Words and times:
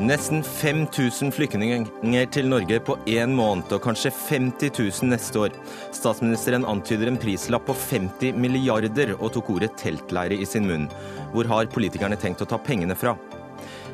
Nesten 0.00 0.40
5000 0.40 1.28
flyktninger 1.36 2.28
til 2.32 2.46
Norge 2.48 2.78
på 2.80 2.94
én 3.04 3.34
måned, 3.36 3.68
og 3.76 3.82
kanskje 3.84 4.08
50 4.08 4.70
000 4.72 5.10
neste 5.10 5.42
år. 5.42 5.56
Statsministeren 5.92 6.64
antyder 6.64 7.10
en 7.10 7.18
prislapp 7.20 7.66
på 7.68 7.74
50 7.76 8.38
milliarder, 8.40 9.12
og 9.18 9.34
tok 9.34 9.50
ordet 9.52 9.74
teltleire 9.76 10.38
i 10.40 10.46
sin 10.48 10.64
munn. 10.64 10.86
Hvor 11.34 11.50
har 11.50 11.68
politikerne 11.74 12.16
tenkt 12.16 12.40
å 12.40 12.48
ta 12.48 12.56
pengene 12.56 12.96
fra? 12.96 13.12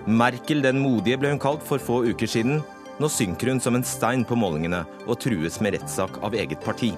Merkel 0.07 0.63
den 0.63 0.79
modige 0.79 1.19
ble 1.19 1.33
hun 1.33 1.43
kalt 1.43 1.67
for 1.67 1.83
få 1.83 2.05
uker 2.07 2.31
siden. 2.31 2.63
Nå 3.03 3.11
synker 3.11 3.51
hun 3.51 3.63
som 3.65 3.75
en 3.75 3.85
stein 3.85 4.23
på 4.23 4.39
målingene, 4.39 4.85
og 5.11 5.19
trues 5.27 5.59
med 5.59 5.75
rettssak 5.75 6.23
av 6.23 6.39
eget 6.39 6.63
parti. 6.63 6.93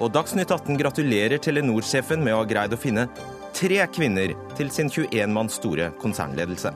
Og 0.00 0.08
Dagsnytt 0.16 0.48
18 0.48 0.80
gratulerer 0.80 1.36
Telenor-sjefen 1.36 2.24
med 2.24 2.32
å 2.32 2.40
ha 2.40 2.48
greid 2.48 2.72
å 2.72 2.80
finne 2.80 3.10
tre 3.52 3.84
kvinner 3.92 4.32
til 4.56 4.72
sin 4.72 4.88
21 4.88 5.36
manns 5.36 5.60
store 5.60 5.92
konsernledelse. 6.00 6.72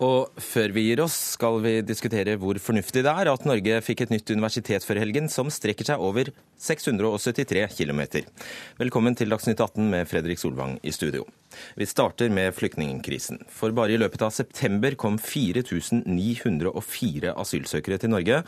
Og 0.00 0.32
før 0.40 0.72
vi 0.72 0.86
gir 0.86 1.02
oss, 1.04 1.12
skal 1.34 1.58
vi 1.60 1.74
diskutere 1.84 2.38
hvor 2.40 2.56
fornuftig 2.56 3.02
det 3.04 3.12
er 3.12 3.28
at 3.28 3.42
Norge 3.44 3.82
fikk 3.84 4.06
et 4.06 4.14
nytt 4.14 4.30
universitet 4.32 4.86
før 4.86 4.96
helgen, 5.02 5.28
som 5.28 5.50
strekker 5.52 5.90
seg 5.90 6.00
over 6.00 6.30
673 6.56 7.76
km. 7.76 8.00
Velkommen 8.80 9.18
til 9.18 9.28
Dagsnytt 9.28 9.60
18 9.60 9.92
med 9.92 10.08
Fredrik 10.08 10.40
Solvang 10.40 10.78
i 10.80 10.94
studio. 10.96 11.28
Vi 11.76 11.84
starter 11.84 12.32
med 12.32 12.56
flyktningkrisen. 12.56 13.44
For 13.52 13.76
bare 13.76 13.92
i 13.92 14.00
løpet 14.00 14.24
av 14.24 14.32
september 14.32 14.96
kom 14.96 15.20
4904 15.20 17.36
asylsøkere 17.36 18.00
til 18.00 18.16
Norge. 18.16 18.40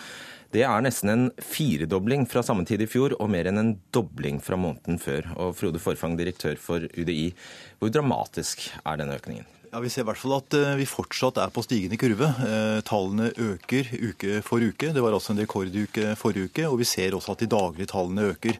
Det 0.56 0.64
er 0.64 0.88
nesten 0.88 1.12
en 1.12 1.30
firedobling 1.36 2.24
fra 2.32 2.40
samme 2.46 2.64
tid 2.64 2.80
i 2.80 2.88
fjor, 2.88 3.12
og 3.20 3.28
mer 3.32 3.52
enn 3.52 3.60
en 3.60 3.76
dobling 3.92 4.40
fra 4.40 4.56
måneden 4.56 4.96
før. 5.00 5.34
Og 5.36 5.52
Frode 5.60 5.84
Forfang, 5.84 6.16
direktør 6.16 6.56
for 6.56 6.88
UDI, 6.96 7.34
hvor 7.76 7.92
dramatisk 7.92 8.70
er 8.86 9.04
denne 9.04 9.20
økningen? 9.20 9.44
Ja, 9.72 9.80
Vi 9.80 9.88
ser 9.88 10.04
i 10.04 10.04
hvert 10.04 10.20
fall 10.20 10.34
at 10.36 10.52
eh, 10.52 10.74
vi 10.76 10.84
fortsatt 10.84 11.38
er 11.40 11.48
på 11.48 11.62
stigende 11.64 11.96
kurve. 11.96 12.26
Eh, 12.44 12.82
tallene 12.84 13.30
øker 13.40 13.86
uke 14.04 14.42
for 14.44 14.60
uke. 14.60 14.90
Det 14.92 15.00
var 15.00 15.14
altså 15.16 15.32
en 15.32 15.40
rekorduke 15.40 16.10
forrige 16.20 16.50
uke, 16.50 16.66
og 16.68 16.76
vi 16.82 16.84
ser 16.90 17.16
også 17.16 17.32
at 17.32 17.40
de 17.40 17.48
daglige 17.54 17.88
tallene 17.88 18.26
øker. 18.34 18.58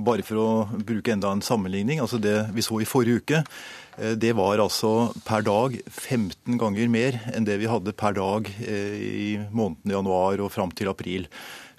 Bare 0.00 0.24
for 0.24 0.40
å 0.40 0.46
bruke 0.72 1.12
enda 1.12 1.34
en 1.36 1.44
sammenligning. 1.44 2.00
altså 2.00 2.16
Det 2.16 2.48
vi 2.56 2.64
så 2.64 2.80
i 2.80 2.88
forrige 2.88 3.20
uke, 3.20 3.42
eh, 3.98 4.14
det 4.16 4.32
var 4.40 4.56
altså 4.56 5.12
per 5.28 5.44
dag 5.44 5.76
15 5.84 6.56
ganger 6.56 6.88
mer 6.88 7.20
enn 7.34 7.44
det 7.44 7.58
vi 7.60 7.68
hadde 7.68 7.92
per 7.92 8.16
dag 8.16 8.48
i 8.64 9.36
måneden 9.52 9.92
januar 9.98 10.40
og 10.40 10.48
fram 10.56 10.72
til 10.72 10.88
april. 10.88 11.28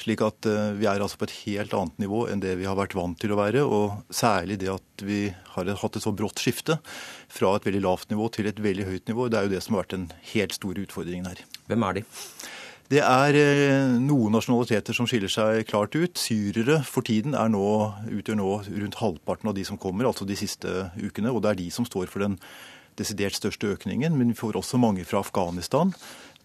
Slik 0.02 0.22
at 0.26 0.48
vi 0.76 0.88
er 0.90 1.00
altså 1.00 1.20
på 1.22 1.28
et 1.30 1.36
helt 1.46 1.74
annet 1.78 2.02
nivå 2.04 2.26
enn 2.32 2.42
det 2.44 2.58
vi 2.60 2.68
har 2.68 2.78
vært 2.78 2.98
vant 2.98 3.18
til 3.22 3.32
å 3.34 3.40
være. 3.40 3.64
Og 3.64 4.12
særlig 4.14 4.60
det 4.62 4.72
at 4.74 5.06
vi 5.06 5.22
har 5.56 5.72
hatt 5.82 5.96
et 5.98 6.04
så 6.04 6.14
brått 6.16 6.44
skifte 6.44 6.78
fra 7.32 7.56
et 7.56 7.68
veldig 7.68 7.84
lavt 7.86 8.12
nivå 8.12 8.28
til 8.36 8.50
et 8.52 8.60
veldig 8.62 8.90
høyt 8.90 9.10
nivå. 9.12 9.30
Det 9.32 9.40
er 9.40 9.48
jo 9.48 9.56
det 9.56 9.64
som 9.64 9.78
har 9.78 9.86
vært 9.86 9.96
den 9.96 10.10
helt 10.34 10.58
store 10.58 10.86
utfordringen 10.86 11.32
her. 11.32 11.42
Hvem 11.72 11.88
er 11.88 12.00
de? 12.00 12.06
Det 12.86 13.02
er 13.02 13.34
eh, 13.40 13.96
noen 13.98 14.36
nasjonaliteter 14.36 14.94
som 14.94 15.08
skiller 15.10 15.32
seg 15.32 15.64
klart 15.66 15.96
ut. 15.98 16.20
Syrere 16.22 16.84
for 16.86 17.06
tiden 17.06 17.34
nå, 17.34 17.66
utgjør 18.14 18.38
nå 18.38 18.50
rundt 18.68 19.00
halvparten 19.00 19.50
av 19.50 19.56
de 19.58 19.66
som 19.66 19.80
kommer, 19.82 20.06
altså 20.06 20.28
de 20.30 20.38
siste 20.38 20.92
ukene. 21.02 21.34
Og 21.34 21.42
det 21.42 21.52
er 21.52 21.62
de 21.64 21.72
som 21.74 21.88
står 21.88 22.12
for 22.12 22.22
den 22.22 22.38
desidert 23.00 23.38
største 23.38 23.72
økningen. 23.74 24.14
Men 24.14 24.30
vi 24.30 24.38
får 24.38 24.60
også 24.62 24.78
mange 24.82 25.06
fra 25.08 25.24
Afghanistan. 25.26 25.96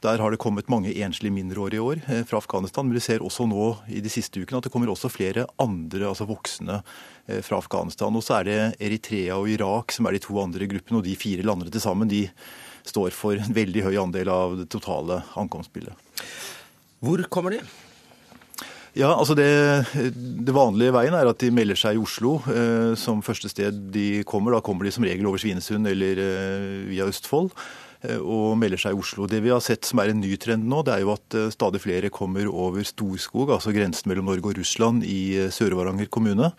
Der 0.00 0.16
har 0.22 0.32
det 0.32 0.40
kommet 0.40 0.70
mange 0.72 0.94
enslige 1.04 1.34
mindreårige 1.34 1.76
i 1.76 1.84
år 1.84 1.98
eh, 2.08 2.22
fra 2.24 2.38
Afghanistan. 2.40 2.86
Men 2.88 2.96
vi 2.96 3.02
ser 3.04 3.24
også 3.24 3.44
nå 3.48 3.66
i 3.92 4.00
de 4.00 4.12
siste 4.12 4.40
ukene 4.40 4.62
at 4.62 4.68
det 4.68 4.72
kommer 4.72 4.88
også 4.88 5.10
flere 5.12 5.44
andre, 5.60 6.06
altså 6.08 6.24
voksne, 6.28 6.80
eh, 7.28 7.42
fra 7.44 7.58
Afghanistan. 7.60 8.16
Og 8.16 8.24
så 8.24 8.38
er 8.38 8.48
det 8.48 8.60
Eritrea 8.80 9.36
og 9.36 9.50
Irak 9.52 9.92
som 9.92 10.08
er 10.08 10.16
de 10.16 10.22
to 10.25 10.41
andre 10.41 10.70
gruppene. 10.70 11.02
Og 11.02 11.04
de 11.04 11.19
fire 11.20 11.44
landene 11.44 11.72
til 11.72 11.84
sammen 11.84 12.08
de 12.08 12.25
står 12.88 13.12
for 13.12 13.36
en 13.36 13.52
veldig 13.52 13.84
høy 13.91 14.00
andel 14.00 14.32
av 14.32 14.56
det 14.62 14.70
totale 14.72 15.20
ankomstbildet. 15.36 15.92
Hvor 17.04 17.20
kommer 17.28 17.58
de? 17.58 17.60
Ja, 18.96 19.12
altså 19.12 19.36
det, 19.38 19.46
det, 19.94 20.54
vanlige 20.54 20.96
veien 20.96 21.14
er 21.14 21.28
at 21.30 21.38
de 21.38 21.52
melder 21.54 21.78
seg 21.78 21.94
i 21.94 22.00
Oslo 22.00 22.38
eh, 22.50 22.96
som 22.98 23.20
første 23.22 23.52
sted 23.52 23.76
de 23.94 24.25
kommer. 24.26 24.56
Da 24.56 24.64
kommer 24.64 24.88
de 24.88 24.96
som 24.96 25.04
regel 25.06 25.28
over 25.28 25.38
Svinesund 25.38 25.86
eller 25.86 26.25
eh, 26.25 26.88
via 26.88 27.06
Østfold. 27.06 27.52
Eh, 28.00 28.16
og 28.16 28.56
melder 28.61 28.81
seg 28.81 28.94
i 28.94 29.00
Oslo. 29.00 29.27
Det 29.28 29.43
vi 29.44 29.53
har 29.53 29.61
sett 29.65 29.84
som 29.88 30.00
er 30.00 30.12
en 30.12 30.22
ny 30.22 30.33
trend 30.41 30.65
nå, 30.69 30.81
det 30.87 30.94
er 30.94 31.05
jo 31.05 31.12
at 31.12 31.37
eh, 31.37 31.50
stadig 31.53 31.83
flere 31.84 32.12
kommer 32.12 32.49
over 32.49 32.87
Storskog, 32.87 33.53
altså 33.53 33.75
grensen 33.77 34.09
mellom 34.11 34.31
Norge 34.31 34.53
og 34.53 34.56
Russland, 34.61 35.05
i 35.05 35.37
eh, 35.37 35.53
Sør-Varanger 35.53 36.09
kommune. 36.12 36.53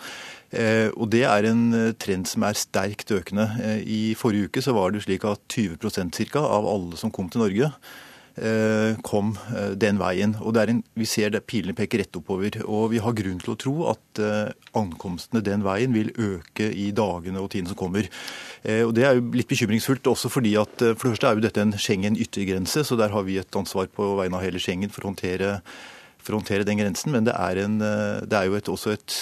Og 0.51 1.05
Det 1.07 1.21
er 1.23 1.45
en 1.47 1.93
trend 1.95 2.27
som 2.27 2.43
er 2.43 2.57
sterkt 2.59 3.13
økende. 3.15 3.45
I 3.87 4.11
forrige 4.19 4.49
uke 4.49 4.59
så 4.59 4.73
var 4.75 4.91
det 4.91 5.05
slik 5.05 5.23
at 5.23 5.39
20% 5.47 6.11
cirka, 6.11 6.41
av 6.43 6.67
alle 6.67 6.99
som 6.99 7.07
kom 7.07 7.29
til 7.31 7.39
Norge, 7.39 7.69
kom 9.03 9.33
eh, 9.51 9.73
den 9.75 9.99
veien. 9.99 10.35
Og 10.39 10.57
en, 10.57 10.83
Vi 10.95 11.05
ser 11.05 11.29
det 11.29 11.43
pilene 11.47 11.75
peker 11.75 11.99
rett 11.99 12.15
oppover. 12.15 12.61
og 12.65 12.91
Vi 12.91 12.99
har 12.99 13.13
grunn 13.13 13.39
til 13.39 13.53
å 13.53 13.57
tro 13.59 13.75
at 13.91 14.19
eh, 14.19 14.51
ankomstene 14.73 15.43
den 15.43 15.63
veien 15.63 15.93
vil 15.93 16.11
øke 16.17 16.71
i 16.71 16.91
dagene 16.91 17.39
og 17.39 17.51
tiden 17.51 17.67
som 17.67 17.75
kommer. 17.75 18.07
Og 18.61 18.93
Det 18.93 19.03
er 19.03 19.15
jo 19.17 19.31
litt 19.33 19.49
bekymringsfullt 19.49 20.05
også 20.05 20.29
fordi 20.29 20.51
at 20.55 20.75
for 20.77 21.07
det 21.09 21.15
første 21.15 21.27
er 21.27 21.33
jo 21.33 21.41
dette 21.41 21.61
en 21.63 21.73
Schengen 21.73 22.13
yttergrense, 22.13 22.83
så 22.85 22.95
der 22.95 23.09
har 23.09 23.23
vi 23.25 23.39
et 23.41 23.55
ansvar 23.57 23.87
på 23.89 24.15
vegne 24.19 24.37
av 24.37 24.45
hele 24.45 24.61
Schengen 24.61 24.93
for 24.93 25.01
å 25.01 25.09
håndtere 25.09 25.63
for 26.21 26.35
å 26.35 26.41
håndtere 26.41 26.65
den 26.67 26.79
grensen. 26.81 27.13
Men 27.15 27.27
det 27.27 27.35
er, 27.35 27.61
en, 27.65 27.77
eh, 27.81 28.23
det 28.29 28.37
er 28.37 28.49
jo 28.49 28.57
et, 28.57 28.71
også 28.71 28.93
et, 28.95 29.17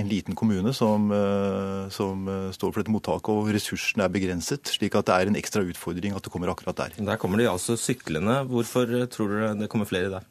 en 0.00 0.10
liten 0.10 0.38
kommune 0.38 0.74
som, 0.76 1.10
eh, 1.14 1.88
som, 1.94 2.28
eh, 2.28 2.50
står 2.56 2.72
for 2.72 2.82
dette 2.82 2.94
mottaket, 2.94 3.32
og 3.34 3.50
ressursene 3.54 4.06
er 4.06 4.14
begrenset. 4.14 4.74
Slik 4.76 4.96
at 4.98 5.10
det 5.10 5.16
er 5.16 5.32
en 5.32 5.40
ekstra 5.40 5.64
utfordring 5.66 6.16
at 6.16 6.24
det 6.24 6.32
kommer 6.32 6.52
akkurat 6.52 6.84
der. 6.84 7.00
Der 7.00 7.20
kommer 7.20 7.38
de 7.38 7.50
altså 7.50 7.78
syklende. 7.80 8.42
Hvorfor 8.48 8.88
tror 9.10 9.34
dere 9.34 9.58
det 9.58 9.70
kommer 9.72 9.90
flere 9.90 10.10
der? 10.10 10.30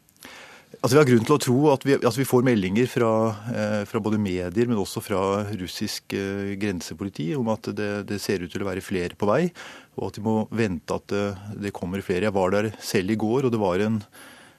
Altså, 0.81 0.95
vi 0.95 1.00
har 1.00 1.07
grunn 1.07 1.28
til 1.28 1.35
å 1.35 1.41
tro 1.41 1.57
at 1.69 1.83
vi, 1.85 1.94
altså, 2.00 2.19
vi 2.19 2.28
får 2.28 2.45
meldinger 2.47 2.88
fra, 2.89 3.12
eh, 3.53 3.83
fra, 3.85 4.01
både 4.01 4.17
medier, 4.17 4.67
men 4.67 4.79
også 4.81 5.03
fra 5.06 5.22
russisk 5.59 6.16
eh, 6.17 6.56
grensepoliti 6.59 7.29
om 7.38 7.51
at 7.53 7.69
det, 7.78 7.91
det, 8.09 8.17
ser 8.23 8.41
ut 8.41 8.51
til 8.51 8.66
å 8.66 8.69
være 8.72 8.81
flere 8.81 9.17
på 9.19 9.29
vei, 9.29 9.51
og 10.00 10.09
at 10.09 10.17
de 10.17 10.23
må 10.25 10.35
vente 10.50 10.97
at 10.97 11.06
det, 11.13 11.25
det 11.67 11.73
kommer 11.78 12.01
flere. 12.01 12.25
Jeg 12.25 12.35
var 12.35 12.56
der 12.56 12.72
selv 12.81 13.13
i 13.13 13.19
går, 13.19 13.45
og 13.45 13.53
det 13.53 13.62
var 13.62 13.85
en, 13.85 14.01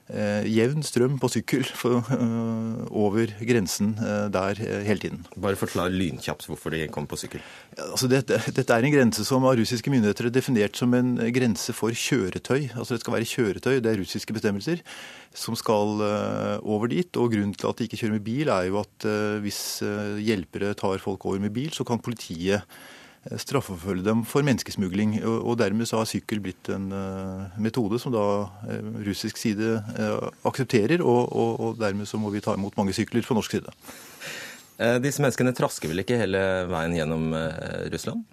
jevn 0.05 0.83
strøm 0.85 1.15
på 1.17 1.29
sykkel 1.33 1.65
for, 1.65 2.05
eh, 2.13 2.81
over 2.93 3.31
grensen 3.41 3.95
eh, 3.97 4.27
der 4.29 4.59
eh, 4.61 4.83
hele 4.85 5.01
tiden. 5.01 5.23
Bare 5.35 5.57
forklar 5.57 5.89
lynkjapt 5.89 6.45
hvorfor 6.45 6.75
de 6.75 6.83
kom 6.93 7.07
på 7.09 7.17
sykkel. 7.17 7.41
Altså 7.79 8.07
dette, 8.07 8.37
dette, 8.53 8.69
er 8.69 8.85
en 8.85 8.93
grense 8.93 9.25
som 9.25 9.45
av 9.49 9.57
russiske 9.57 9.89
myndigheter 9.89 10.29
er 10.29 10.35
definert 10.35 10.77
som 10.77 10.93
en 10.93 11.15
grense 11.33 11.73
for 11.73 11.89
kjøretøy. 11.89 12.75
Altså 12.75 12.93
Det 12.93 13.01
skal 13.01 13.17
være 13.17 13.31
kjøretøy, 13.31 13.79
det 13.81 13.91
er 13.91 14.01
russiske 14.03 14.35
bestemmelser, 14.35 14.83
som 15.33 15.57
skal 15.57 15.97
over 16.61 16.87
dit. 16.93 17.09
Og 17.17 17.33
Grunnen 17.33 17.55
til 17.57 17.71
at 17.71 17.77
de 17.79 17.89
ikke 17.89 17.97
kjører 18.03 18.19
med 18.19 18.27
bil, 18.27 18.53
er 18.53 18.69
jo 18.69 18.83
at 18.83 19.07
hvis 19.41 19.81
hjelpere 20.21 20.75
tar 20.77 21.01
folk 21.01 21.25
over 21.25 21.41
med 21.41 21.51
bil, 21.55 21.73
så 21.73 21.83
kan 21.83 21.99
politiet 21.99 22.61
Eh, 22.61 23.04
straffeforfølge 23.33 24.05
dem 24.05 24.21
for 24.27 24.45
menneskesmugling. 24.45 25.17
Og 25.25 25.57
dermed 25.57 25.89
så 25.89 26.01
har 26.01 26.09
sykkel 26.09 26.41
blitt 26.45 26.69
en 26.73 26.91
eh, 26.93 27.57
metode 27.61 27.99
som 28.01 28.13
da 28.13 28.25
eh, 28.69 28.85
russisk 29.07 29.39
side 29.41 29.79
aksepterer, 30.45 31.01
og, 31.01 31.33
og, 31.33 31.51
og 31.59 31.81
dermed 31.81 32.09
så 32.09 32.21
må 32.21 32.31
vi 32.33 32.43
ta 32.45 32.55
imot 32.55 32.77
mange 32.77 32.93
sykler 32.95 33.25
fra 33.25 33.37
norsk 33.37 33.57
side. 33.57 33.75
Disse 34.99 35.23
menneskene 35.23 35.53
trasker 35.55 35.87
vel 35.87 36.01
ikke 36.01 36.17
hele 36.19 36.39
veien 36.67 36.97
gjennom 36.97 37.29
Russland? 37.93 38.25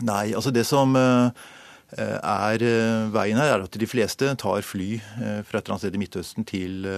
Nei, 0.00 0.30
altså 0.32 0.48
det 0.48 0.62
som 0.64 0.96
er 0.96 2.64
veien 3.12 3.36
her, 3.36 3.50
er 3.58 3.66
at 3.66 3.76
de 3.76 3.88
fleste 3.90 4.30
tar 4.40 4.64
fly 4.64 4.94
fra 4.96 5.60
et 5.60 5.66
eller 5.66 5.74
annet 5.74 5.82
sted 5.84 5.98
i 5.98 6.00
Midtøsten 6.00 6.48
til 6.48 6.88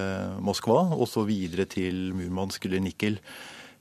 Moskva, 0.47 0.85
og 0.95 1.11
så 1.11 1.27
videre 1.27 1.67
til 1.67 2.15
Murmansk 2.15 2.71
eller 2.71 2.87
Nikel. 2.87 3.19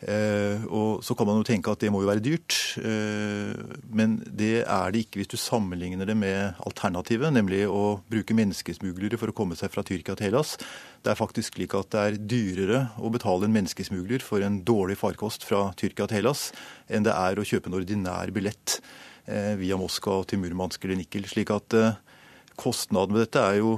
Eh, 0.04 0.64
og 0.68 1.04
Så 1.04 1.16
kan 1.16 1.28
man 1.28 1.40
jo 1.40 1.48
tenke 1.48 1.72
at 1.72 1.80
det 1.80 1.92
må 1.94 2.02
jo 2.04 2.10
være 2.10 2.24
dyrt, 2.24 2.56
eh, 2.82 3.56
men 3.94 4.18
det 4.28 4.66
er 4.66 4.92
det 4.92 5.06
ikke 5.06 5.22
hvis 5.22 5.32
du 5.32 5.38
sammenligner 5.40 6.08
det 6.08 6.16
med 6.18 6.60
alternativet, 6.66 7.32
nemlig 7.32 7.64
å 7.70 8.02
bruke 8.12 8.36
menneskesmuglere 8.36 9.20
for 9.20 9.32
å 9.32 9.36
komme 9.36 9.56
seg 9.60 9.72
fra 9.72 9.84
Tyrkia 9.84 10.18
til 10.18 10.32
Hellas. 10.32 10.58
Det 11.04 11.14
er 11.14 11.20
faktisk 11.20 11.56
slik 11.56 11.76
at 11.78 11.92
det 11.94 12.02
er 12.04 12.20
dyrere 12.20 12.82
å 13.00 13.12
betale 13.14 13.48
en 13.48 13.56
menneskesmugler 13.56 14.24
for 14.24 14.44
en 14.44 14.60
dårlig 14.66 15.00
farkost 15.00 15.48
fra 15.48 15.70
Tyrkia 15.80 16.10
til 16.10 16.22
Hellas, 16.22 16.50
enn 16.90 17.08
det 17.08 17.16
er 17.16 17.40
å 17.40 17.48
kjøpe 17.48 17.72
en 17.72 17.80
ordinær 17.80 18.34
billett 18.36 18.82
eh, 19.28 19.54
via 19.60 19.80
Moskva 19.80 20.24
til 20.28 20.44
Murmansk 20.44 20.84
eller 20.84 21.00
Nikel. 21.00 21.30
slik 21.30 21.54
at 21.54 21.80
Kostnaden 22.54 23.16
ved 23.16 23.24
dette 23.26 23.42
er 23.42 23.56
jo 23.64 23.72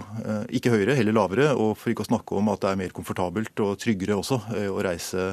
ikke 0.52 0.74
høyere, 0.74 0.98
heller 0.98 1.16
lavere. 1.16 1.46
Og 1.56 1.78
for 1.80 1.94
ikke 1.94 2.04
å 2.04 2.10
snakke 2.10 2.36
om 2.36 2.50
at 2.52 2.60
det 2.60 2.74
er 2.74 2.82
mer 2.82 2.92
komfortabelt 2.92 3.62
og 3.64 3.78
tryggere 3.80 4.18
også 4.20 4.42
å 4.68 4.82
reise 4.84 5.30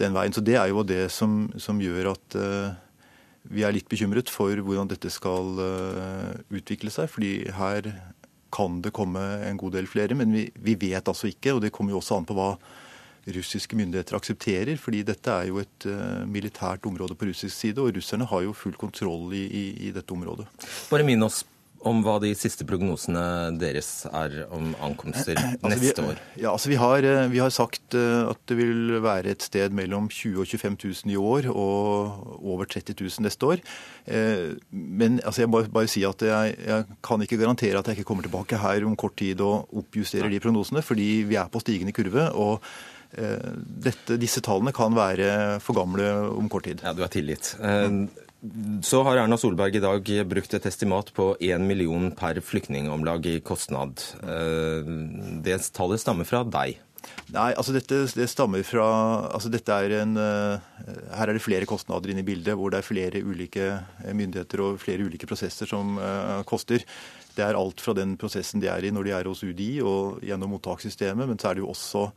den 0.00 0.16
veien. 0.16 0.34
Så 0.34 0.44
Det 0.44 0.56
er 0.58 0.70
jo 0.72 0.84
det 0.86 1.08
som, 1.14 1.50
som 1.60 1.80
gjør 1.80 2.12
at 2.14 2.38
uh, 2.38 2.72
vi 3.50 3.64
er 3.64 3.74
litt 3.74 3.88
bekymret 3.90 4.32
for 4.32 4.52
hvordan 4.56 4.90
dette 4.90 5.12
skal 5.12 5.60
uh, 5.60 6.32
utvikle 6.52 6.92
seg. 6.92 7.10
fordi 7.12 7.32
her 7.56 7.92
kan 8.50 8.80
det 8.82 8.92
komme 8.92 9.20
en 9.46 9.58
god 9.60 9.76
del 9.78 9.86
flere, 9.86 10.16
men 10.18 10.32
vi, 10.34 10.48
vi, 10.58 10.74
vet 10.74 11.06
altså 11.08 11.30
ikke. 11.30 11.54
Og 11.54 11.62
det 11.62 11.72
kommer 11.72 11.94
jo 11.94 12.00
også 12.00 12.18
an 12.18 12.26
på 12.26 12.34
hva 12.34 12.54
russiske 13.30 13.76
myndigheter 13.76 14.16
aksepterer. 14.16 14.76
fordi 14.80 15.04
dette 15.06 15.30
er 15.30 15.52
jo 15.52 15.60
et 15.62 15.86
uh, 15.86 16.26
militært 16.26 16.86
område 16.86 17.14
på 17.14 17.30
russisk 17.30 17.54
side, 17.54 17.78
og 17.78 17.94
russerne 17.96 18.26
har 18.26 18.42
jo 18.42 18.56
full 18.56 18.74
kontroll 18.74 19.32
i, 19.36 19.46
i, 19.46 19.64
i 19.88 19.94
dette 19.94 20.12
området. 20.12 20.48
Bare 20.90 21.06
minn 21.06 21.22
oss 21.22 21.44
om 21.88 22.02
hva 22.04 22.18
de 22.20 22.30
siste 22.36 22.66
prognosene 22.68 23.22
deres 23.60 24.04
er 24.06 24.42
om 24.52 24.74
ankomster 24.84 25.38
altså, 25.38 25.70
neste 25.72 26.04
år? 26.04 26.20
Ja, 26.36 26.52
altså 26.52 26.70
vi 26.72 26.78
har, 26.80 27.06
eh, 27.06 27.28
vi 27.32 27.40
har, 27.40 27.52
sagt 27.54 27.96
eh, 27.96 28.28
at 28.28 28.40
det 28.50 28.58
vil 28.58 29.00
være 29.00 29.32
et 29.32 29.46
sted 29.46 29.72
mellom 29.76 30.10
20 30.12 30.42
og 30.42 30.50
25 30.50 30.76
000 31.06 31.14
i 31.14 31.18
år 31.18 31.48
og 31.50 32.44
over 32.44 32.68
30 32.68 32.96
000 33.00 33.24
neste 33.24 33.48
år. 33.48 33.64
Eh, 34.04 34.60
men 34.70 35.20
altså, 35.24 35.44
jeg 35.44 35.52
må 35.52 35.64
bare 35.72 35.90
si 35.90 36.04
at 36.04 36.22
jeg, 36.26 36.54
jeg, 36.66 36.88
kan 37.06 37.24
ikke 37.24 37.40
garantere 37.40 37.80
at 37.80 37.88
jeg 37.88 38.00
ikke 38.00 38.10
kommer 38.12 38.28
tilbake 38.28 38.60
her 38.60 38.84
om 38.86 38.96
kort 38.96 39.16
tid 39.20 39.40
og 39.40 39.72
oppjusterer 39.82 40.30
de 40.30 40.40
prognosene, 40.42 40.84
fordi 40.84 41.10
vi 41.28 41.40
er 41.40 41.52
på 41.52 41.64
stigende 41.64 41.96
kurve. 41.96 42.30
og 42.32 42.62
dette, 43.10 44.14
disse 44.22 44.38
tallene 44.38 44.70
kan 44.70 44.94
være 44.94 45.58
for 45.58 45.74
gamle 45.74 46.04
om 46.30 46.46
kort 46.46 46.68
tid. 46.68 46.84
Ja, 46.84 46.92
Du 46.94 47.02
er 47.02 47.10
tilgitt. 47.10 47.56
Så 48.82 49.02
har 49.04 49.18
Erna 49.20 49.36
Solberg 49.36 49.74
i 49.76 49.82
dag 49.84 50.06
brukt 50.28 50.54
et 50.56 50.66
estimat 50.68 51.10
på 51.12 51.34
1 51.44 51.60
million 51.60 52.06
per 52.16 52.38
flyktningomlag 52.40 53.26
i 53.28 53.34
kostnad. 53.44 54.00
Eh, 54.24 54.88
det 55.44 55.58
tallet 55.76 56.00
stammer 56.00 56.24
fra 56.24 56.40
deg? 56.48 56.78
Nei, 57.34 57.50
altså 57.52 57.74
dette 57.76 57.98
det 58.16 58.28
stammer 58.32 58.64
fra 58.64 58.86
altså 59.28 59.52
dette 59.52 59.76
er 59.84 59.92
en, 60.00 60.16
eh, 60.16 60.88
Her 61.16 61.28
er 61.28 61.36
det 61.36 61.44
flere 61.44 61.68
kostnader 61.68 62.12
inne 62.12 62.24
i 62.24 62.28
bildet, 62.30 62.56
hvor 62.56 62.72
det 62.72 62.80
er 62.80 62.88
flere 62.88 63.20
ulike 63.20 63.66
eh, 63.76 64.16
myndigheter 64.16 64.64
og 64.64 64.80
flere 64.80 65.04
ulike 65.04 65.28
prosesser 65.28 65.68
som 65.68 66.00
koster. 66.48 66.80
Det 67.36 67.44
er 67.44 67.60
alt 67.60 67.80
fra 67.80 67.92
den 67.92 68.16
prosessen 68.16 68.60
de 68.60 68.72
er 68.72 68.88
i 68.88 68.90
når 68.90 69.04
de 69.04 69.16
er 69.18 69.28
hos 69.28 69.44
UDI 69.44 69.82
og 69.84 70.24
gjennom 70.24 70.56
mottakssystemet, 70.56 71.28
men 71.28 71.36
så 71.36 71.50
er 71.50 71.60
det 71.60 71.66
jo 71.66 71.74
også 71.76 72.08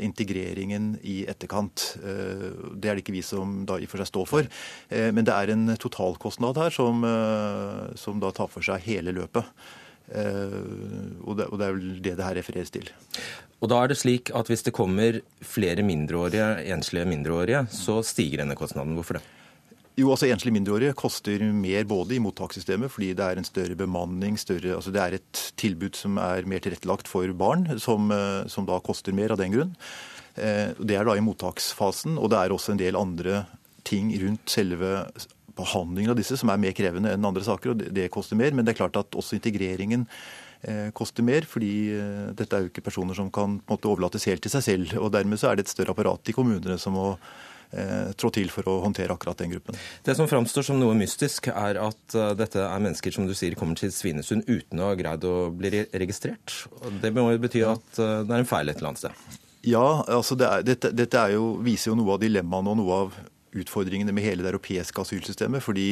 integreringen 0.00 0.94
i 1.02 1.24
etterkant. 1.28 1.96
Eh, 2.00 2.48
det 2.74 2.88
er 2.88 2.96
det 2.96 3.04
ikke 3.04 3.16
vi 3.18 3.24
som 3.26 3.60
da 3.68 3.76
i 3.78 3.88
og 3.88 3.92
for 3.92 4.02
seg 4.02 4.10
står 4.10 4.30
for. 4.30 4.48
Eh, 4.88 5.10
men 5.12 5.26
det 5.28 5.36
er 5.36 5.52
en 5.52 5.76
totalkostnad 5.80 6.60
her 6.60 6.74
som, 6.74 7.04
som 8.00 8.22
da 8.22 8.32
tar 8.34 8.50
for 8.52 8.64
seg 8.64 8.84
hele 8.88 9.14
løpet. 9.16 9.46
Og 10.10 11.36
det, 11.38 11.44
og 11.46 11.60
det 11.60 11.66
er 11.66 11.74
vel 11.76 11.90
det 12.02 12.16
det 12.18 12.24
her 12.26 12.34
refereres 12.40 12.72
til. 12.74 12.88
Og 13.60 13.68
da 13.70 13.78
er 13.78 13.92
det 13.92 14.00
slik 14.00 14.32
at 14.34 14.48
hvis 14.50 14.64
det 14.66 14.74
kommer 14.74 15.20
flere 15.44 15.84
mindreårige, 15.86 16.64
enslige 16.74 17.06
mindreårige, 17.06 17.66
så 17.70 18.00
stiger 18.02 18.42
denne 18.42 18.56
kostnaden. 18.58 18.96
Hvorfor 18.98 19.20
det? 19.20 19.22
Jo, 20.00 20.12
altså 20.14 20.28
Enslige 20.30 20.54
mindreårige 20.54 20.94
koster 20.96 21.42
mer 21.52 21.84
både 21.88 22.14
i 22.16 22.20
mottakssystemet 22.22 22.92
fordi 22.92 23.10
det 23.18 23.24
er 23.26 23.40
en 23.40 23.46
større 23.46 23.76
bemanning, 23.76 24.38
større, 24.40 24.76
altså 24.78 24.92
det 24.94 25.02
er 25.02 25.16
et 25.18 25.40
tilbud 25.60 25.98
som 25.98 26.16
er 26.22 26.46
mer 26.48 26.62
tilrettelagt 26.64 27.10
for 27.10 27.28
barn, 27.36 27.66
som, 27.82 28.06
eh, 28.14 28.46
som 28.48 28.68
da 28.68 28.78
koster 28.80 29.16
mer 29.16 29.34
av 29.34 29.40
den 29.42 29.52
grunn. 29.52 29.74
Eh, 30.36 30.72
det 30.78 30.96
er 30.96 31.04
da 31.04 31.16
i 31.18 31.24
mottaksfasen, 31.24 32.16
og 32.16 32.30
det 32.32 32.38
er 32.38 32.54
også 32.54 32.72
en 32.72 32.80
del 32.80 32.96
andre 32.96 33.44
ting 33.84 34.14
rundt 34.22 34.48
selve 34.48 35.10
behandlingen 35.58 36.14
av 36.14 36.16
disse 36.16 36.38
som 36.38 36.48
er 36.48 36.62
mer 36.62 36.72
krevende 36.72 37.12
enn 37.12 37.26
andre 37.26 37.44
saker, 37.44 37.74
og 37.74 37.84
det 37.92 38.08
koster 38.14 38.38
mer. 38.40 38.54
Men 38.54 38.64
det 38.64 38.72
er 38.72 38.80
klart 38.80 38.96
at 38.96 39.18
også 39.18 39.36
integreringen 39.36 40.06
eh, 40.62 40.88
koster 40.96 41.26
mer, 41.26 41.44
fordi 41.44 41.74
dette 42.38 42.56
er 42.56 42.64
jo 42.64 42.72
ikke 42.72 42.88
personer 42.88 43.18
som 43.18 43.28
kan 43.28 43.58
på 43.58 43.68
en 43.68 43.76
måte 43.76 43.90
overlates 43.90 44.24
helt 44.30 44.46
til 44.46 44.54
seg 44.54 44.64
selv. 44.64 44.96
og 45.02 45.12
Dermed 45.12 45.42
så 45.42 45.50
er 45.50 45.58
det 45.58 45.68
et 45.68 45.76
større 45.76 45.92
apparat 45.92 46.30
i 46.30 46.36
kommunene 46.36 46.80
som 46.80 46.96
må 46.96 47.18
trå 48.18 48.30
til 48.34 48.50
for 48.50 48.66
å 48.66 48.78
håndtere 48.84 49.14
akkurat 49.14 49.38
den 49.38 49.52
gruppen. 49.54 49.78
Det 50.06 50.16
som 50.18 50.28
framstår 50.30 50.66
som 50.66 50.80
noe 50.80 50.96
mystisk, 50.98 51.50
er 51.52 51.78
at 51.80 52.16
eh, 52.18 52.32
dette 52.38 52.62
er 52.66 52.82
mennesker 52.82 53.14
som 53.14 53.28
du 53.28 53.34
sier 53.38 53.54
kommer 53.58 53.78
til 53.78 53.92
Svinesund 53.94 54.48
uten 54.48 54.80
å 54.80 54.90
ha 54.90 54.96
greid 54.98 55.26
å 55.26 55.50
bli 55.54 55.84
registrert. 55.92 56.64
Det 57.02 57.12
må 57.14 57.28
jo 57.30 57.42
bety 57.42 57.62
at 57.66 58.00
eh, 58.02 58.16
det 58.26 58.34
er 58.34 58.42
en 58.42 58.50
feil 58.50 58.72
et 58.72 58.80
eller 58.80 58.92
annet 58.92 59.04
sted? 59.04 59.38
Ja, 59.66 59.84
altså 60.08 60.38
det 60.40 60.48
er, 60.48 60.64
dette, 60.66 60.90
dette 60.96 61.26
jo, 61.34 61.52
viser 61.62 61.92
jo 61.92 62.00
noe 62.00 62.16
av 62.16 62.24
dilemmaene 62.24 62.72
og 62.72 62.80
noe 62.80 62.98
av 63.04 63.20
utfordringene 63.60 64.14
med 64.14 64.24
hele 64.24 64.44
det 64.44 64.52
europeiske 64.52 65.02
asylsystemet. 65.02 65.62
Fordi 65.62 65.88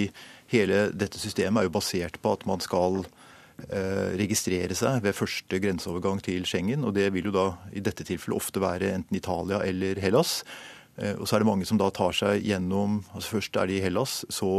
hele 0.50 0.88
dette 0.94 1.20
systemet 1.20 1.62
er 1.62 1.68
jo 1.68 1.76
basert 1.78 2.18
på 2.22 2.34
at 2.34 2.46
man 2.48 2.62
skal 2.64 3.02
registrere 4.14 4.70
seg 4.78 5.00
ved 5.02 5.16
første 5.18 5.58
grenseovergang 5.58 6.20
til 6.22 6.44
Schengen. 6.46 6.84
og 6.86 6.92
Det 6.94 7.08
vil 7.10 7.26
jo 7.26 7.32
da 7.34 7.46
i 7.74 7.82
dette 7.82 8.06
tilfellet 8.06 8.38
ofte 8.38 8.62
være 8.62 8.92
enten 8.94 9.18
Italia 9.18 9.58
eller 9.66 9.98
Hellas. 9.98 10.44
Eh, 10.98 11.14
og 11.14 11.28
så 11.28 11.36
er 11.36 11.42
det 11.42 11.48
mange 11.48 11.66
som 11.68 11.78
da 11.78 11.88
tar 11.94 12.14
seg 12.16 12.44
gjennom 12.46 13.00
altså 13.14 13.38
Først 13.38 13.58
er 13.60 13.70
de 13.70 13.78
i 13.78 13.82
Hellas, 13.84 14.20
så 14.32 14.50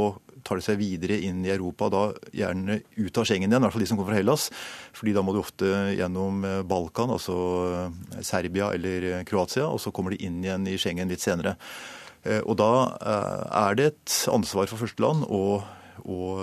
tar 0.47 0.59
de 0.59 0.63
seg 0.63 0.79
videre 0.79 1.17
inn 1.27 1.41
i 1.43 1.51
Europa, 1.51 1.89
da 1.91 2.03
gjerne 2.35 2.79
ut 2.95 3.19
av 3.19 3.27
Schengen 3.27 3.51
igjen, 3.51 3.59
i 3.59 3.67
hvert 3.67 3.75
fall 3.75 3.83
de 3.83 3.89
som 3.89 3.99
kommer 3.99 4.13
fra 4.13 4.21
Hellas. 4.21 4.49
fordi 4.95 5.13
da 5.15 5.23
må 5.25 5.35
de 5.35 5.43
ofte 5.43 5.71
gjennom 5.99 6.45
eh, 6.47 6.61
Balkan, 6.63 7.11
altså 7.15 7.37
eh, 7.67 8.21
Serbia 8.23 8.71
eller 8.73 9.25
Kroatia, 9.27 9.67
og 9.67 9.81
så 9.83 9.91
kommer 9.91 10.15
de 10.15 10.23
inn 10.25 10.39
igjen 10.43 10.67
i 10.67 10.77
Schengen 10.79 11.11
litt 11.11 11.25
senere. 11.25 11.57
Og 12.43 12.57
da 12.59 12.97
er 12.99 13.77
det 13.79 13.85
et 13.93 14.15
ansvar 14.27 14.67
for 14.67 14.81
første 14.81 14.99
land 14.99 15.21
å 15.31 15.61
å 16.05 16.39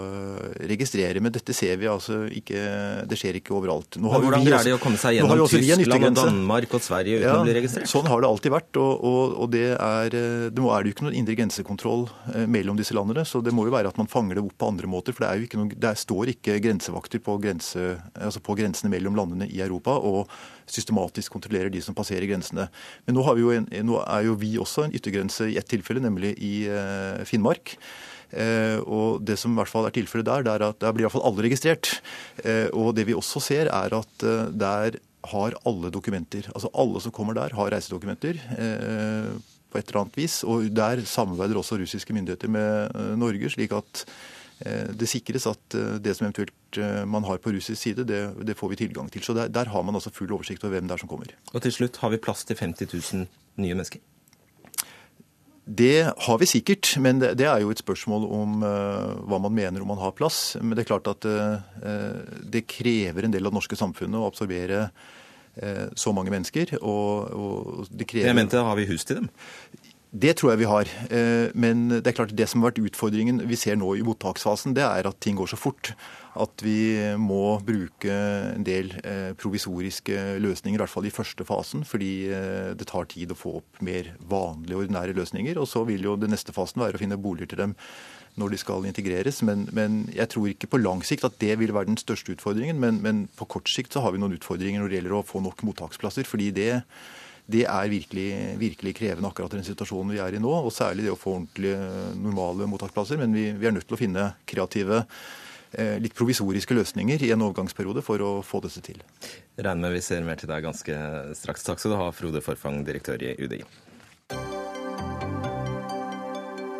registrere. 0.68 1.22
Men 1.22 1.34
dette 1.34 1.54
ser 1.56 1.78
vi 1.80 1.88
altså 1.90 2.24
ikke 2.32 2.62
Det 3.08 3.18
skjer 3.18 3.38
ikke 3.40 3.54
overalt. 3.56 3.98
Nå 4.02 4.10
har 4.12 4.24
Hvordan 4.24 4.46
greier 4.46 4.70
de 4.70 4.74
å 4.76 4.80
komme 4.82 5.00
seg 5.00 5.18
gjennom 5.18 5.44
Tyskland 5.50 6.08
og 6.10 6.18
Danmark 6.18 6.76
og 6.78 6.84
Sverige 6.84 7.20
uten 7.20 7.28
ja, 7.28 7.36
å 7.38 7.46
bli 7.46 7.56
registrert? 7.58 7.90
Sånn 7.90 8.08
har 8.10 8.22
det 8.22 8.30
alltid 8.30 8.54
vært. 8.56 8.80
Og, 8.82 9.06
og, 9.10 9.36
og 9.44 9.52
det 9.54 9.68
er, 9.74 10.18
det 10.50 10.62
må, 10.62 10.72
er 10.74 10.84
det 10.84 10.92
jo 10.92 10.98
ikke 10.98 11.08
noen 11.08 11.20
indre 11.22 11.38
grensekontroll 11.38 12.06
eh, 12.34 12.48
mellom 12.50 12.80
disse 12.80 12.96
landene. 12.96 13.26
Så 13.28 13.42
det 13.44 13.54
må 13.56 13.68
jo 13.68 13.74
være 13.76 13.92
at 13.92 14.00
man 14.00 14.10
fanger 14.10 14.40
det 14.40 14.46
opp 14.46 14.58
på 14.60 14.72
andre 14.72 14.90
måter. 14.90 15.16
For 15.16 15.26
det, 15.26 15.30
er 15.30 15.40
jo 15.40 15.48
ikke 15.48 15.62
noen, 15.62 15.72
det 15.86 15.94
står 16.02 16.34
ikke 16.36 16.60
grensevakter 16.64 17.22
på, 17.24 17.38
grense, 17.42 17.96
altså 18.14 18.42
på 18.44 18.58
grensene 18.58 18.92
mellom 18.92 19.18
landene 19.18 19.48
i 19.50 19.62
Europa. 19.64 19.96
og 19.96 20.28
systematisk 20.70 21.32
kontrollerer 21.32 21.70
de 21.70 21.82
som 21.82 21.94
passerer 21.96 22.26
grensene. 22.28 22.68
Men 23.06 23.18
nå, 23.18 23.24
en, 23.54 23.68
nå 23.86 24.02
er 24.02 24.26
jo 24.26 24.36
vi 24.40 24.56
også 24.58 24.86
en 24.86 24.94
yttergrense 24.96 25.50
i 25.52 25.58
ett 25.60 25.68
tilfelle, 25.70 26.02
nemlig 26.02 26.34
i 26.42 26.54
eh, 26.70 27.22
Finnmark. 27.28 27.76
Eh, 28.34 28.78
og 28.82 29.22
Det 29.24 29.36
som 29.38 29.52
i 29.52 29.60
hvert 29.60 29.70
fall 29.70 29.86
er 29.86 29.94
tilfellet 29.94 30.26
der, 30.26 30.46
det 30.46 30.54
er 30.54 30.68
at 30.68 30.80
der 30.82 30.94
blir 30.94 31.04
i 31.04 31.06
hvert 31.06 31.16
fall 31.16 31.26
alle 31.28 31.46
registrert. 31.46 32.00
Eh, 32.42 32.68
og 32.72 32.94
Det 32.96 33.06
vi 33.06 33.14
også 33.14 33.40
ser, 33.40 33.70
er 33.70 33.94
at 33.94 34.26
eh, 34.26 34.48
der 34.50 34.98
har 35.26 35.58
alle 35.66 35.90
dokumenter. 35.90 36.50
Altså 36.54 36.70
Alle 36.74 37.00
som 37.00 37.12
kommer 37.12 37.34
der, 37.34 37.54
har 37.54 37.70
reisedokumenter 37.70 38.38
på 39.70 39.78
et 39.78 39.88
eller 39.88 40.00
annet 40.00 40.16
vis. 40.16 40.44
Og 40.44 40.70
der 40.70 41.02
samarbeider 41.02 41.58
også 41.58 41.80
russiske 41.80 42.14
myndigheter 42.14 42.48
med 42.48 42.94
Norge, 43.18 43.50
slik 43.50 43.72
at 43.74 44.06
det 44.94 45.08
sikres 45.10 45.48
at 45.50 45.74
det 46.00 46.14
som 46.14 46.28
eventuelt 46.28 46.78
man 47.10 47.26
har 47.26 47.42
på 47.42 47.50
russisk 47.50 47.82
side, 47.82 48.06
det, 48.06 48.46
det 48.46 48.56
får 48.56 48.70
vi 48.70 48.78
tilgang 48.86 49.10
til. 49.10 49.24
Så 49.26 49.34
der, 49.34 49.48
der, 49.48 49.66
har 49.66 49.82
man 49.82 49.98
altså 49.98 50.14
full 50.14 50.30
oversikt 50.32 50.62
over 50.62 50.78
hvem 50.78 50.86
det 50.86 50.94
er 50.94 51.02
som 51.02 51.10
kommer. 51.10 51.34
Og 51.52 51.60
til 51.60 51.74
slutt, 51.74 51.98
har 51.98 52.14
vi 52.14 52.22
plass 52.22 52.46
til 52.46 52.56
50 52.56 52.94
000 52.94 53.26
nye 53.58 53.74
mennesker? 53.74 53.98
Det 55.66 56.06
har 56.06 56.38
vi 56.38 56.46
sikkert, 56.46 56.92
men 57.02 57.18
det, 57.18 57.42
er 57.42 57.58
jo 57.62 57.72
et 57.74 57.82
spørsmål 57.82 58.26
om 58.30 58.60
uh, 58.62 59.16
hva 59.26 59.40
man 59.42 59.54
mener 59.54 59.82
om 59.82 59.90
man 59.90 59.98
har 59.98 60.14
plass. 60.14 60.54
Men 60.62 60.76
det 60.76 60.84
er 60.84 60.92
klart 60.92 61.10
at 61.10 61.26
uh, 61.26 61.58
det 62.38 62.68
krever 62.70 63.26
en 63.26 63.34
del 63.34 63.42
av 63.42 63.50
det 63.50 63.58
norske 63.58 63.78
samfunnet 63.78 64.20
å 64.20 64.28
absorbere 64.30 64.88
så 65.96 66.12
mange 66.12 66.28
mennesker. 66.28 66.74
Og, 66.84 67.30
og 67.32 67.86
det 67.88 68.04
krever... 68.10 68.28
Jeg 68.28 68.36
mente, 68.36 68.60
har 68.60 68.76
vi 68.76 68.84
hus 68.90 69.06
til 69.08 69.22
dem? 69.22 69.30
Det 70.12 70.34
tror 70.36 70.50
jeg 70.52 70.60
vi 70.60 70.66
har. 70.68 70.90
Men 71.56 71.86
det 71.94 72.10
er 72.10 72.16
klart 72.18 72.34
det 72.36 72.44
som 72.52 72.60
har 72.60 72.74
vært 72.74 72.90
utfordringen 72.90 73.40
vi 73.48 73.56
ser 73.56 73.78
nå 73.80 73.94
i 73.96 74.04
mottaksfasen, 74.04 74.74
det 74.76 74.84
er 74.84 75.08
at 75.08 75.16
ting 75.24 75.38
går 75.40 75.48
så 75.48 75.56
fort 75.56 75.94
at 76.40 76.62
vi 76.64 76.78
må 77.20 77.56
bruke 77.64 78.12
en 78.54 78.66
del 78.66 78.92
eh, 79.02 79.32
provisoriske 79.38 80.36
løsninger, 80.42 80.78
i 80.78 80.82
hvert 80.82 80.92
fall 80.92 81.08
i 81.08 81.14
første 81.14 81.46
fasen, 81.48 81.84
fordi 81.88 82.10
eh, 82.32 82.74
det 82.78 82.88
tar 82.90 83.08
tid 83.12 83.32
å 83.32 83.38
få 83.38 83.56
opp 83.60 83.80
mer 83.84 84.12
vanlige, 84.28 84.82
ordinære 84.82 85.16
løsninger. 85.16 85.58
Og 85.60 85.68
så 85.70 85.84
vil 85.88 86.06
jo 86.06 86.16
den 86.20 86.34
neste 86.34 86.54
fasen 86.56 86.84
være 86.84 86.98
å 86.98 87.02
finne 87.02 87.20
boliger 87.20 87.52
til 87.52 87.64
dem 87.64 87.76
når 88.36 88.52
de 88.52 88.60
skal 88.60 88.86
integreres. 88.88 89.40
Men, 89.48 89.66
men 89.76 90.02
jeg 90.14 90.30
tror 90.32 90.50
ikke 90.50 90.70
på 90.72 90.80
lang 90.82 91.04
sikt 91.06 91.24
at 91.28 91.38
det 91.40 91.56
vil 91.60 91.72
være 91.76 91.90
den 91.90 92.00
største 92.00 92.34
utfordringen. 92.36 92.80
Men, 92.82 93.00
men, 93.04 93.26
på 93.38 93.48
kort 93.56 93.70
sikt 93.72 93.96
så 93.96 94.04
har 94.04 94.12
vi 94.12 94.20
noen 94.22 94.36
utfordringer 94.36 94.82
når 94.82 94.92
det 94.92 95.00
gjelder 95.00 95.16
å 95.16 95.26
få 95.26 95.42
nok 95.44 95.64
mottaksplasser. 95.66 96.28
fordi 96.28 96.52
det 96.56 96.72
det 97.46 97.62
er 97.70 97.86
virkelig, 97.86 98.30
virkelig, 98.58 98.92
krevende 98.98 99.28
akkurat 99.30 99.52
den 99.54 99.62
situasjonen 99.62 100.16
vi 100.16 100.18
er 100.18 100.34
i 100.34 100.40
nå. 100.42 100.50
Og 100.50 100.72
særlig 100.74 101.04
det 101.06 101.12
å 101.12 101.18
få 101.18 101.36
ordentlige, 101.36 101.76
normale 102.18 102.66
mottaksplasser. 102.66 103.20
Men 103.20 103.36
vi, 103.36 103.52
vi 103.54 103.68
er 103.68 103.76
nødt 103.76 103.86
til 103.86 103.94
å 103.94 104.00
finne 104.00 104.24
kreative 104.50 105.04
litt 106.02 106.16
provisoriske 106.16 106.76
løsninger 106.76 107.22
i 107.26 107.32
en 107.34 107.44
overgangsperiode 107.46 108.04
for 108.04 108.22
å 108.24 108.30
få 108.46 108.62
dette 108.64 108.82
til. 108.84 109.02
Regner 109.58 109.82
med 109.88 109.96
vi 109.98 110.04
ser 110.04 110.24
mer 110.26 110.40
til 110.40 110.50
deg 110.50 110.64
ganske 110.64 111.00
straks. 111.36 111.66
Takk 111.66 111.82
skal 111.82 111.94
du 111.94 112.00
ha, 112.00 112.10
Frode 112.16 112.42
Forfang, 112.44 112.82
direktør 112.86 113.22
i 113.22 113.34
UDI. 113.36 113.62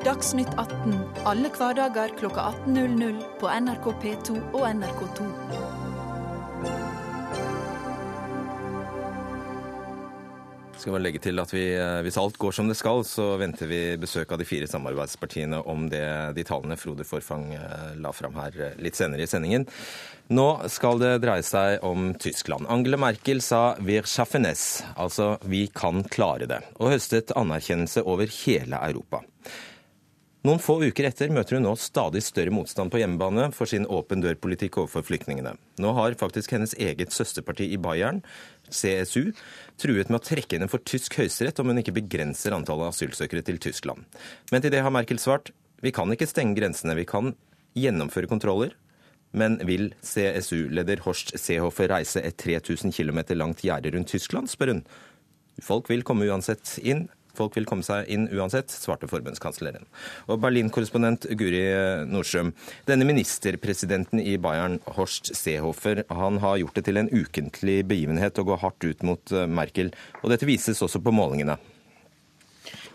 Dagsnytt 0.07 0.53
18 0.55 0.93
alle 1.27 1.51
hverdager 1.51 2.13
kl 2.15 2.29
18.00 2.31 3.19
på 3.41 3.51
NRK 3.51 3.91
P2 4.05 4.37
og 4.55 4.63
NRK2. 4.71 5.27
Skal 10.77 10.93
bare 10.93 11.07
legge 11.07 11.21
til 11.25 11.41
at 11.41 11.53
vi, 11.55 11.65
eh, 11.73 12.03
Hvis 12.05 12.19
alt 12.21 12.37
går 12.39 12.53
som 12.53 12.69
det 12.69 12.77
skal, 12.77 13.01
så 13.05 13.39
venter 13.41 13.67
vi 13.67 13.97
besøk 13.97 14.33
av 14.33 14.39
de 14.39 14.45
fire 14.45 14.69
samarbeidspartiene 14.69 15.63
om 15.65 15.89
det, 15.89 16.05
de 16.37 16.45
tallene 16.45 16.77
Frode 16.77 17.07
Forfang 17.09 17.55
eh, 17.57 17.95
la 17.97 18.13
fram 18.13 18.37
her 18.37 18.53
eh, 18.61 18.77
litt 18.85 18.99
senere 18.99 19.25
i 19.25 19.31
sendingen. 19.31 19.65
Nå 20.29 20.47
skal 20.69 21.01
det 21.01 21.15
dreie 21.23 21.45
seg 21.47 21.85
om 21.87 22.11
Tyskland. 22.21 22.67
Angela 22.69 22.99
Merkel 22.99 23.41
sa 23.41 23.77
'wir 23.79 24.03
schaffen 24.03 24.45
es', 24.45 24.83
altså 24.97 25.39
'vi 25.43 25.69
kan 25.69 26.05
klare 26.05 26.47
det', 26.47 26.63
og 26.79 26.93
høstet 26.93 27.33
anerkjennelse 27.33 28.05
over 28.05 28.27
hele 28.27 28.77
Europa. 28.77 29.23
Noen 30.47 30.61
få 30.63 30.77
uker 30.85 31.09
etter 31.09 31.33
møter 31.35 31.57
hun 31.57 31.65
nå 31.67 31.73
stadig 31.81 32.21
større 32.23 32.53
motstand 32.55 32.93
på 32.93 33.01
hjemmebane 33.01 33.49
for 33.57 33.67
sin 33.67 33.87
åpen 33.91 34.21
dør-politikk 34.23 34.77
overfor 34.79 35.03
flyktningene. 35.09 35.57
Nå 35.83 35.95
har 35.97 36.15
faktisk 36.21 36.53
hennes 36.55 36.75
eget 36.79 37.15
søsterparti 37.15 37.67
i 37.75 37.79
Bayern, 37.83 38.21
CSU, 38.71 39.33
truet 39.81 40.13
med 40.13 40.21
å 40.21 40.23
trekke 40.23 40.55
henne 40.55 40.69
for 40.71 40.85
tysk 40.87 41.17
høyesterett 41.19 41.59
om 41.63 41.73
hun 41.73 41.81
ikke 41.83 41.97
begrenser 41.97 42.55
antallet 42.55 42.93
asylsøkere 42.93 43.43
til 43.49 43.59
Tyskland. 43.65 44.05
Men 44.53 44.63
til 44.63 44.77
det 44.77 44.85
har 44.87 44.95
Merkel 44.95 45.19
svart 45.23 45.51
vi 45.83 45.91
kan 45.97 46.13
ikke 46.15 46.29
stenge 46.31 46.55
grensene, 46.61 46.95
vi 46.95 47.09
kan 47.09 47.35
gjennomføre 47.75 48.31
kontroller. 48.31 48.77
Men 49.37 49.59
vil 49.67 49.91
CSU-leder 50.07 51.03
Horst 51.09 51.35
Seehofer 51.43 51.91
reise 51.91 52.23
et 52.23 52.39
3000 52.39 52.95
km 52.95 53.25
langt 53.35 53.67
gjerde 53.67 53.97
rundt 53.97 54.15
Tyskland, 54.15 54.53
spør 54.53 54.77
hun. 54.77 54.87
Folk 55.65 55.91
vil 55.91 56.07
komme 56.07 56.29
uansett 56.31 56.79
inn, 56.85 57.09
Folk 57.37 57.57
vil 57.59 57.69
komme 57.69 57.87
seg 57.87 58.09
inn 58.13 58.27
uansett, 58.33 58.73
svarte 58.73 59.09
forbundskansleren. 59.11 59.87
Og 60.31 60.41
Berlin-korrespondent 60.43 61.29
Guri 61.39 61.63
Nordstrøm. 62.09 62.55
Denne 62.89 63.07
ministerpresidenten 63.09 64.23
i 64.23 64.37
Bayern, 64.41 64.81
Horst 64.97 65.35
Seehofer, 65.37 66.05
han 66.11 66.41
har 66.43 66.61
gjort 66.63 66.81
det 66.81 66.87
til 66.89 67.01
en 67.01 67.13
ukentlig 67.13 67.81
begivenhet 67.89 68.41
å 68.41 68.47
gå 68.49 68.59
hardt 68.63 68.89
ut 68.89 69.07
mot 69.07 69.33
eh, 69.33 69.47
Merkel. 69.47 69.93
Og 70.23 70.33
dette 70.33 70.49
vises 70.49 70.83
også 70.83 71.03
på 71.05 71.15
målingene. 71.15 71.59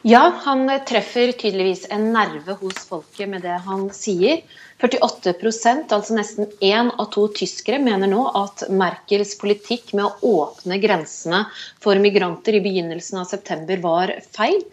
Ja, 0.01 0.23
han 0.47 0.65
treffer 0.89 1.29
tydeligvis 1.37 1.83
en 1.93 2.07
nerve 2.15 2.55
hos 2.57 2.79
folket 2.89 3.29
med 3.29 3.43
det 3.45 3.59
han 3.67 3.85
sier. 3.93 4.41
48% 4.81 5.91
altså 5.93 6.15
nesten 6.17 6.47
én 6.65 6.89
av 6.97 7.11
to 7.13 7.27
tyskere, 7.37 7.77
mener 7.81 8.09
nå 8.09 8.23
at 8.37 8.63
Merkels 8.73 9.35
politikk 9.37 9.91
med 9.97 10.07
å 10.07 10.31
åpne 10.41 10.79
grensene 10.81 11.43
for 11.83 12.01
migranter 12.01 12.57
i 12.57 12.63
begynnelsen 12.65 13.19
av 13.21 13.29
september 13.29 13.83
var 13.83 14.15
feil. 14.33 14.63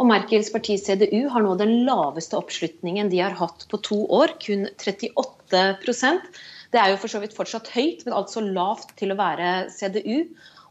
Og 0.00 0.08
Merkels 0.08 0.48
parti 0.54 0.78
CDU 0.80 1.28
har 1.34 1.44
nå 1.44 1.52
den 1.60 1.74
laveste 1.88 2.38
oppslutningen 2.40 3.12
de 3.12 3.20
har 3.20 3.36
hatt 3.36 3.66
på 3.68 3.82
to 3.84 4.00
år, 4.08 4.38
kun 4.40 4.64
38% 4.80 6.40
Det 6.72 6.80
er 6.80 6.92
jo 6.92 7.00
for 7.00 7.12
så 7.12 7.20
vidt 7.20 7.36
fortsatt 7.36 7.68
høyt, 7.72 8.06
men 8.06 8.16
altså 8.16 8.40
lavt 8.44 8.96
til 8.96 9.12
å 9.12 9.20
være 9.20 9.68
CDU. 9.72 10.24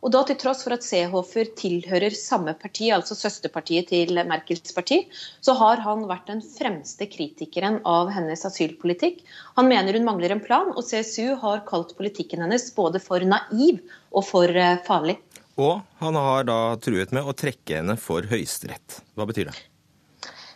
Og 0.06 0.14
da 0.14 0.22
til 0.28 0.38
tross 0.40 0.64
for 0.66 0.76
at 0.76 0.86
Seehofer 0.86 1.50
tilhører 1.58 2.14
samme 2.16 2.54
parti, 2.60 2.92
altså 2.94 3.18
søsterpartiet 3.18 3.90
til 3.92 4.20
Merkels 4.30 4.76
parti, 4.76 5.02
så 5.42 5.56
har 5.58 5.82
han 5.86 6.06
vært 6.10 6.30
den 6.30 6.44
fremste 6.46 7.10
kritikeren 7.10 7.80
av 7.88 8.12
hennes 8.14 8.46
asylpolitikk. 8.48 9.24
Han 9.58 9.70
mener 9.72 9.98
hun 9.98 10.08
mangler 10.08 10.36
en 10.36 10.44
plan, 10.44 10.70
og 10.76 10.86
CSU 10.86 11.38
har 11.42 11.66
kalt 11.70 11.96
politikken 11.98 12.46
hennes 12.46 12.70
både 12.78 13.02
for 13.04 13.26
naiv 13.26 13.82
og 14.14 14.28
for 14.28 14.52
eh, 14.52 14.78
farlig. 14.88 15.18
Og 15.58 15.82
han 16.04 16.20
har 16.22 16.46
da 16.46 16.60
truet 16.82 17.14
med 17.16 17.26
å 17.26 17.34
trekke 17.34 17.80
henne 17.80 17.98
for 17.98 18.28
Høyesterett. 18.30 19.02
Hva 19.18 19.26
betyr 19.26 19.50
det? 19.50 19.58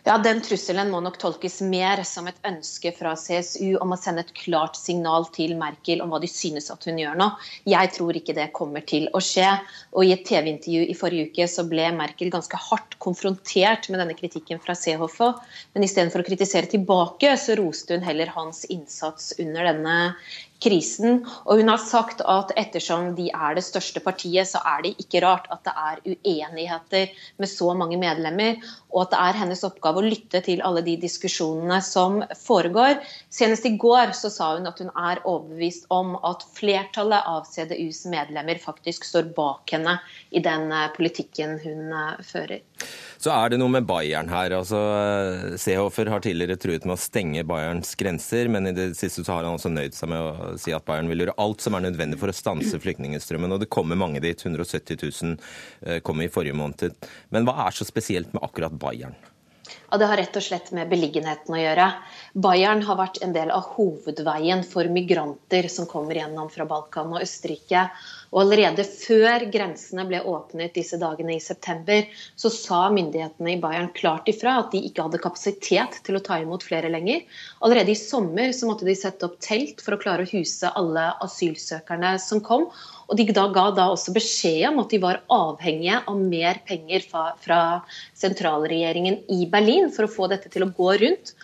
Ja, 0.02 0.16
Den 0.18 0.40
trusselen 0.42 0.88
må 0.90 0.98
nok 0.98 1.14
tolkes 1.22 1.60
mer 1.62 2.00
som 2.02 2.26
et 2.26 2.38
ønske 2.48 2.90
fra 2.96 3.12
CSU 3.14 3.76
om 3.84 3.92
å 3.94 3.98
sende 4.00 4.24
et 4.24 4.32
klart 4.34 4.74
signal 4.74 5.28
til 5.30 5.52
Merkel 5.60 6.02
om 6.02 6.10
hva 6.10 6.18
de 6.18 6.26
synes 6.26 6.66
at 6.74 6.82
hun 6.88 6.98
gjør 6.98 7.14
nå. 7.20 7.28
Jeg 7.70 7.92
tror 7.94 8.18
ikke 8.18 8.34
det 8.34 8.48
kommer 8.56 8.82
til 8.82 9.06
å 9.14 9.22
skje. 9.22 9.46
Og 9.94 10.08
I 10.08 10.16
et 10.16 10.24
TV-intervju 10.26 10.88
i 10.90 10.98
forrige 10.98 11.30
uke 11.30 11.46
så 11.46 11.62
ble 11.70 11.86
Merkel 11.94 12.34
ganske 12.34 12.58
hardt 12.64 12.98
konfrontert 12.98 13.86
med 13.92 14.02
denne 14.02 14.18
kritikken 14.18 14.58
fra 14.64 14.74
Seehofer. 14.74 15.38
Men 15.76 15.86
istedenfor 15.86 16.24
å 16.24 16.26
kritisere 16.26 16.72
tilbake, 16.74 17.36
så 17.38 17.54
roste 17.62 17.94
hun 17.94 18.06
heller 18.08 18.34
hans 18.34 18.64
innsats 18.74 19.36
under 19.38 19.70
denne 19.70 19.96
krisen. 20.62 21.22
Og 21.44 21.60
hun 21.60 21.70
har 21.72 21.80
sagt 21.82 22.22
at 22.28 22.52
ettersom 22.60 23.12
de 23.18 23.28
er 23.34 23.56
det 23.58 23.64
største 23.66 24.02
partiet, 24.04 24.48
så 24.48 24.62
er 24.74 24.84
det 24.84 24.94
ikke 25.02 25.22
rart 25.24 25.48
at 25.52 25.64
det 25.66 25.74
er 25.74 26.02
uenigheter 26.14 27.12
med 27.42 27.50
så 27.50 27.72
mange 27.78 27.98
medlemmer, 28.00 28.60
og 28.92 29.06
at 29.06 29.14
det 29.14 29.20
er 29.26 29.40
hennes 29.42 29.64
oppgave 29.66 30.02
å 30.02 30.06
lytte 30.06 30.42
til 30.44 30.62
alle 30.64 30.84
de 30.86 30.96
diskusjonene 31.00 31.80
som 31.84 32.20
foregår. 32.44 33.00
Senest 33.32 33.66
i 33.68 33.74
går 33.80 34.14
så 34.16 34.30
sa 34.32 34.52
hun 34.56 34.68
at 34.70 34.82
hun 34.82 34.92
er 34.92 35.22
overbevist 35.24 35.88
om 35.94 36.14
at 36.28 36.44
flertallet 36.56 37.28
av 37.28 37.48
CDUs 37.48 38.04
medlemmer 38.12 38.60
faktisk 38.62 39.08
står 39.08 39.32
bak 39.36 39.72
henne 39.74 39.98
i 40.30 40.42
den 40.44 40.68
eh, 40.72 40.90
politikken 40.96 41.58
hun 41.62 41.88
eh, 41.92 42.20
fører. 42.26 42.62
Så 43.22 43.30
er 43.30 43.52
det 43.52 43.58
noe 43.60 43.70
med 43.70 43.86
Bayern 43.86 44.26
her. 44.32 44.50
altså 44.56 44.78
Seehofer 45.60 46.08
har 46.10 46.24
tidligere 46.24 46.58
truet 46.58 46.82
med 46.88 46.96
å 46.96 46.98
stenge 46.98 47.44
Bayerns 47.46 47.94
grenser, 47.94 48.50
men 48.50 48.66
i 48.66 48.74
det 48.74 48.88
siste 48.98 49.22
så 49.22 49.36
har 49.36 49.46
han 49.46 49.54
også 49.60 49.70
nøyd 49.70 49.94
seg 49.94 50.10
med 50.10 50.18
å 50.18 50.48
si 50.58 50.74
at 50.74 50.82
Bayern 50.88 51.10
vil 51.10 51.22
gjøre 51.22 51.36
alt 51.44 51.62
som 51.62 51.78
er 51.78 51.84
nødvendig 51.86 52.18
for 52.18 52.32
å 52.32 52.34
stanse 52.34 52.80
flyktningstrømmen. 52.82 53.54
Og 53.54 53.62
det 53.62 53.70
kommer 53.70 54.00
mange 54.00 54.18
dit. 54.24 54.42
170 54.42 54.98
000 54.98 55.36
eh, 55.86 56.00
kom 56.02 56.18
i 56.18 56.30
forrige 56.34 56.58
måned. 56.58 56.98
Men 57.30 57.46
hva 57.46 57.68
er 57.68 57.78
så 57.78 57.86
spesielt 57.86 58.34
med 58.34 58.42
akkurat 58.42 58.74
Bayern? 58.74 59.14
Ja, 59.92 59.98
Det 59.98 60.08
har 60.10 60.18
rett 60.18 60.36
og 60.36 60.42
slett 60.42 60.72
med 60.74 60.90
beliggenheten 60.90 61.54
å 61.54 61.60
gjøre. 61.60 61.86
Bayern 62.34 62.82
har 62.88 62.98
vært 62.98 63.22
en 63.22 63.34
del 63.36 63.52
av 63.54 63.70
hovedveien 63.76 64.64
for 64.66 64.88
migranter 64.90 65.68
som 65.70 65.86
kommer 65.86 66.18
gjennom 66.18 66.50
fra 66.50 66.66
Balkan 66.66 67.14
og 67.14 67.22
Østerrike. 67.22 67.86
Og 68.32 68.46
Allerede 68.46 68.84
før 68.88 69.44
grensene 69.52 70.06
ble 70.08 70.22
åpnet 70.24 70.72
disse 70.72 70.96
dagene 71.00 71.34
i 71.36 71.42
september, 71.44 72.06
så 72.40 72.48
sa 72.52 72.78
myndighetene 72.94 73.52
i 73.52 73.60
Bayern 73.60 73.90
klart 73.92 74.30
ifra 74.32 74.54
at 74.62 74.72
de 74.72 74.80
ikke 74.88 75.04
hadde 75.04 75.20
kapasitet 75.20 75.98
til 76.06 76.16
å 76.16 76.22
ta 76.24 76.38
imot 76.40 76.64
flere 76.64 76.88
lenger. 76.92 77.26
Allerede 77.60 77.92
i 77.92 77.98
sommer 77.98 78.54
så 78.56 78.70
måtte 78.70 78.88
de 78.88 78.96
sette 78.96 79.28
opp 79.28 79.36
telt 79.44 79.84
for 79.84 79.96
å 79.96 80.00
klare 80.00 80.24
å 80.24 80.32
huse 80.32 80.72
alle 80.80 81.10
asylsøkerne 81.26 82.14
som 82.24 82.40
kom. 82.44 82.70
Og 83.12 83.18
de 83.20 83.28
da 83.36 83.44
ga 83.52 83.66
da 83.76 83.90
også 83.92 84.14
beskjed 84.16 84.70
om 84.70 84.80
at 84.80 84.94
de 84.94 85.02
var 85.02 85.20
avhengige 85.28 86.00
av 86.08 86.22
mer 86.22 86.62
penger 86.64 87.04
fra, 87.04 87.26
fra 87.44 87.60
sentralregjeringen 88.16 89.26
i 89.36 89.44
Berlin 89.52 89.92
for 89.92 90.08
å 90.08 90.14
få 90.14 90.32
dette 90.32 90.48
til 90.52 90.64
å 90.64 90.72
gå 90.72 90.94
rundt. 91.04 91.36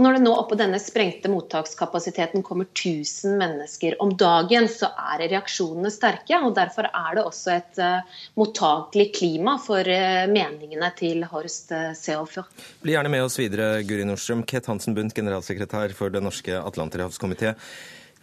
Og 0.00 0.04
når 0.06 0.16
det 0.16 0.20
nå 0.24 0.30
oppå 0.32 0.56
denne 0.56 0.78
sprengte 0.80 1.28
mottakskapasiteten 1.28 2.40
kommer 2.40 2.64
1000 2.70 3.34
mennesker 3.36 3.98
om 4.00 4.14
dagen, 4.16 4.64
så 4.72 4.88
er 4.96 5.26
reaksjonene 5.26 5.90
sterke. 5.92 6.38
og 6.40 6.54
Derfor 6.56 6.88
er 6.88 7.18
det 7.18 7.24
også 7.28 7.52
et 7.52 7.80
uh, 7.84 8.22
mottakelig 8.40 9.10
klima 9.18 9.58
for 9.60 9.84
uh, 9.84 10.24
meningene 10.32 10.88
til 10.96 11.20
Horst 11.28 11.76
uh, 11.76 11.90
Seehofer. 11.92 12.48
Bli 12.80 12.96
gjerne 12.96 13.12
med 13.12 13.26
oss 13.26 13.36
videre, 13.42 13.82
Guri 13.84 14.08
Nordstrøm. 14.08 14.46
Ket 14.48 14.72
Hansen 14.72 14.96
Bundt, 14.96 15.12
generalsekretær 15.20 15.92
for 15.98 16.16
Det 16.16 16.24
norske 16.24 16.56
Atlanterhavskomité. 16.56 17.52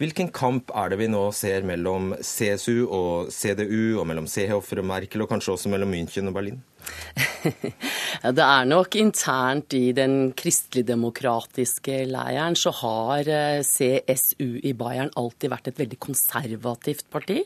Hvilken 0.02 0.32
kamp 0.34 0.74
er 0.74 0.90
det 0.90 0.98
vi 0.98 1.12
nå 1.14 1.24
ser 1.34 1.62
mellom 1.66 2.10
CSU 2.18 2.88
og 2.90 3.30
CDU, 3.34 4.00
og 4.02 4.04
mellom 4.10 4.26
Seehofer 4.26 4.82
og 4.82 4.90
Merkel, 4.90 5.22
og 5.22 5.30
kanskje 5.30 5.54
også 5.54 5.70
mellom 5.70 5.94
München 5.94 6.26
og 6.26 6.34
Berlin? 6.34 6.58
det 8.38 8.44
er 8.44 8.68
nok 8.68 8.96
internt 8.98 9.74
i 9.76 9.90
den 9.96 10.32
kristeligdemokratiske 10.38 12.00
leiren 12.10 12.56
så 12.58 12.72
har 12.80 13.28
eh, 13.30 13.60
CSU 13.66 14.58
i 14.66 14.72
Bayern 14.78 15.10
alltid 15.18 15.52
vært 15.52 15.70
et 15.70 15.80
veldig 15.80 15.98
konservativt 16.02 17.06
parti. 17.12 17.40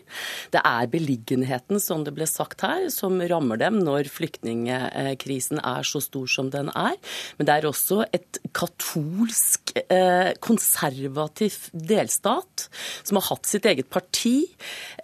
Det 0.53 0.63
er 0.63 0.91
beliggenheten, 0.93 1.81
som 1.83 2.05
det 2.07 2.15
ble 2.17 2.29
sagt 2.29 2.65
her, 2.67 2.89
som 2.93 3.21
rammer 3.21 3.61
dem 3.61 3.81
når 3.83 4.11
flyktningkrisen 4.13 5.63
er 5.63 5.87
så 5.89 6.03
stor 6.05 6.29
som 6.31 6.51
den 6.53 6.71
er. 6.75 6.97
Men 7.39 7.49
det 7.49 7.57
er 7.57 7.69
også 7.69 8.03
et 8.13 8.41
katolsk, 8.57 9.75
eh, 9.89 10.33
konservativ 10.43 11.69
delstat 11.73 12.69
som 13.03 13.19
har 13.19 13.29
hatt 13.31 13.49
sitt 13.49 13.67
eget 13.69 13.91
parti 13.93 14.37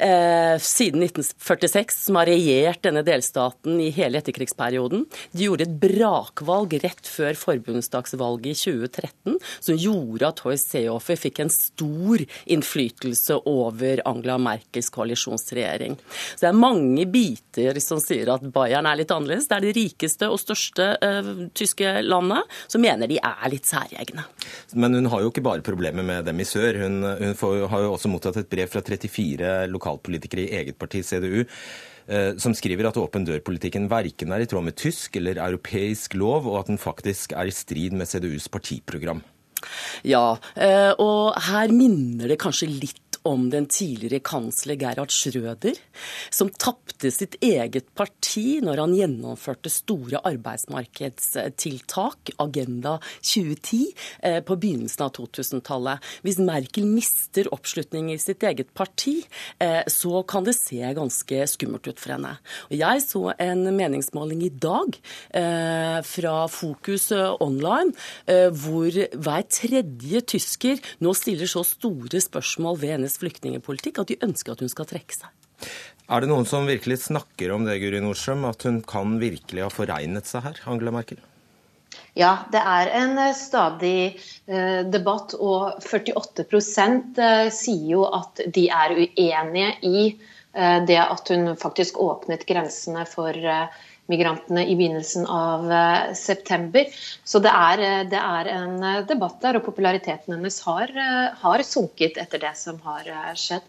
eh, 0.01 0.57
siden 0.63 1.05
1946, 1.07 2.03
som 2.09 2.19
har 2.21 2.31
regjert 2.31 2.85
denne 2.87 3.05
delstaten 3.07 3.81
i 3.83 3.91
hele 3.95 4.18
etterkrigsperioden. 4.21 5.07
De 5.33 5.47
gjorde 5.47 5.67
et 5.67 5.77
brakvalg 5.83 6.79
rett 6.85 7.09
før 7.09 7.39
forbundsdagsvalget 7.39 8.53
i 8.53 8.59
2013 8.59 9.39
som 9.61 9.79
gjorde 9.79 10.29
at 10.29 10.43
Horst 10.45 10.73
Seehofer 10.73 11.19
fikk 11.19 11.43
en 11.45 11.53
stor 11.53 12.25
innflytelse 12.51 13.41
over 13.49 14.03
Angela 14.09 14.39
Merkels 14.43 14.91
koalisjonsregjering. 14.95 15.99
Så 16.35 16.47
det 16.47 16.51
er 16.51 16.61
mange 16.61 17.07
biter 17.11 17.81
som 17.83 18.03
sier 18.03 18.31
at 18.35 18.47
Bayern 18.55 18.89
er 18.89 19.01
litt 19.01 19.13
annerledes. 19.15 19.49
Det 19.49 19.59
er 19.59 19.67
det 19.69 19.75
rikeste 19.79 20.31
og 20.31 20.41
største 20.43 20.91
uh, 21.03 21.33
tyske 21.59 21.99
landet 22.07 22.59
som 22.69 22.83
mener 22.85 23.11
de 23.11 23.21
er 23.21 23.53
litt 23.53 23.69
særegne. 23.69 24.27
Men 24.75 24.99
hun 24.99 25.11
har 25.13 25.25
jo 25.25 25.33
ikke 25.33 25.45
bare 25.45 25.65
problemer 25.67 26.07
med 26.07 26.27
dem 26.29 26.41
i 26.41 26.49
sør. 26.49 26.81
Hun, 26.85 27.03
hun 27.03 27.39
får, 27.39 27.61
har 27.73 27.87
jo 27.87 27.95
også 27.97 28.11
mottatt 28.13 28.41
et 28.41 28.51
brev 28.51 28.71
fra 28.73 28.83
34 28.85 29.55
lokalpolitikere 29.73 30.47
i 30.47 30.63
eget 30.63 30.79
parti, 30.81 31.05
CDU 31.07 31.45
som 32.41 32.55
skriver 32.57 32.89
at 32.89 32.97
åpen 32.97 33.27
dør-politikken 33.29 33.89
verken 33.91 34.33
er 34.33 34.41
i 34.41 34.47
tråd 34.49 34.65
med 34.65 34.79
tysk 34.81 35.19
eller 35.21 35.41
europeisk 35.45 36.15
lov, 36.17 36.49
og 36.49 36.63
at 36.63 36.71
den 36.73 36.81
faktisk 36.81 37.35
er 37.37 37.51
i 37.51 37.53
strid 37.53 37.93
med 37.97 38.09
CDUs 38.09 38.49
partiprogram. 38.49 39.21
Ja, 40.07 40.39
eh, 40.55 40.93
og 41.03 41.35
her 41.49 41.73
minner 41.75 42.31
det 42.31 42.39
kanskje 42.43 42.71
litt 42.71 43.08
om 43.29 43.49
den 43.53 43.67
tidligere 43.71 44.23
kansler 44.25 44.79
Gerhard 44.81 45.13
Schrøder, 45.13 45.77
som 46.35 46.51
tapte 46.51 47.11
sitt 47.13 47.37
eget 47.45 47.91
parti 47.99 48.61
når 48.65 48.83
han 48.83 48.95
gjennomførte 48.97 49.71
store 49.73 50.23
arbeidsmarkedstiltak, 50.29 52.33
Agenda 52.41 52.97
2010, 53.21 53.93
eh, 54.23 54.41
på 54.45 54.57
begynnelsen 54.57 55.07
av 55.07 55.13
2000-tallet. 55.19 56.05
Hvis 56.25 56.41
Merkel 56.43 56.89
mister 56.89 57.51
oppslutning 57.55 58.13
i 58.15 58.19
sitt 58.23 58.45
eget 58.47 58.73
parti, 58.79 59.21
eh, 59.61 59.83
så 59.87 60.23
kan 60.29 60.47
det 60.47 60.57
se 60.59 60.81
ganske 60.97 61.45
skummelt 61.51 61.89
ut 61.89 62.01
for 62.01 62.17
henne. 62.17 62.37
Jeg 62.73 63.05
så 63.05 63.35
en 63.39 63.67
meningsmåling 63.77 64.45
i 64.47 64.53
dag 64.53 64.97
eh, 65.37 66.01
fra 66.07 66.37
Fokus 66.49 67.11
online, 67.13 67.93
hvor 68.29 68.93
hver 68.93 69.45
tredje 69.53 70.21
tysker 70.29 70.81
nå 71.05 71.13
stiller 71.17 71.49
så 71.51 71.63
store 71.67 72.21
spørsmål 72.23 72.79
ved 72.81 72.95
hennes 72.97 73.18
flyktningepolitikk 73.19 74.03
at 74.03 74.13
de 74.13 74.21
ønsker 74.25 74.55
at 74.55 74.65
hun 74.65 74.73
skal 74.73 74.89
trekke 74.91 75.17
seg. 75.17 75.33
Er 76.09 76.23
det 76.23 76.31
noen 76.31 76.47
som 76.49 76.69
virkelig 76.69 77.03
snakker 77.05 77.53
om 77.53 77.67
det, 77.69 77.81
Guri 77.83 78.01
Nordstrøm, 78.01 78.47
at 78.49 78.65
hun 78.65 78.81
kan 78.87 79.19
virkelig 79.21 79.67
ha 79.67 79.73
foregnet 79.73 80.31
seg 80.31 80.47
her, 80.47 80.63
Angela 80.71 80.95
Merkel? 80.95 81.21
Ja, 82.19 82.33
det 82.53 82.61
er 82.61 82.91
en 82.99 83.19
eh, 83.21 83.35
stadig 83.37 84.01
eh, 84.47 84.81
debatt, 84.91 85.35
og 85.39 85.79
48 85.85 86.47
eh, 86.49 87.51
sier 87.55 87.87
jo 87.93 88.07
at 88.09 88.43
de 88.47 88.67
er 88.69 88.97
uenige 88.99 89.71
i 89.87 90.11
det 90.59 90.97
at 90.99 91.29
hun 91.31 91.53
faktisk 91.61 92.01
åpnet 92.03 92.43
grensene 92.49 93.05
for 93.07 93.37
migrantene 94.09 94.65
i 94.67 94.77
begynnelsen 94.77 95.27
av 95.29 95.69
eh, 95.73 96.15
september. 96.17 96.89
Så 97.25 97.41
det 97.45 97.53
er, 97.53 97.85
eh, 97.85 98.03
det 98.09 98.21
er, 98.21 98.51
en 98.57 98.83
eh, 98.83 99.05
debatt 99.09 99.39
der, 99.45 99.59
og 99.59 99.67
populariteten 99.69 100.37
hennes 100.37 100.61
har, 100.67 100.93
har 101.43 101.65
sunket 101.67 102.21
etter 102.21 102.43
det 102.43 102.55
som 102.59 102.81
har 102.87 103.09
skjedd. 103.39 103.67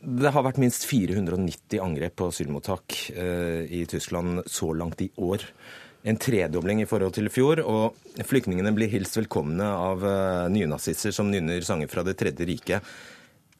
Det 0.00 0.32
har 0.32 0.44
vært 0.46 0.60
minst 0.62 0.86
490 0.88 1.82
angrep 1.82 2.14
på 2.16 2.30
asylmottak 2.30 2.94
i 3.12 3.82
Tyskland 3.90 4.46
så 4.48 4.70
langt 4.72 5.02
i 5.04 5.10
år. 5.20 5.44
En 6.08 6.16
tredobling 6.16 6.80
i 6.80 6.86
forhold 6.88 7.12
til 7.18 7.28
i 7.28 7.32
fjor, 7.32 7.60
og 7.60 8.24
flyktningene 8.24 8.72
blir 8.76 8.88
hilst 8.88 9.18
velkomne 9.18 9.66
av 9.68 10.06
nynazister 10.54 11.12
som 11.12 11.28
nynner 11.28 11.60
sanger 11.66 11.92
fra 11.92 12.06
Det 12.06 12.16
tredje 12.22 12.48
riket. 12.48 12.94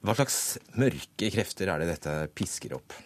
Hva 0.00 0.16
slags 0.16 0.40
mørke 0.80 1.28
krefter 1.34 1.68
er 1.68 1.82
det 1.82 1.92
dette 1.92 2.16
pisker 2.32 2.78
opp? 2.78 2.96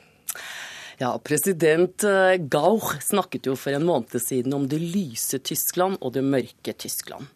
Ja, 1.00 1.10
President 1.18 2.04
eh, 2.04 2.36
Gauch 2.38 2.94
snakket 3.02 3.48
jo 3.48 3.56
for 3.58 3.74
en 3.74 3.86
måned 3.86 4.14
siden 4.22 4.54
om 4.54 4.68
det 4.70 4.78
lyse 4.78 5.40
Tyskland 5.42 5.98
og 6.00 6.14
det 6.14 6.22
mørke 6.26 6.74
Tyskland. 6.78 7.26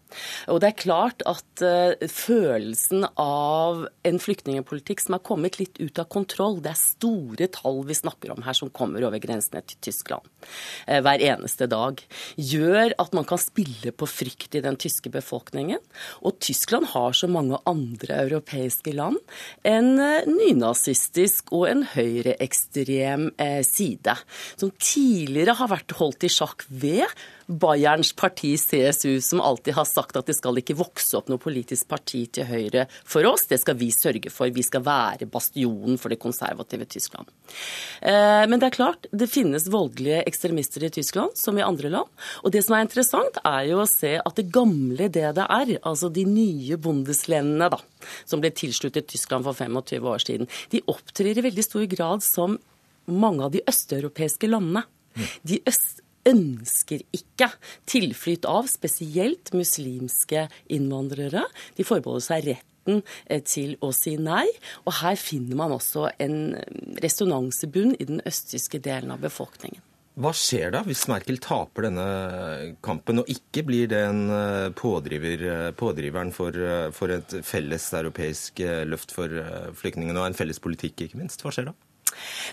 Og 0.53 0.61
det 0.63 0.71
er 0.71 0.79
klart 0.81 1.23
at 1.29 1.63
uh, 1.65 2.09
følelsen 2.09 3.07
av 3.21 3.85
en 4.09 4.21
flyktningpolitikk 4.23 5.03
som 5.05 5.17
er 5.19 5.25
kommet 5.25 5.59
litt 5.61 5.79
ut 5.81 6.01
av 6.01 6.09
kontroll, 6.13 6.59
det 6.65 6.73
er 6.73 6.81
store 6.81 7.49
tall 7.55 7.83
vi 7.89 7.97
snakker 7.99 8.33
om 8.35 8.45
her 8.47 8.57
som 8.57 8.73
kommer 8.75 9.05
over 9.07 9.21
grensene 9.23 9.63
til 9.67 9.81
Tyskland 9.89 10.25
uh, 10.89 11.01
hver 11.05 11.25
eneste 11.31 11.69
dag, 11.71 12.01
gjør 12.37 12.95
at 12.99 13.17
man 13.17 13.29
kan 13.29 13.41
spille 13.43 13.93
på 13.93 14.09
frykt 14.09 14.59
i 14.59 14.65
den 14.65 14.79
tyske 14.81 15.13
befolkningen. 15.13 15.83
Og 16.25 16.39
Tyskland 16.45 16.91
har 16.95 17.17
så 17.17 17.31
mange 17.31 17.61
andre 17.69 18.23
europeiske 18.25 18.95
land 18.97 19.19
en 19.69 19.95
uh, 20.01 20.29
nynazistisk 20.29 21.53
og 21.53 21.69
en 21.71 21.85
høyreekstrem 21.95 23.31
side, 23.65 24.15
som 24.59 24.71
tidligere 24.81 25.57
har 25.59 25.71
vært 25.71 25.95
holdt 25.99 26.25
i 26.27 26.31
sjakk 26.33 26.65
ved 26.69 27.07
Bayerns 27.49 28.13
parti 28.13 28.53
CSU, 28.61 29.21
som 29.25 29.41
alltid 29.41 29.75
har 29.79 29.87
sagt 29.89 29.98
at 29.99 30.29
det 30.29 30.37
skal 30.39 30.61
ikke 30.61 30.77
vokse 30.79 31.17
opp 31.19 31.31
noe 31.31 31.41
politisk 31.43 31.89
parti 31.91 32.25
til 32.33 32.47
høyre 32.49 32.87
for 33.03 33.27
oss. 33.29 33.47
Det 33.51 33.59
skal 33.61 33.79
vi 33.81 33.91
sørge 33.95 34.31
for. 34.33 34.51
Vi 34.55 34.65
skal 34.67 34.85
være 34.87 35.29
bastionen 35.31 35.99
for 36.01 36.13
det 36.13 36.21
konservative 36.23 36.87
Tyskland. 36.91 37.31
Eh, 38.01 38.45
men 38.49 38.59
det 38.59 38.71
er 38.71 38.77
klart, 38.79 39.09
det 39.11 39.31
finnes 39.33 39.69
voldelige 39.73 40.23
ekstremister 40.29 40.87
i 40.87 40.93
Tyskland, 40.95 41.37
som 41.39 41.59
i 41.59 41.67
andre 41.67 41.93
land. 41.93 42.11
Og 42.45 42.55
det 42.55 42.65
som 42.67 42.77
er 42.77 42.87
interessant, 42.87 43.41
er 43.45 43.69
jo 43.71 43.83
å 43.83 43.91
se 43.91 44.17
at 44.23 44.39
det 44.39 44.49
gamle 44.55 45.11
DDR, 45.13 45.77
altså 45.83 46.13
de 46.13 46.25
nye 46.29 46.79
bondeslandene, 46.81 47.71
da, 47.73 47.81
som 48.29 48.43
ble 48.43 48.53
tilsluttet 48.55 49.11
Tyskland 49.11 49.47
for 49.47 49.57
25 49.57 50.11
år 50.13 50.25
siden, 50.25 50.51
de 50.73 50.85
opptrer 50.91 51.39
i 51.39 51.47
veldig 51.49 51.65
stor 51.67 51.87
grad 51.91 52.25
som 52.27 52.59
mange 53.09 53.45
av 53.45 53.55
de 53.55 53.65
østeuropeiske 53.69 54.51
landene. 54.51 54.85
De 55.43 55.59
øst 55.67 56.05
ønsker 56.29 57.05
ikke 57.15 57.51
tilflytt 57.89 58.49
av 58.49 58.69
spesielt 58.71 59.53
muslimske 59.57 60.47
innvandrere. 60.75 61.45
De 61.79 61.87
forbeholder 61.87 62.27
seg 62.27 62.49
retten 62.53 63.03
eh, 63.27 63.43
til 63.45 63.77
å 63.85 63.93
si 63.97 64.17
nei. 64.21 64.47
Og 64.87 64.99
her 65.03 65.19
finner 65.21 65.59
man 65.59 65.75
også 65.77 66.09
en 66.23 66.57
resonansebunn 67.03 67.97
i 67.99 68.09
den 68.09 68.25
østtyske 68.29 68.83
delen 68.85 69.15
av 69.15 69.23
befolkningen. 69.25 69.85
Hva 70.19 70.33
skjer 70.35 70.73
da 70.75 70.81
hvis 70.83 71.05
Merkel 71.07 71.37
taper 71.39 71.85
denne 71.87 72.05
kampen 72.83 73.23
og 73.23 73.29
ikke 73.31 73.63
blir 73.69 73.91
den 73.93 74.25
eh, 74.35 74.71
pådriver, 74.75 75.45
eh, 75.47 75.69
pådriveren 75.79 76.33
for, 76.35 76.57
for 76.97 77.15
et 77.15 77.39
felles 77.47 77.93
europeisk 78.01 78.65
løft 78.91 79.15
for 79.15 79.31
flyktningene 79.79 80.19
og 80.19 80.33
en 80.33 80.39
felles 80.39 80.59
politikk, 80.63 81.07
ikke 81.07 81.23
minst? 81.23 81.47
Hva 81.47 81.55
skjer 81.55 81.71
da? 81.71 81.79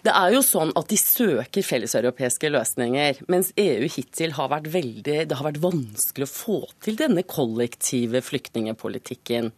Det 0.06 0.14
er 0.14 0.34
jo 0.36 0.42
sånn 0.46 0.74
at 0.78 0.90
de 0.92 0.98
søker 1.00 1.66
felleseuropeiske 1.66 2.50
løsninger, 2.52 3.22
mens 3.32 3.52
EU 3.60 3.88
hittil 3.90 4.36
har 4.38 4.52
vært 4.52 4.70
veldig 4.74 5.18
Det 5.30 5.38
har 5.38 5.48
vært 5.48 5.62
vanskelig 5.64 6.28
å 6.28 6.32
få 6.32 6.58
til 6.84 6.98
denne 7.00 7.24
kollektive 7.28 8.22
flyktningepolitikken. 8.26 9.52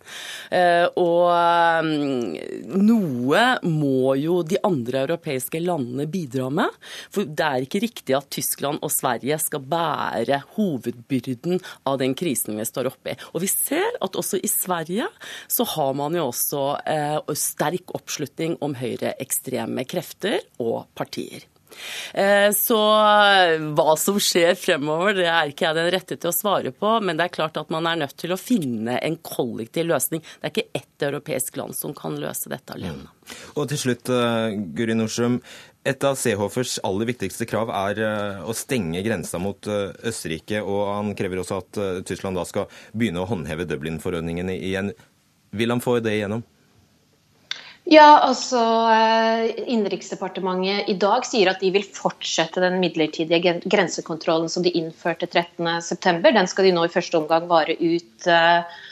Eh, 0.54 0.86
og 1.00 1.32
mm, 1.88 2.78
noe 2.80 3.44
må 3.68 4.16
jo 4.20 4.40
de 4.48 4.60
andre 4.68 5.04
europeiske 5.08 5.62
landene 5.64 6.08
bidra 6.12 6.50
med. 6.54 6.74
For 7.14 7.28
det 7.28 7.48
er 7.48 7.66
ikke 7.66 7.84
riktig 7.84 8.18
at 8.18 8.30
Tyskland 8.34 8.84
og 8.86 8.94
Sverige 8.94 9.40
skal 9.42 9.66
bære 9.68 10.42
hovedbyrden 10.56 11.62
av 11.90 12.00
den 12.02 12.16
krisen 12.18 12.60
vi 12.60 12.68
står 12.68 12.92
oppe 12.92 13.14
i. 13.14 13.20
Og 13.34 13.44
vi 13.44 13.52
ser 13.52 14.00
at 14.04 14.18
også 14.20 14.40
i 14.40 14.52
Sverige 14.52 15.10
så 15.52 15.68
har 15.76 15.94
man 15.98 16.16
jo 16.18 16.28
også 16.30 16.64
eh, 16.88 17.36
sterk 17.38 17.94
oppslutning 17.98 18.58
om 18.64 18.76
høyreekstreme 18.78 19.87
krefter 19.90 20.42
og 20.64 20.86
partier. 20.98 21.48
Eh, 22.14 22.52
så 22.56 22.78
hva 23.76 23.96
som 24.00 24.18
skjer 24.22 24.56
fremover, 24.60 25.18
det 25.20 25.28
er 25.30 25.52
ikke 25.52 25.68
jeg 25.68 25.78
den 25.78 25.90
rette 25.94 26.18
til 26.18 26.32
å 26.32 26.36
svare 26.36 26.74
på. 26.76 26.98
Men 27.04 27.20
det 27.20 27.28
er 27.28 27.36
klart 27.38 27.60
at 27.60 27.72
man 27.74 27.88
er 27.90 28.00
nødt 28.04 28.18
til 28.20 28.34
å 28.34 28.40
finne 28.40 28.98
en 29.04 29.18
kollektiv 29.26 29.90
løsning. 29.92 30.24
Det 30.24 30.50
er 30.50 30.56
ikke 30.56 30.82
ett 30.82 31.08
europeisk 31.10 31.60
land 31.60 31.78
som 31.78 31.96
kan 31.98 32.18
løse 32.22 32.52
dette 32.52 32.76
alene. 32.76 33.08
Mm. 33.08 33.34
Og 33.56 33.66
til 33.72 33.84
slutt, 33.86 34.14
eh, 34.14 34.60
Guri 34.78 34.98
Norsum. 34.98 35.42
Et 35.88 36.04
av 36.04 36.18
Seehofers 36.20 36.82
aller 36.84 37.08
viktigste 37.08 37.46
krav 37.48 37.70
er 37.72 38.02
eh, 38.04 38.42
å 38.44 38.56
stenge 38.58 39.04
grensa 39.06 39.40
mot 39.40 39.70
Østerrike. 39.70 40.64
Og 40.64 40.82
han 40.92 41.16
krever 41.20 41.44
også 41.44 41.62
at 41.62 41.80
Tyskland 42.08 42.40
da 42.40 42.44
skal 42.48 42.68
begynne 42.92 43.24
å 43.24 43.30
håndheve 43.30 43.68
Dublin-forordningen 43.70 44.52
igjen. 44.58 44.92
Vil 45.56 45.72
han 45.72 45.84
få 45.84 46.00
det 46.04 46.18
igjennom? 46.18 46.44
Ja, 47.88 48.18
altså 48.20 48.60
eh, 48.92 49.54
Innenriksdepartementet 49.72 50.90
i 50.92 50.98
dag 51.00 51.24
sier 51.24 51.54
at 51.54 51.62
de 51.64 51.70
vil 51.72 51.86
fortsette 51.96 52.60
den 52.60 52.82
midlertidige 52.82 53.62
grensekontrollen 53.64 54.52
som 54.52 54.66
de 54.66 54.74
innførte 54.76 55.30
13.9. 55.30 56.20
Den 56.36 56.52
skal 56.52 56.68
de 56.68 56.74
nå 56.76 56.84
i 56.84 56.92
første 56.92 57.16
omgang 57.22 57.48
vare 57.48 57.78
ut 57.80 58.28
uh, 58.28 58.84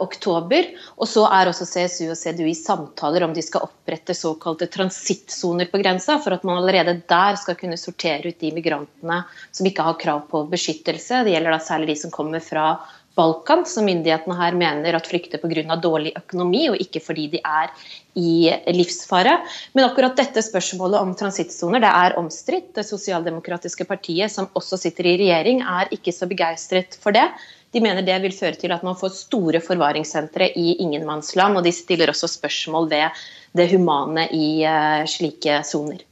oktober. 0.00 0.70
Og 0.96 1.10
så 1.12 1.26
er 1.28 1.50
også 1.50 1.68
CSU 1.68 2.08
og 2.14 2.16
CDU 2.16 2.46
i 2.48 2.56
samtaler 2.56 3.26
om 3.26 3.36
de 3.36 3.44
skal 3.44 3.68
opprette 3.68 4.16
såkalte 4.16 4.70
transittsoner 4.72 5.68
på 5.68 5.84
grensa, 5.84 6.16
for 6.24 6.38
at 6.38 6.44
man 6.48 6.62
allerede 6.62 7.02
der 7.12 7.36
skal 7.40 7.60
kunne 7.60 7.76
sortere 7.80 8.32
ut 8.32 8.40
de 8.40 8.54
migrantene 8.56 9.26
som 9.50 9.68
ikke 9.68 9.84
har 9.90 10.00
krav 10.00 10.24
på 10.32 10.46
beskyttelse. 10.56 11.20
Det 11.20 11.36
gjelder 11.36 11.52
da 11.52 11.60
særlig 11.60 11.92
de 11.92 12.02
som 12.06 12.16
kommer 12.16 12.40
fra 12.40 12.78
Balkan, 13.16 13.64
som 13.64 13.86
myndighetene 13.88 14.36
her 14.36 14.56
mener 14.58 14.96
at 14.98 15.06
flykter 15.08 15.40
pga. 15.40 15.76
dårlig 15.80 16.12
økonomi, 16.18 16.68
og 16.68 16.80
ikke 16.80 17.00
fordi 17.00 17.28
de 17.32 17.40
er 17.40 17.72
i 18.16 18.50
livsfare. 18.72 19.38
Men 19.72 19.88
akkurat 19.88 20.16
dette 20.16 20.42
spørsmålet 20.44 21.00
om 21.00 21.14
transittsoner 21.16 21.80
det 21.80 21.92
er 21.92 22.18
omstridt. 22.20 22.74
Det 22.76 22.84
sosialdemokratiske 22.84 23.84
partiet, 23.88 24.32
som 24.32 24.50
også 24.54 24.76
sitter 24.76 25.06
i 25.08 25.16
regjering, 25.22 25.62
er 25.62 25.92
ikke 25.96 26.12
så 26.12 26.28
begeistret 26.28 26.98
for 27.00 27.16
det. 27.16 27.24
De 27.72 27.80
mener 27.80 28.04
det 28.04 28.20
vil 28.22 28.36
føre 28.36 28.56
til 28.60 28.72
at 28.72 28.84
man 28.86 28.96
får 28.96 29.16
store 29.16 29.60
forvaringssentre 29.64 30.52
i 30.56 30.76
ingenmannsland, 30.84 31.56
og 31.56 31.64
de 31.64 31.72
stiller 31.72 32.12
også 32.12 32.28
spørsmål 32.36 32.90
ved 32.92 33.24
det 33.56 33.70
humane 33.72 34.28
i 34.32 34.60
uh, 34.64 35.02
slike 35.08 35.62
soner. 35.64 36.04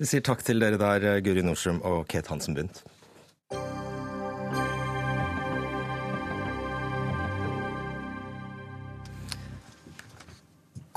Vi 0.00 0.08
sier 0.08 0.24
takk 0.24 0.44
til 0.44 0.60
dere 0.62 0.80
der, 0.80 1.20
Guri 1.24 1.44
Nordstrøm 1.44 1.82
og 1.84 2.06
Kate 2.08 2.32
Hansen 2.32 2.56
Bundt. 2.56 2.84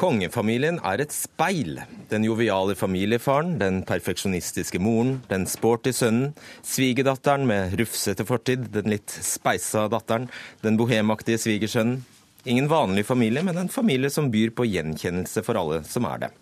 Kongefamilien 0.03 0.81
er 0.83 0.99
et 0.99 1.13
speil. 1.15 1.77
Den 2.11 2.25
joviale 2.27 2.73
familiefaren, 2.75 3.53
den 3.55 3.77
perfeksjonistiske 3.87 4.81
moren, 4.83 5.13
den 5.29 5.45
sporty 5.47 5.93
sønnen, 5.95 6.33
svigerdatteren 6.59 7.47
med 7.47 7.77
rufsete 7.79 8.25
fortid, 8.27 8.65
den 8.73 8.91
litt 8.91 9.13
speisa 9.23 9.85
datteren, 9.87 10.27
den 10.59 10.75
bohemaktige 10.75 11.39
svigersønnen. 11.39 12.01
Ingen 12.43 12.67
vanlig 12.67 13.05
familie, 13.07 13.45
men 13.47 13.61
en 13.61 13.71
familie 13.71 14.11
som 14.11 14.27
byr 14.27 14.51
på 14.51 14.67
gjenkjennelse 14.67 15.45
for 15.47 15.61
alle 15.61 15.79
som 15.87 16.03
er 16.11 16.25
det. 16.25 16.33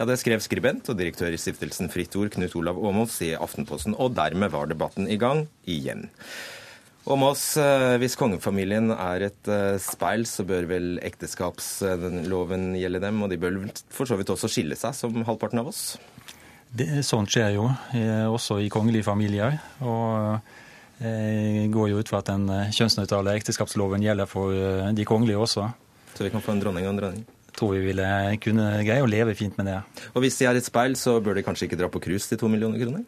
Ja, 0.00 0.04
Det 0.04 0.18
skrev 0.18 0.42
skribent 0.42 0.90
og 0.90 0.98
direktør 0.98 1.30
i 1.30 1.38
stiftelsen 1.38 1.86
Fritt 1.94 2.16
Ord, 2.18 2.34
Knut 2.34 2.58
Olav 2.58 2.82
Aamodt, 2.82 3.14
i 3.22 3.36
Aftenposten. 3.38 3.94
Og 3.94 4.18
dermed 4.18 4.50
var 4.50 4.66
debatten 4.66 5.06
i 5.06 5.16
gang 5.16 5.46
igjen. 5.62 6.08
Åmås, 7.06 7.42
oss, 7.54 7.96
hvis 8.02 8.16
kongefamilien 8.18 8.90
er 8.90 9.28
et 9.28 9.48
eh, 9.52 9.76
speil, 9.78 10.24
så 10.26 10.42
bør 10.46 10.66
vel 10.66 10.86
ekteskapsloven 11.06 12.72
gjelde 12.80 13.00
dem, 13.04 13.20
og 13.22 13.30
de 13.30 13.38
bør 13.38 13.60
for 13.94 14.10
så 14.10 14.18
vidt 14.18 14.32
også 14.34 14.50
skille 14.50 14.74
seg, 14.78 14.96
som 14.98 15.22
halvparten 15.28 15.62
av 15.62 15.70
oss? 15.70 15.84
Det, 16.76 16.88
sånt 17.06 17.30
skjer 17.30 17.54
jo, 17.54 17.68
eh, 17.94 18.26
også 18.26 18.58
i 18.64 18.70
kongelige 18.72 19.06
familier. 19.06 19.60
og 19.86 20.40
jeg 20.96 21.68
går 21.74 21.90
jo 21.90 21.98
ut 22.00 22.08
fra 22.08 22.22
at 22.22 22.30
den 22.30 22.48
kjønnsnøytrale 22.72 23.34
ekteskapsloven 23.36 24.00
gjelder 24.00 24.24
for 24.30 24.54
de 24.96 25.04
kongelige 25.04 25.42
også. 25.44 25.66
Så 26.16 26.24
vi 26.24 26.30
kan 26.32 26.40
få 26.40 26.54
en 26.54 26.62
dronning 26.62 26.86
og 26.88 26.94
en 26.94 27.00
dronning? 27.02 27.26
Tror 27.52 27.74
vi 27.74 27.82
ville 27.84 28.06
kunne 28.40 28.70
greie 28.80 29.04
å 29.04 29.10
leve 29.10 29.34
fint 29.36 29.60
med 29.60 29.68
det. 29.68 29.76
Og 30.16 30.24
hvis 30.24 30.40
de 30.40 30.48
er 30.48 30.56
et 30.56 30.64
speil, 30.64 30.96
så 30.96 31.18
bør 31.20 31.36
de 31.36 31.44
kanskje 31.44 31.68
ikke 31.68 31.78
dra 31.82 31.90
på 31.92 32.00
cruise 32.00 32.32
til 32.32 32.40
to 32.40 32.48
millioner 32.48 32.80
kroner? 32.80 33.04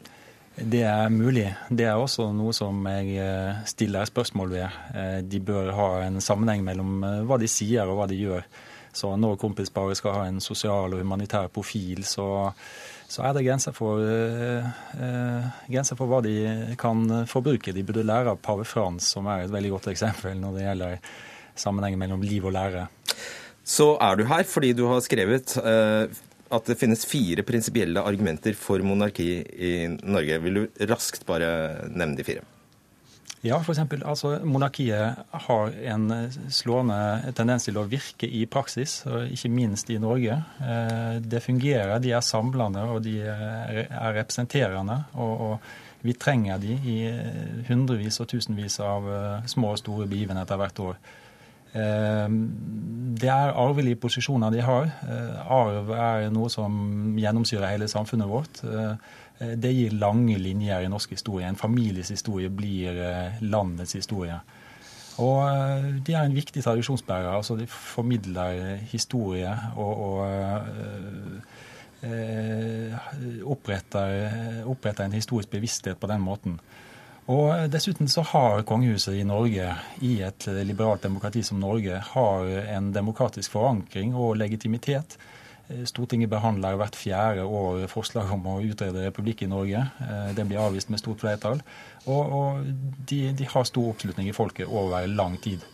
Det 0.59 0.81
er 0.83 1.11
mulig. 1.13 1.47
Det 1.71 1.87
er 1.87 2.01
også 2.01 2.33
noe 2.35 2.53
som 2.57 2.83
jeg 2.91 3.15
eh, 3.23 3.61
stiller 3.69 4.09
spørsmål 4.09 4.51
ved. 4.57 4.79
Eh, 4.91 5.21
de 5.23 5.41
bør 5.45 5.71
ha 5.77 5.89
en 6.09 6.19
sammenheng 6.25 6.65
mellom 6.67 7.05
eh, 7.07 7.21
hva 7.29 7.39
de 7.39 7.47
sier 7.51 7.87
og 7.87 8.01
hva 8.01 8.09
de 8.11 8.19
gjør. 8.19 8.47
Så 8.99 9.13
når 9.21 9.39
kompisparet 9.39 10.01
skal 10.01 10.17
ha 10.17 10.27
en 10.27 10.41
sosial 10.43 10.97
og 10.97 11.03
humanitær 11.03 11.51
profil, 11.55 12.03
så, 12.09 12.51
så 13.07 13.23
er 13.29 13.37
det 13.37 13.45
grenser 13.47 13.77
for, 13.77 14.03
eh, 14.03 15.47
grenser 15.69 15.99
for, 16.01 16.11
hva 16.11 16.23
de 16.27 16.75
kan 16.81 17.07
forbruke. 17.31 17.75
De 17.77 17.85
burde 17.87 18.07
lære 18.09 18.35
av 18.35 18.43
pave 18.43 18.67
Frans, 18.67 19.13
som 19.15 19.29
er 19.31 19.45
et 19.45 19.55
veldig 19.55 19.77
godt 19.77 19.93
eksempel 19.95 20.41
når 20.43 20.57
det 20.57 20.67
gjelder 20.67 21.13
sammenhengen 21.59 22.03
mellom 22.03 22.25
liv 22.27 22.49
og 22.49 22.57
lære. 22.57 22.89
Så 23.69 23.93
er 24.03 24.17
du 24.17 24.25
her 24.27 24.47
fordi 24.49 24.73
du 24.73 24.87
har 24.89 25.03
skrevet 25.05 25.53
uh, 25.61 26.09
at 26.55 26.69
det 26.71 26.79
finnes 26.81 27.07
fire 27.09 27.45
prinsipielle 27.47 28.03
argumenter 28.05 28.57
for 28.59 28.83
monarki 28.85 29.29
i 29.43 29.73
Norge. 29.89 30.39
Vil 30.45 30.63
du 30.63 30.87
raskt 30.91 31.27
bare 31.29 31.51
nevne 31.89 32.19
de 32.19 32.27
fire? 32.27 32.47
Ja, 33.47 33.61
f.eks. 33.63 33.79
Altså, 34.03 34.33
monarkiet 34.43 35.21
har 35.47 35.77
en 35.93 36.09
slående 36.51 37.35
tendens 37.39 37.69
til 37.69 37.79
å 37.79 37.87
virke 37.87 38.27
i 38.27 38.43
praksis, 38.51 39.05
ikke 39.07 39.53
minst 39.55 39.93
i 39.95 40.01
Norge. 40.03 40.41
Eh, 40.59 41.21
det 41.23 41.45
fungerer, 41.45 42.01
de 42.03 42.17
er 42.19 42.25
samlende 42.27 42.83
og 42.91 43.05
de 43.07 43.21
er 43.23 44.17
representerende. 44.19 45.05
og, 45.15 45.45
og 45.51 45.85
vi 46.01 46.15
trenger 46.15 46.61
de 46.63 46.77
i 46.87 46.99
hundrevis 47.67 48.21
og 48.23 48.29
tusenvis 48.31 48.79
av 48.85 49.07
eh, 49.11 49.47
små 49.51 49.73
og 49.75 49.81
store 49.81 50.07
begivenheter 50.11 50.61
hvert 50.61 50.83
år. 50.85 51.01
Eh, 51.75 52.29
det 53.19 53.31
er 53.33 53.57
arvelige 53.59 53.99
posisjoner 53.99 54.53
de 54.55 54.61
har. 54.63 54.91
Arv 55.49 55.91
er 55.91 56.29
noe 56.31 56.51
som 56.53 57.17
gjennomsyrer 57.19 57.73
hele 57.73 57.89
samfunnet 57.91 58.31
vårt. 58.31 58.63
Eh, 59.39 59.55
det 59.57 59.73
gir 59.75 59.95
lange 59.99 60.39
linjer 60.39 60.85
i 60.85 60.91
norsk 60.91 61.15
historie. 61.15 61.47
En 61.47 61.59
families 61.59 62.11
historie 62.11 62.51
blir 62.51 62.99
eh, 63.03 63.43
landets 63.43 63.95
historie. 63.99 64.39
Og 65.23 65.39
eh, 65.47 65.87
de 66.07 66.15
er 66.15 66.27
en 66.27 66.35
viktig 66.35 66.63
tradisjonsbærer. 66.65 67.31
altså 67.31 67.57
De 67.57 67.67
formidler 67.67 68.77
historie 68.91 69.55
og, 69.77 70.05
og 70.09 70.27
oppretter, 73.45 74.63
oppretter, 74.71 75.05
en 75.05 75.17
historisk 75.19 75.51
bevissthet 75.51 75.99
på 75.99 76.07
den 76.07 76.21
måten. 76.23 76.61
Og 77.29 77.69
Dessuten 77.69 78.09
så 78.09 78.23
har 78.25 78.63
kongehuset 78.65 79.19
i 79.19 79.25
Norge, 79.29 79.73
i 80.01 80.15
et 80.25 80.47
liberalt 80.65 81.05
demokrati 81.05 81.43
som 81.45 81.61
Norge, 81.61 81.99
har 82.15 82.55
en 82.77 82.93
demokratisk 82.95 83.53
forankring 83.53 84.15
og 84.17 84.39
legitimitet 84.41 85.19
Eh, 85.69 85.85
Stortinget 85.85 86.31
behandler 86.33 86.79
hvert 86.81 86.97
fjerde 86.97 87.45
år 87.45 87.87
forslag 87.93 88.31
om 88.33 88.47
å 88.49 88.59
utrede 88.65 89.05
republikk 89.09 89.45
i 89.45 89.51
Norge. 89.51 89.85
Den 90.01 90.37
det 90.39 90.47
blir 90.49 90.63
avvist 90.63 90.93
med 90.93 91.03
stort 91.03 91.25
flertall. 91.25 91.61
Og, 92.07 92.23
og 92.39 92.71
de, 93.09 93.21
de, 93.37 93.49
har 93.49 93.69
stor 93.69 93.91
oppslutning 93.93 94.31
i 94.31 94.37
folket 94.37 94.69
over 94.69 95.07
lang 95.11 95.37
tid. 95.45 95.65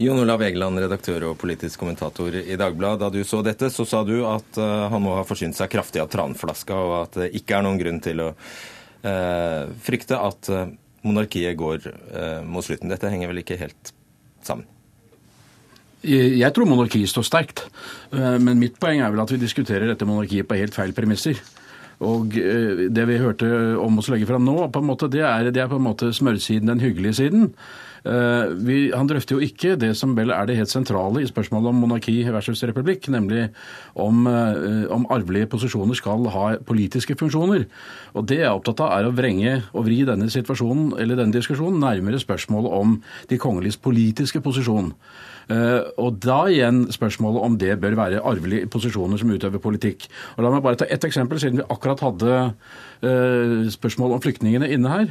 Jon 0.00 0.22
Olav 0.22 0.40
Egeland, 0.42 0.80
redaktør 0.80 1.28
og 1.28 1.38
politisk 1.38 1.82
kommentator 1.82 2.34
i 2.40 2.56
Dagbladet. 2.56 3.02
Da 3.02 3.10
du 3.12 3.20
så 3.28 3.42
dette, 3.44 3.68
så 3.70 3.84
sa 3.84 4.00
du 4.08 4.22
at 4.24 4.56
uh, 4.56 4.88
han 4.90 5.02
må 5.04 5.12
ha 5.18 5.26
forsynt 5.28 5.58
seg 5.58 5.68
kraftig 5.70 6.00
av 6.00 6.08
tranflaska, 6.10 6.74
og 6.74 6.94
at 7.02 7.18
det 7.20 7.32
ikke 7.36 7.58
er 7.58 7.66
noen 7.66 7.80
grunn 7.80 8.04
til 8.04 8.26
å 8.26 8.34
frykte 9.80 10.18
at 10.20 10.48
monarkiet 11.06 11.56
går 11.58 11.86
mot 12.44 12.64
slutten. 12.64 12.90
Dette 12.92 13.08
henger 13.12 13.30
vel 13.30 13.42
ikke 13.44 13.58
helt 13.60 13.94
sammen? 14.44 14.66
Jeg 16.00 16.48
tror 16.56 16.68
monarkiet 16.68 17.10
står 17.12 17.26
sterkt. 17.28 17.66
Eh, 18.12 18.36
men 18.40 18.60
mitt 18.60 18.78
poeng 18.80 19.02
er 19.04 19.12
vel 19.12 19.20
at 19.20 19.32
vi 19.34 19.40
diskuterer 19.40 19.90
dette 19.90 20.08
monarkiet 20.08 20.48
på 20.48 20.56
helt 20.56 20.76
feil 20.76 20.94
premisser. 20.96 21.36
Og 22.06 22.36
eh, 22.40 22.86
det 22.88 23.04
vi 23.10 23.20
hørte 23.20 23.46
om 23.80 24.00
oss 24.00 24.08
legge 24.12 24.28
fram 24.28 24.46
nå, 24.46 24.56
måte, 24.86 25.10
det, 25.12 25.22
er, 25.26 25.50
det 25.52 25.62
er 25.62 25.70
på 25.70 25.80
en 25.80 25.88
måte 25.90 26.12
smørsiden, 26.16 26.70
den 26.70 26.80
hyggelige 26.80 27.18
siden. 27.18 27.50
Eh, 28.08 28.52
vi, 28.64 28.78
han 28.96 29.08
drøfter 29.10 29.36
jo 29.36 29.44
ikke 29.44 29.74
det 29.76 29.92
som 30.00 30.14
vel 30.16 30.32
er 30.32 30.48
det 30.48 30.56
helt 30.56 30.72
sentrale 30.72 31.20
i 31.20 31.28
spørsmålet 31.28 31.68
om 31.68 31.82
monarki 31.84 32.16
versus 32.32 32.64
republikk, 32.64 33.10
nemlig 33.12 33.50
om, 33.92 34.24
om 34.96 35.04
arvelige 35.12 35.50
posisjoner 35.52 35.98
skal 35.98 36.24
ha 36.32 36.46
politiske 36.64 37.18
funksjoner. 37.20 37.66
Og 38.16 38.28
Det 38.30 38.40
jeg 38.40 38.48
er 38.48 38.56
opptatt 38.56 38.80
av, 38.86 38.94
er 38.96 39.10
å 39.10 39.16
vrenge 39.16 39.58
og 39.74 39.84
vri 39.90 40.00
denne 40.08 40.30
situasjonen, 40.32 40.94
eller 40.96 41.20
denne 41.20 41.36
diskusjonen 41.36 41.84
nærmere 41.84 42.22
spørsmålet 42.22 42.80
om 42.80 42.96
de 43.28 43.40
kongeliges 43.40 43.76
politiske 43.76 44.40
posisjon. 44.40 44.94
Eh, 45.50 45.82
og 45.98 46.20
da 46.22 46.44
igjen 46.50 46.84
spørsmålet 46.94 47.42
om 47.42 47.58
det 47.58 47.74
bør 47.82 47.96
være 47.98 48.22
arvelige 48.26 48.68
posisjoner 48.70 49.18
som 49.18 49.32
utøver 49.34 49.62
politikk. 49.62 50.06
Og 50.36 50.44
La 50.44 50.52
meg 50.52 50.62
bare 50.62 50.78
ta 50.78 50.86
ett 50.86 51.04
eksempel, 51.06 51.40
siden 51.42 51.60
vi 51.60 51.66
akkurat 51.66 52.02
hadde 52.06 52.34
eh, 52.40 53.70
spørsmål 53.74 54.14
om 54.16 54.22
flyktningene 54.22 54.70
inne 54.70 54.92
her 54.92 55.08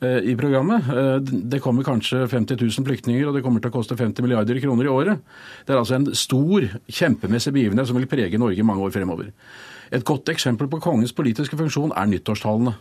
eh, 0.00 0.30
i 0.32 0.36
programmet. 0.38 0.88
Det 1.28 1.60
kommer 1.64 1.84
kanskje 1.86 2.24
50 2.24 2.62
000 2.62 2.88
flyktninger, 2.88 3.26
og 3.28 3.36
det 3.36 3.44
kommer 3.44 3.60
til 3.60 3.72
å 3.72 3.76
koste 3.76 3.98
50 3.98 4.24
milliarder 4.24 4.62
kroner 4.64 4.88
i 4.88 4.94
året. 4.94 5.26
Det 5.66 5.76
er 5.76 5.82
altså 5.82 5.98
en 5.98 6.08
stor, 6.16 6.70
kjempemessig 6.88 7.52
begivenhet 7.52 7.90
som 7.90 8.00
vil 8.00 8.08
prege 8.10 8.40
Norge 8.40 8.64
mange 8.64 8.88
år 8.88 8.96
fremover. 8.96 9.28
Et 9.92 10.04
godt 10.08 10.32
eksempel 10.32 10.70
på 10.72 10.80
kongens 10.80 11.12
politiske 11.12 11.58
funksjon 11.58 11.92
er 11.92 12.08
nyttårstalene. 12.08 12.78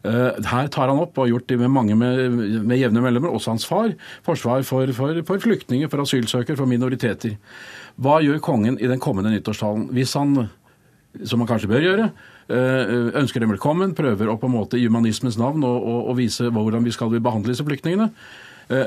Eh, 0.00 0.38
her 0.48 0.68
tar 0.72 0.88
han 0.88 1.00
opp, 1.02 1.12
og 1.18 1.26
har 1.26 1.32
gjort 1.34 1.48
det 1.50 1.58
med 1.60 1.72
mange 1.74 1.96
med, 1.98 2.38
med 2.64 2.80
jevne 2.80 3.02
mellomrom, 3.04 3.36
også 3.36 3.52
hans 3.52 3.66
far, 3.68 3.92
forsvar 4.24 4.64
for, 4.64 4.92
for, 4.96 5.20
for 5.28 5.42
flyktninger, 5.44 5.90
for 5.92 6.04
asylsøkere, 6.06 6.56
for 6.56 6.70
minoriteter. 6.70 7.36
Hva 8.00 8.20
gjør 8.24 8.40
kongen 8.44 8.80
i 8.80 8.88
den 8.88 9.02
kommende 9.02 9.32
nyttårstalen? 9.34 9.90
Hvis 9.92 10.16
han, 10.16 10.46
som 11.20 11.42
han 11.42 11.50
kanskje 11.50 11.68
bør 11.72 11.84
gjøre, 11.84 12.06
eh, 12.48 12.94
ønsker 13.20 13.44
dem 13.44 13.52
velkommen, 13.52 13.92
prøver 13.98 14.32
å 14.32 14.38
på 14.40 14.48
en 14.48 14.56
måte 14.56 14.80
i 14.80 14.86
humanismens 14.88 15.36
navn 15.40 15.66
å 15.68 16.16
vise 16.16 16.48
hvordan 16.48 16.86
vi 16.86 16.96
skal 16.96 17.12
behandle 17.20 17.52
disse 17.52 17.66
flyktningene, 17.66 18.08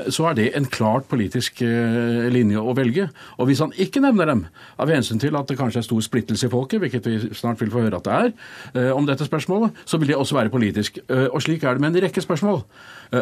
så 0.08 0.30
er 0.30 0.36
det 0.38 0.46
en 0.56 0.66
klart 0.70 1.04
politisk 1.10 1.60
eh, 1.64 2.26
linje 2.32 2.60
å 2.60 2.72
velge. 2.76 3.08
Og 3.38 3.50
hvis 3.50 3.60
han 3.60 3.74
ikke 3.76 4.00
nevner 4.04 4.30
dem, 4.30 4.44
av 4.80 4.90
hensyn 4.90 5.20
til 5.20 5.36
at 5.36 5.50
det 5.50 5.58
kanskje 5.58 5.82
er 5.82 5.86
stor 5.86 6.00
splittelse 6.04 6.48
i 6.48 6.52
folket, 6.52 6.80
hvilket 6.80 7.08
vi 7.10 7.34
snart 7.36 7.60
vil 7.60 7.72
få 7.72 7.84
høre 7.84 8.00
at 8.00 8.08
det 8.08 8.16
er, 8.16 8.32
eh, 8.74 8.90
om 8.96 9.06
dette 9.08 9.28
spørsmålet, 9.28 9.76
så 9.84 10.00
vil 10.00 10.12
det 10.12 10.16
også 10.16 10.38
være 10.40 10.52
politisk. 10.54 10.98
Og 11.08 11.40
slik 11.42 11.64
er 11.64 11.76
det 11.76 11.84
med 11.84 11.94
en 11.94 12.06
rekke 12.06 12.22
spørsmål. 12.24 12.62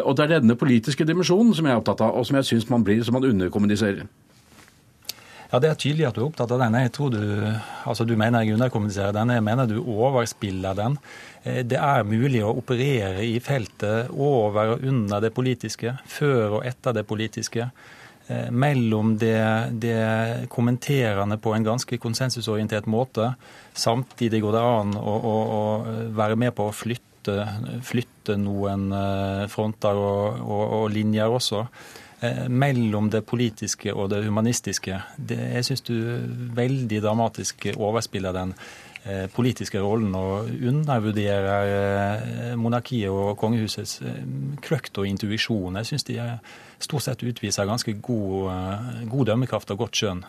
Og 0.03 0.15
det 0.17 0.23
er 0.25 0.39
denne 0.39 0.55
politiske 0.57 1.05
dimensjonen 1.05 1.53
som 1.53 1.67
jeg 1.67 1.75
er 1.75 1.81
opptatt 1.81 2.01
av, 2.01 2.15
og 2.17 2.25
som 2.25 2.39
jeg 2.39 2.47
syns 2.47 2.69
man 2.71 2.85
blir 2.85 3.03
som 3.03 3.17
man 3.17 3.27
underkommuniserer. 3.27 4.07
Ja, 5.53 5.59
Det 5.59 5.69
er 5.69 5.75
tydelig 5.77 6.07
at 6.07 6.15
du 6.15 6.23
er 6.23 6.29
opptatt 6.31 6.49
av 6.49 6.63
den. 6.63 6.73
Jeg 6.81 6.91
tror 6.95 7.11
du, 7.13 7.19
altså 7.85 8.07
du 8.09 8.15
mener 8.17 8.41
jeg 8.41 8.55
underkommuniserer 8.55 9.13
den. 9.13 9.29
Jeg 9.35 9.43
mener 9.45 9.67
du 9.69 9.83
overspiller 9.85 10.73
den. 10.73 10.97
Eh, 11.43 11.63
det 11.67 11.79
er 11.79 12.07
mulig 12.07 12.43
å 12.43 12.53
operere 12.55 13.23
i 13.25 13.37
feltet 13.43 14.11
over 14.13 14.75
og 14.75 14.87
under 14.87 15.23
det 15.23 15.33
politiske, 15.35 15.97
før 16.07 16.59
og 16.59 16.67
etter 16.67 16.95
det 16.95 17.05
politiske. 17.07 17.69
Eh, 18.27 18.51
mellom 18.51 19.17
det, 19.19 19.39
det 19.83 20.47
kommenterende 20.53 21.37
på 21.43 21.55
en 21.55 21.65
ganske 21.67 21.99
konsensusorientert 21.99 22.87
måte. 22.87 23.33
Samtidig 23.73 24.43
går 24.43 24.55
det 24.55 24.67
an 24.67 24.93
å, 24.99 25.17
å, 25.17 25.33
å 25.57 25.63
være 26.15 26.39
med 26.39 26.55
på 26.55 26.69
å 26.69 26.75
flytte, 26.75 27.35
flytte 27.83 28.37
noen 28.39 28.87
eh, 28.95 29.43
fronter 29.51 29.99
og, 29.99 30.39
og, 30.39 30.63
og 30.79 30.87
linjer 30.95 31.39
også. 31.39 31.67
Mellom 32.47 33.09
det 33.11 33.19
politiske 33.27 33.91
og 33.91 34.05
det 34.13 34.21
humanistiske. 34.23 34.95
Det, 35.19 35.35
jeg 35.57 35.65
syns 35.67 35.81
du 35.83 35.97
veldig 36.55 37.01
dramatisk 37.03 37.65
overspiller 37.73 38.31
den 38.31 38.53
politiske 39.33 39.81
rollen 39.83 40.13
og 40.15 40.51
undervurderer 40.69 41.71
eh, 41.71 42.53
monarkiet 42.59 43.11
og 43.11 43.35
kongehusets 43.39 43.99
kløkt 44.63 44.97
og 45.01 45.09
intuisjon. 45.09 45.79
Jeg 45.81 45.91
syns 45.91 46.07
de 46.07 46.19
stort 46.83 47.07
sett 47.07 47.25
utviser 47.25 47.67
ganske 47.67 47.97
god, 48.03 49.03
god 49.11 49.31
dømmekraft 49.31 49.75
og 49.75 49.85
godt 49.85 49.99
skjønn 50.01 50.23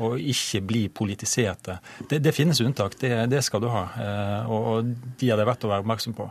og 0.00 0.16
ikke 0.16 0.62
bli 0.64 0.82
politiserte. 0.88 1.74
Det, 2.08 2.22
det 2.24 2.32
finnes 2.32 2.62
unntak, 2.64 2.94
det, 3.02 3.12
det, 3.28 3.42
skal 3.44 3.60
du 3.60 3.66
ha. 3.68 3.82
Og 4.48 4.86
de 5.20 5.28
er 5.28 5.36
det 5.36 5.44
verdt 5.44 5.66
å 5.66 5.72
være 5.74 5.84
oppmerksom 5.84 6.16
på. 6.16 6.30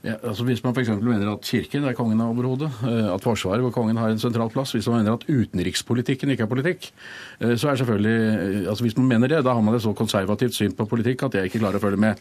Ja, 0.00 0.14
altså 0.24 0.44
Hvis 0.48 0.62
man 0.64 0.72
f.eks. 0.72 0.88
mener 1.04 1.28
at 1.28 1.44
Kirken 1.44 1.84
er 1.84 1.92
kongen 1.92 2.20
over 2.24 2.46
hodet, 2.48 2.70
eh, 2.88 3.08
at 3.12 3.20
Forsvaret 3.20 3.60
hvor 3.60 3.72
kongen 3.74 3.98
har 4.00 4.08
en 4.08 4.18
sentral 4.18 4.48
plass, 4.48 4.72
hvis 4.72 4.88
man 4.88 5.02
mener 5.02 5.18
at 5.18 5.26
utenrikspolitikken 5.28 6.32
ikke 6.32 6.46
er 6.46 6.48
politikk, 6.48 6.88
eh, 7.40 7.52
så 7.60 7.68
er 7.68 7.76
selvfølgelig 7.76 8.14
eh, 8.30 8.70
altså 8.70 8.84
Hvis 8.84 8.96
man 8.96 9.08
mener 9.08 9.28
det, 9.28 9.42
da 9.44 9.52
har 9.52 9.60
man 9.60 9.76
et 9.76 9.84
så 9.84 9.92
konservativt 9.92 10.56
syn 10.56 10.72
på 10.72 10.88
politikk 10.88 11.26
at 11.28 11.36
jeg 11.36 11.50
ikke 11.50 11.60
klarer 11.60 11.76
å 11.76 11.84
følge 11.84 12.00
med. 12.00 12.16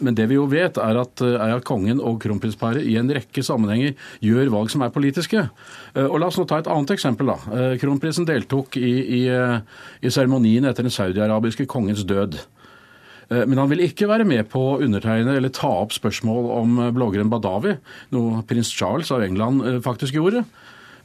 Men 0.00 0.16
det 0.16 0.28
vi 0.28 0.36
jo 0.36 0.44
vet, 0.50 0.76
er 0.76 0.98
at, 1.00 1.20
er 1.22 1.54
at 1.56 1.64
kongen 1.64 2.00
og 2.00 2.20
kronprinsparet 2.20 2.84
i 2.84 2.96
en 3.00 3.08
rekke 3.08 3.42
sammenhenger 3.42 3.94
gjør 4.20 4.50
valg 4.52 4.70
som 4.70 4.82
er 4.84 4.92
politiske. 4.92 5.46
Og 5.96 6.18
La 6.20 6.28
oss 6.28 6.38
nå 6.38 6.44
ta 6.44 6.58
et 6.60 6.68
annet 6.68 6.92
eksempel. 6.92 7.32
da. 7.32 7.76
Kronprinsen 7.80 8.26
deltok 8.28 8.76
i 8.76 9.28
seremonien 10.08 10.66
etter 10.68 10.84
den 10.84 10.94
saudiarabiske 10.94 11.66
kongens 11.70 12.04
død. 12.04 12.40
Eh, 13.32 13.44
men 13.48 13.60
han 13.60 13.70
vil 13.72 13.84
ikke 13.86 14.10
være 14.10 14.26
med 14.28 14.48
på 14.52 14.62
å 14.74 14.80
undertegne 14.84 15.36
eller 15.38 15.52
ta 15.54 15.70
opp 15.82 15.94
spørsmål 15.96 16.50
om 16.58 16.82
bloggeren 16.96 17.32
Badawi, 17.32 17.78
noe 18.14 18.44
prins 18.48 18.72
Charles 18.76 19.12
av 19.14 19.24
England 19.24 19.64
eh, 19.66 19.80
faktisk 19.84 20.18
gjorde. 20.18 20.44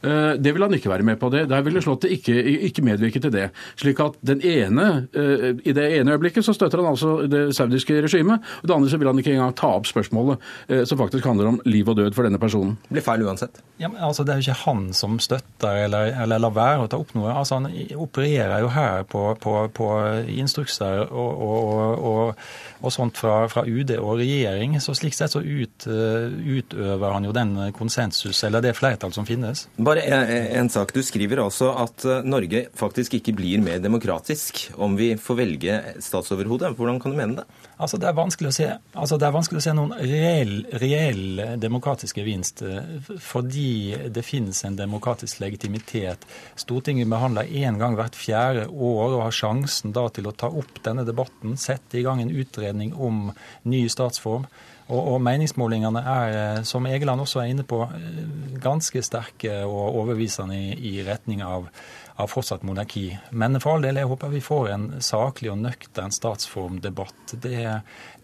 Eh, 0.02 0.32
det 0.38 0.52
vil 0.54 0.62
han 0.62 0.74
ikke 0.74 0.90
være 0.90 1.02
med 1.02 1.18
på. 1.18 1.30
det. 1.30 1.48
Der 1.48 1.62
ville 1.62 1.82
Slottet 1.82 2.10
ikke, 2.10 2.34
ikke 2.68 2.82
medvirke 2.82 3.20
til 3.20 3.32
det. 3.32 3.50
Slik 3.76 4.00
at 4.00 4.18
den 4.26 4.40
ene, 4.42 5.08
eh, 5.14 5.54
I 5.64 5.72
det 5.72 5.86
ene 5.98 6.12
øyeblikket 6.12 6.44
så 6.44 6.52
støtter 6.52 6.78
han 6.78 6.90
altså 6.92 7.26
det 7.26 7.54
saudiske 7.56 8.02
regimet, 8.02 8.40
og 8.62 8.68
det 8.68 8.74
andre 8.74 8.90
så 8.90 8.98
vil 8.98 9.08
han 9.08 9.18
ikke 9.18 9.32
engang 9.32 9.54
ta 9.56 9.72
opp 9.74 9.86
spørsmålet 9.86 10.38
eh, 10.68 10.84
som 10.84 10.98
faktisk 10.98 11.24
handler 11.24 11.48
om 11.48 11.60
liv 11.64 11.88
og 11.88 11.96
død 11.96 12.14
for 12.14 12.22
denne 12.22 12.38
personen. 12.38 12.76
Det 12.88 12.98
blir 12.98 13.06
feil 13.06 13.22
uansett. 13.26 13.62
Ja, 13.78 13.88
men 13.88 14.02
altså 14.02 14.24
Det 14.24 14.34
er 14.34 14.40
jo 14.40 14.50
ikke 14.50 14.70
han 14.70 14.92
som 14.92 15.18
støtter 15.18 15.84
eller, 15.84 16.12
eller 16.22 16.38
lar 16.38 16.54
være 16.54 16.84
å 16.84 16.88
ta 16.90 16.98
opp 16.98 17.14
noe. 17.14 17.32
Altså 17.32 17.58
Han 17.58 17.70
opererer 17.96 18.60
jo 18.60 18.68
her 18.68 19.02
på, 19.02 19.34
på, 19.40 19.54
på 19.74 19.88
instrukser 20.28 21.06
og, 21.08 21.42
og, 21.42 22.04
og, 22.10 22.42
og 22.82 22.92
sånt 22.92 23.18
fra, 23.18 23.46
fra, 23.48 23.64
UD 23.66 23.94
og 23.98 24.18
regjering. 24.18 24.78
Så 24.80 24.94
slik 24.94 25.14
sett 25.14 25.32
så 25.32 25.40
ut, 25.42 25.86
utøver 25.86 27.12
han 27.12 27.24
jo 27.24 27.32
den 27.32 27.54
konsensus, 27.72 28.42
eller 28.44 28.62
det 28.62 28.76
flertall 28.76 29.12
som 29.14 29.26
finnes. 29.26 29.66
Bare 29.88 30.02
en, 30.04 30.30
en, 30.60 30.68
sak. 30.68 30.90
Du 30.92 31.00
skriver 31.02 31.40
altså 31.40 31.70
at 31.80 32.04
eh, 32.04 32.26
Norge 32.28 32.66
faktisk 32.76 33.14
ikke 33.16 33.32
blir 33.38 33.62
mer 33.64 33.78
demokratisk 33.80 34.66
om 34.76 34.98
vi 34.98 35.14
får 35.16 35.38
velge 35.38 35.78
statsoverhode. 36.04 36.74
Hvordan 36.76 37.00
kan 37.00 37.14
du 37.14 37.16
mene 37.16 37.38
det? 37.38 37.46
Altså, 37.78 37.96
det, 37.96 38.10
er 38.10 38.52
se, 38.52 38.68
altså, 38.92 39.16
det 39.16 39.28
er 39.28 39.34
vanskelig 39.38 39.62
å 39.62 39.64
se 39.64 39.74
noen 39.78 39.94
reell, 39.96 40.54
reell 40.82 41.42
demokratisk 41.62 42.20
gevinst 42.20 42.60
eh, 42.68 43.08
fordi 43.16 43.96
det 44.12 44.26
finnes 44.28 44.60
en 44.68 44.76
demokratisk 44.76 45.40
legitimitet. 45.40 46.28
Stortinget 46.60 47.08
behandler 47.08 47.48
én 47.48 47.80
gang 47.80 47.96
hvert 47.96 48.18
fjerde 48.18 48.68
år 48.68 49.14
og 49.14 49.22
har 49.30 49.38
sjansen 49.40 49.96
da 49.96 50.04
til 50.12 50.28
å 50.28 50.36
ta 50.36 50.52
opp 50.52 50.82
denne 50.84 51.08
debatten, 51.08 51.56
sette 51.56 51.96
i 51.96 52.04
gang 52.04 52.20
en 52.20 52.34
utredning 52.34 52.92
om 52.92 53.30
ny 53.64 53.86
statsform. 53.88 54.44
Og, 54.88 55.00
og, 55.00 55.18
meningsmålingene 55.20 56.00
er, 56.00 56.34
eh, 56.34 56.62
som 56.64 56.86
Egeland 56.88 57.20
også 57.20 57.42
er 57.42 57.52
inne 57.52 57.64
på, 57.68 57.82
eh, 57.84 58.20
ganske 58.62 59.02
sterke 59.04 59.60
og 59.66 59.98
overbevisende 60.00 60.56
i, 60.56 60.74
i 60.90 60.92
retning 61.06 61.42
av, 61.44 61.68
av, 62.16 62.30
fortsatt 62.32 62.64
monarki. 62.64 63.10
Men 63.30 63.60
for 63.60 63.76
all 63.76 63.84
del, 63.84 64.00
jeg 64.00 64.08
håper 64.08 64.32
vi 64.32 64.44
får 64.44 64.70
en 64.74 64.86
saklig 65.04 65.52
og 65.52 65.60
nøktern 65.60 66.14
statsformdebatt. 66.14 67.36
Det, 67.36 67.58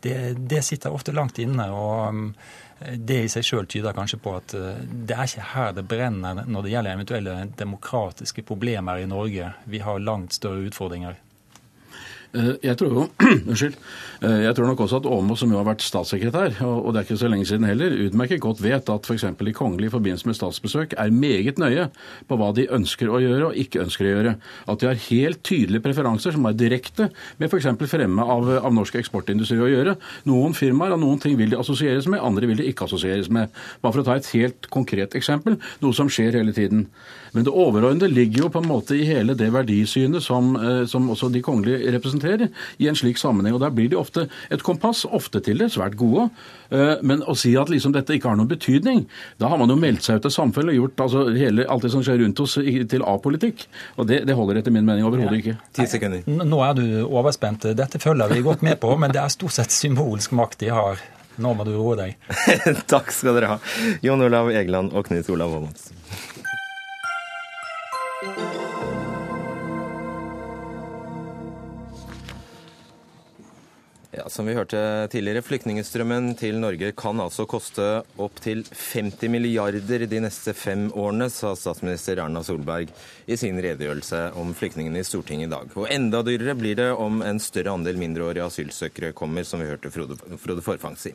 det, 0.07 0.16
det 0.40 0.62
sitter 0.64 0.96
ofte 0.96 1.12
langt 1.12 1.38
inne. 1.44 1.68
og 1.68 2.14
mm, 2.16 2.31
det 2.81 3.20
i 3.24 3.29
seg 3.33 3.46
sjøl 3.46 3.68
tyder 3.70 3.94
kanskje 3.96 4.18
på 4.22 4.35
at 4.38 4.55
eh, 4.59 4.81
det 4.83 5.16
er 5.16 5.29
ikke 5.29 5.50
her 5.53 5.77
det 5.77 5.87
brenner 5.88 6.42
når 6.44 6.64
det 6.64 6.72
gjelder 6.74 6.98
eventuelle 6.98 7.37
demokratiske 7.61 8.44
problemer 8.46 9.00
i 9.03 9.09
Norge. 9.11 9.53
Vi 9.70 9.81
har 9.85 10.03
langt 10.03 10.37
større 10.37 10.66
utfordringer. 10.68 11.20
Eh, 12.35 12.55
jeg 12.66 12.79
tror 12.81 12.90
jo, 12.90 13.05
unnskyld, 13.51 13.77
eh, 14.27 14.40
jeg 14.49 14.57
tror 14.57 14.66
nok 14.66 14.81
også 14.85 14.99
at 14.99 15.07
Åmo, 15.07 15.37
som 15.38 15.53
jo 15.53 15.61
har 15.61 15.68
vært 15.68 15.85
statssekretær, 15.87 16.57
og 16.66 16.88
det 16.90 17.01
er 17.01 17.07
ikke 17.07 17.18
så 17.20 17.31
lenge 17.31 17.47
siden 17.47 17.66
heller, 17.68 17.94
utmerket 18.09 18.42
godt 18.42 18.62
vet 18.64 18.90
at 18.90 19.07
f.eks. 19.07 19.27
de 19.38 19.55
kongelige 19.55 19.92
i 19.92 19.94
forbindelse 19.94 20.27
med 20.27 20.38
statsbesøk 20.38 20.97
er 20.99 21.14
meget 21.14 21.61
nøye 21.62 21.87
på 22.27 22.38
hva 22.40 22.51
de 22.57 22.66
ønsker 22.75 23.12
å 23.12 23.23
gjøre 23.23 23.51
og 23.51 23.61
ikke 23.62 23.85
ønsker 23.85 24.09
å 24.09 24.14
gjøre. 24.16 24.35
At 24.66 24.83
de 24.83 24.90
har 24.90 25.03
helt 25.07 25.44
tydelige 25.47 25.85
preferanser 25.85 26.35
som 26.35 26.49
er 26.51 26.59
direkte 26.59 27.11
med 27.38 27.53
f.eks. 27.53 27.70
fremme 27.90 28.27
av, 28.27 28.51
av 28.59 28.75
norsk 28.75 28.99
eksportindustri 28.99 29.61
å 29.62 29.70
gjøre. 29.70 29.97
Noen 30.27 30.59
firmaer 30.59 30.97
og 30.97 31.05
noen 31.05 31.23
ting 31.23 31.38
vil 31.38 31.55
de 31.55 31.61
assosieres 31.61 32.11
med, 32.11 32.23
andre 32.25 32.51
vil 32.51 32.59
de 32.59 32.70
ikke 32.73 32.88
assosieres 32.88 33.31
med. 33.31 33.55
Bare 33.85 33.94
for 33.94 34.03
å 34.03 34.09
ta 34.11 34.18
et 34.18 34.33
helt 34.35 34.66
konkret 34.75 35.14
eksempel, 35.14 35.61
noe 35.85 35.94
som 35.94 36.11
skjer 36.11 36.40
hele 36.40 36.57
tiden. 36.57 36.88
Men 37.35 37.47
det 37.47 37.55
overordnede 37.55 38.12
ligger 38.14 38.44
jo 38.44 38.51
på 38.55 38.61
en 38.62 38.70
måte 38.70 38.94
i 38.94 39.07
hele 39.09 39.35
det 39.38 39.49
verdisynet 39.51 40.23
som, 40.23 40.55
eh, 40.55 40.85
som 40.87 41.09
også 41.11 41.33
de 41.35 41.42
kongelige 41.42 41.90
representerer 41.94 42.23
i 42.24 42.88
en 42.90 42.98
slik 42.98 43.20
sammenheng. 43.20 43.56
Og 43.56 43.62
Der 43.64 43.74
blir 43.74 43.90
de 43.92 43.98
ofte 44.00 44.28
et 44.50 44.62
kompass, 44.62 45.04
ofte 45.04 45.40
til 45.44 45.60
det 45.62 45.72
svært 45.74 45.96
gode. 46.00 46.28
Eh, 46.70 46.96
men 47.02 47.22
å 47.26 47.37
si 47.38 47.54
at 47.60 47.70
liksom 47.72 47.94
dette 47.94 48.16
ikke 48.16 48.32
har 48.32 48.38
noen 48.40 48.50
betydning, 48.50 49.04
da 49.38 49.50
har 49.52 49.60
man 49.60 49.70
jo 49.70 49.78
meldt 49.80 50.06
seg 50.06 50.20
ut 50.20 50.28
av 50.30 50.34
samfunnet 50.34 50.74
og 50.74 50.80
gjort 50.80 51.04
altså, 51.06 51.24
hele, 51.37 51.66
alt 51.70 51.87
det 51.87 51.92
som 51.94 52.04
skjer 52.04 52.22
rundt 52.24 52.44
oss 52.44 52.58
til 52.58 53.06
apolitikk. 53.06 53.66
Og 53.98 54.08
det, 54.10 54.24
det, 54.28 54.37
holder 54.38 54.60
etter 54.60 54.74
min 54.74 54.87
mening 54.87 55.06
overhodet 55.06 55.40
ikke. 55.42 55.58
Ti 55.76 55.88
sekunder. 55.90 56.24
Nå 56.26 56.62
er 56.66 56.78
du 56.78 56.87
overspent. 57.04 57.68
Dette 57.76 58.00
følger 58.02 58.32
vi 58.32 58.44
godt 58.44 58.64
med 58.66 58.80
på, 58.82 58.94
men 59.00 59.14
det 59.14 59.22
er 59.22 59.32
stort 59.32 59.56
sett 59.56 59.74
symbolsk 59.74 60.34
makt 60.37 60.64
de 60.64 60.72
har. 60.74 61.02
Nå 61.37 61.54
må 61.58 61.66
du 61.66 61.74
roe 61.74 61.96
deg. 61.98 62.14
Takk 62.92 63.10
skal 63.14 63.38
dere 63.38 63.54
ha, 63.54 63.58
Jon 64.06 64.22
Olav 64.22 64.52
Egeland 64.54 64.94
og 64.94 65.08
Knut 65.08 65.30
Olav 65.34 65.58
Aamodt. 65.58 65.90
Ja, 74.16 74.29
som 74.29 74.46
vi 74.46 74.55
hørte 74.55 74.79
tidligere, 75.11 75.42
Flyktningstrømmen 75.42 76.37
til 76.38 76.61
Norge 76.62 76.92
kan 76.94 77.18
altså 77.18 77.48
koste 77.50 77.83
opptil 78.22 78.61
50 78.70 79.33
milliarder 79.33 80.05
de 80.07 80.20
neste 80.22 80.55
fem 80.55 80.85
årene, 80.94 81.27
sa 81.35 81.50
statsminister 81.59 82.20
Erna 82.22 82.44
Solberg 82.46 82.92
i 83.27 83.38
sin 83.40 83.59
redegjørelse 83.59 84.20
om 84.38 84.53
flyktningene 84.55 85.03
i 85.03 85.09
Stortinget 85.09 85.48
i 85.48 85.53
dag. 85.57 85.74
Og 85.74 85.90
enda 85.90 86.22
dyrere 86.22 86.55
blir 86.55 86.79
det 86.79 86.88
om 86.94 87.24
en 87.27 87.42
større 87.42 87.74
andel 87.74 87.98
mindreårige 87.98 88.46
asylsøkere 88.46 89.14
kommer, 89.18 89.42
som 89.48 89.64
vi 89.64 89.70
hørte 89.72 89.90
Frode, 89.90 90.20
Frode 90.38 90.62
Forfang 90.62 90.98
si. 91.00 91.11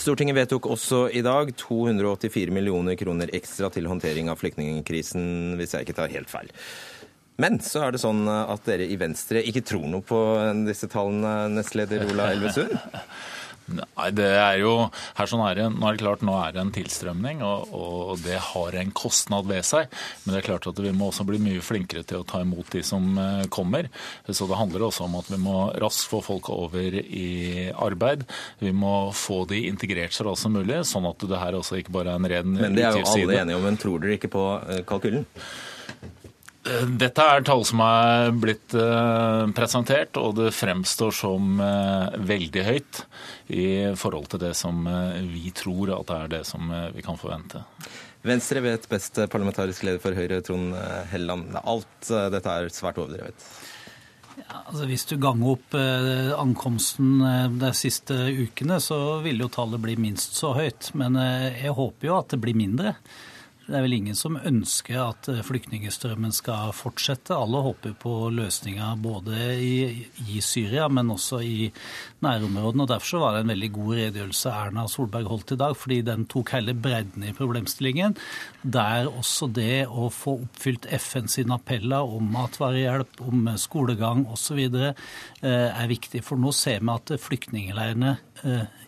Stortinget 0.00 0.38
vedtok 0.40 0.70
også 0.72 1.04
i 1.12 1.24
dag 1.26 1.52
284 1.52 2.54
millioner 2.54 2.96
kroner 2.96 3.34
ekstra 3.36 3.68
til 3.74 3.90
håndtering 3.92 4.32
av 4.32 4.40
flyktningkrisen, 4.40 5.58
hvis 5.60 5.76
jeg 5.76 5.84
ikke 5.84 6.00
tar 6.00 6.16
helt 6.16 6.32
feil. 6.32 6.48
Men 7.38 7.60
så 7.62 7.86
er 7.86 7.94
det 7.94 8.02
sånn 8.02 8.24
at 8.28 8.64
dere 8.66 8.88
i 8.90 8.98
Venstre 8.98 9.44
ikke 9.46 9.62
tror 9.66 9.86
noe 9.90 10.02
på 10.06 10.18
disse 10.66 10.90
tallene, 10.90 11.48
nestleder 11.54 12.08
Ola 12.10 12.32
Elvesund? 12.34 12.74
Nei, 13.68 14.08
det 14.16 14.28
er 14.40 14.58
jo 14.62 14.72
her 15.18 15.28
sånn 15.28 15.42
er 15.44 15.58
det, 15.58 15.66
Nå 15.74 15.88
er 15.88 15.96
det 15.96 16.00
klart, 16.00 16.22
nå 16.24 16.34
er 16.40 16.54
det 16.54 16.62
en 16.62 16.72
tilstrømning, 16.72 17.42
og, 17.44 17.72
og, 17.76 18.12
det 18.24 18.38
har 18.40 18.76
en 18.80 18.92
kostnad 18.96 19.48
ved 19.50 19.66
seg. 19.66 19.90
Men 20.24 20.34
det 20.34 20.40
er 20.40 20.46
klart 20.46 20.68
at 20.70 20.80
vi 20.80 20.92
må 20.96 21.10
også 21.10 21.26
bli 21.28 21.40
mye 21.42 21.64
flinkere 21.64 22.04
til 22.08 22.22
å 22.22 22.28
ta 22.28 22.40
imot 22.44 22.72
de 22.72 22.82
som 22.86 23.10
eh, 23.20 23.44
kommer. 23.52 23.90
Så 24.24 24.48
det 24.48 24.58
handler 24.58 24.88
også 24.88 25.04
om 25.08 25.18
at 25.20 25.28
vi 25.32 25.40
må 25.42 25.68
raskt 25.82 26.08
få 26.08 26.22
folk 26.24 26.48
over 26.54 26.96
i 27.02 27.68
arbeid. 27.74 28.24
Vi 28.62 28.72
må 28.72 29.10
få 29.16 29.42
de 29.50 29.66
integrert 29.68 30.16
så 30.16 30.28
raskt 30.28 30.46
som 30.46 30.56
mulig, 30.56 30.80
sånn 30.88 31.08
at 31.10 31.28
det 31.28 31.42
her 31.42 31.58
også 31.58 31.82
ikke 31.82 31.94
bare 31.98 32.14
er 32.14 32.22
en 32.22 32.32
ren 32.32 32.54
utgiftsside. 32.56 32.68
Men 32.68 32.78
det 32.78 32.88
er 32.88 33.02
jo 33.02 33.08
alle 33.14 33.42
enige 33.42 33.60
om, 33.60 33.66
men 33.68 33.82
tror 33.84 34.04
dere 34.04 34.16
ikke 34.16 34.32
på 34.32 34.46
eh, 34.64 34.86
kalkylen? 34.88 35.28
Dette 36.98 37.24
er 37.24 37.44
tall 37.46 37.62
som 37.66 37.80
er 37.84 38.32
blitt 38.36 38.74
eh, 38.76 39.44
presentert, 39.56 40.18
og 40.20 40.34
det 40.38 40.50
fremstår 40.56 41.14
som 41.14 41.60
eh, 41.64 42.18
veldig 42.28 42.64
høyt 42.66 43.00
i 43.54 43.68
forhold 43.98 44.28
til 44.32 44.42
det 44.42 44.52
som 44.58 44.84
eh, 44.90 45.22
vi 45.28 45.52
tror 45.56 45.94
at 45.96 46.10
det 46.10 46.18
er 46.18 46.34
det 46.36 46.42
som 46.48 46.68
vi 46.94 47.04
kan 47.04 47.20
forvente. 47.20 47.62
Venstre 48.26 48.60
vet 48.64 48.88
best, 48.90 49.20
parlamentarisk 49.32 49.86
leder 49.86 50.02
for 50.02 50.18
Høyre, 50.18 50.42
Trond 50.44 50.74
Helleland. 51.12 51.54
Alt 51.62 52.10
dette 52.34 52.54
er 52.60 52.72
svært 52.74 52.98
overdrevet. 52.98 53.46
Ja, 54.38 54.64
altså 54.66 54.88
hvis 54.90 55.06
du 55.08 55.14
ganger 55.22 55.54
opp 55.54 55.76
ankomsten 55.78 57.22
de 57.62 57.70
siste 57.78 58.18
ukene, 58.26 58.80
så 58.82 59.20
vil 59.24 59.38
jo 59.40 59.48
tallet 59.54 59.82
bli 59.82 59.94
minst 60.02 60.36
så 60.36 60.50
høyt. 60.58 60.90
Men 60.98 61.16
jeg 61.22 61.72
håper 61.78 62.10
jo 62.10 62.18
at 62.18 62.34
det 62.34 62.42
blir 62.42 62.58
mindre. 62.58 62.96
Det 63.68 63.76
er 63.76 63.82
vel 63.84 63.98
ingen 63.98 64.16
som 64.16 64.38
ønsker 64.48 64.96
at 64.96 65.28
eh, 65.28 65.42
flyktningstrømmen 65.44 66.32
skal 66.32 66.70
fortsette. 66.72 67.36
Alle 67.36 67.60
håper 67.66 67.92
på 68.00 68.12
løsninger 68.32 68.94
både 69.04 69.36
i, 69.60 70.06
i, 70.24 70.38
Syria, 70.40 70.86
men 70.88 71.12
også 71.12 71.42
i 71.44 71.66
nærområdene. 72.24 72.86
og 72.86 72.88
Derfor 72.88 73.20
var 73.20 73.36
det 73.36 73.42
en 73.44 73.52
veldig 73.52 73.70
god 73.74 73.90
redegjørelse 73.98 74.54
Erna 74.54 74.86
Solberg 74.88 75.28
holdt 75.28 75.52
i 75.52 75.58
dag, 75.60 75.76
fordi 75.76 75.98
den 76.06 76.24
tok 76.32 76.54
hele 76.56 76.72
bredden 76.72 77.26
i 77.28 77.34
problemstillingen. 77.36 78.16
Der 78.64 79.10
også 79.10 79.50
det 79.52 79.84
å 79.84 80.08
få 80.16 80.38
oppfylt 80.46 80.88
FN 80.96 81.28
sine 81.28 81.60
appeller 81.60 82.08
om 82.08 82.32
matvarehjelp, 82.38 83.20
om 83.28 83.52
skolegang 83.60 84.24
osv. 84.32 84.64
Eh, 84.64 84.96
er 85.44 85.92
viktig. 85.92 86.24
For 86.24 86.40
nå 86.40 86.56
ser 86.56 86.80
vi 86.80 86.94
at 86.96 87.12
flyktningleirene 87.20 88.16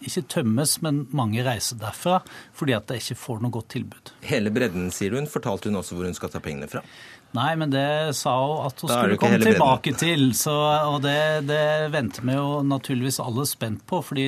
ikke 0.01 0.27
tømmes, 0.31 0.77
men 0.85 1.05
mange 1.17 1.45
reiser 1.47 1.81
derfra 1.81 2.21
fordi 2.57 2.77
at 2.77 2.91
de 2.91 2.99
ikke 3.01 3.19
får 3.19 3.41
noe 3.45 3.55
godt 3.55 3.73
tilbud. 3.77 4.13
Hele 4.27 4.53
bredden 4.55 4.91
sier 4.95 5.17
hun. 5.17 5.29
Fortalte 5.31 5.71
hun 5.71 5.81
også 5.81 5.97
hvor 5.97 6.09
hun 6.09 6.17
skal 6.17 6.33
ta 6.33 6.43
pengene 6.45 6.69
fra? 6.71 6.85
Nei, 7.31 7.53
men 7.55 7.71
det 7.71 8.17
sa 8.19 8.33
hun 8.43 8.65
at 8.67 8.81
hun 8.83 8.91
skulle 8.91 9.19
komme 9.21 9.39
tilbake 9.39 9.93
til. 9.99 10.33
Så, 10.35 10.55
og 10.91 10.99
det, 11.05 11.47
det, 11.47 11.63
venter 11.95 12.27
vi 12.27 12.35
jo 12.35 12.61
naturligvis 12.67 13.21
alle 13.23 13.47
spent 13.47 13.85
på. 13.87 14.03
fordi 14.03 14.27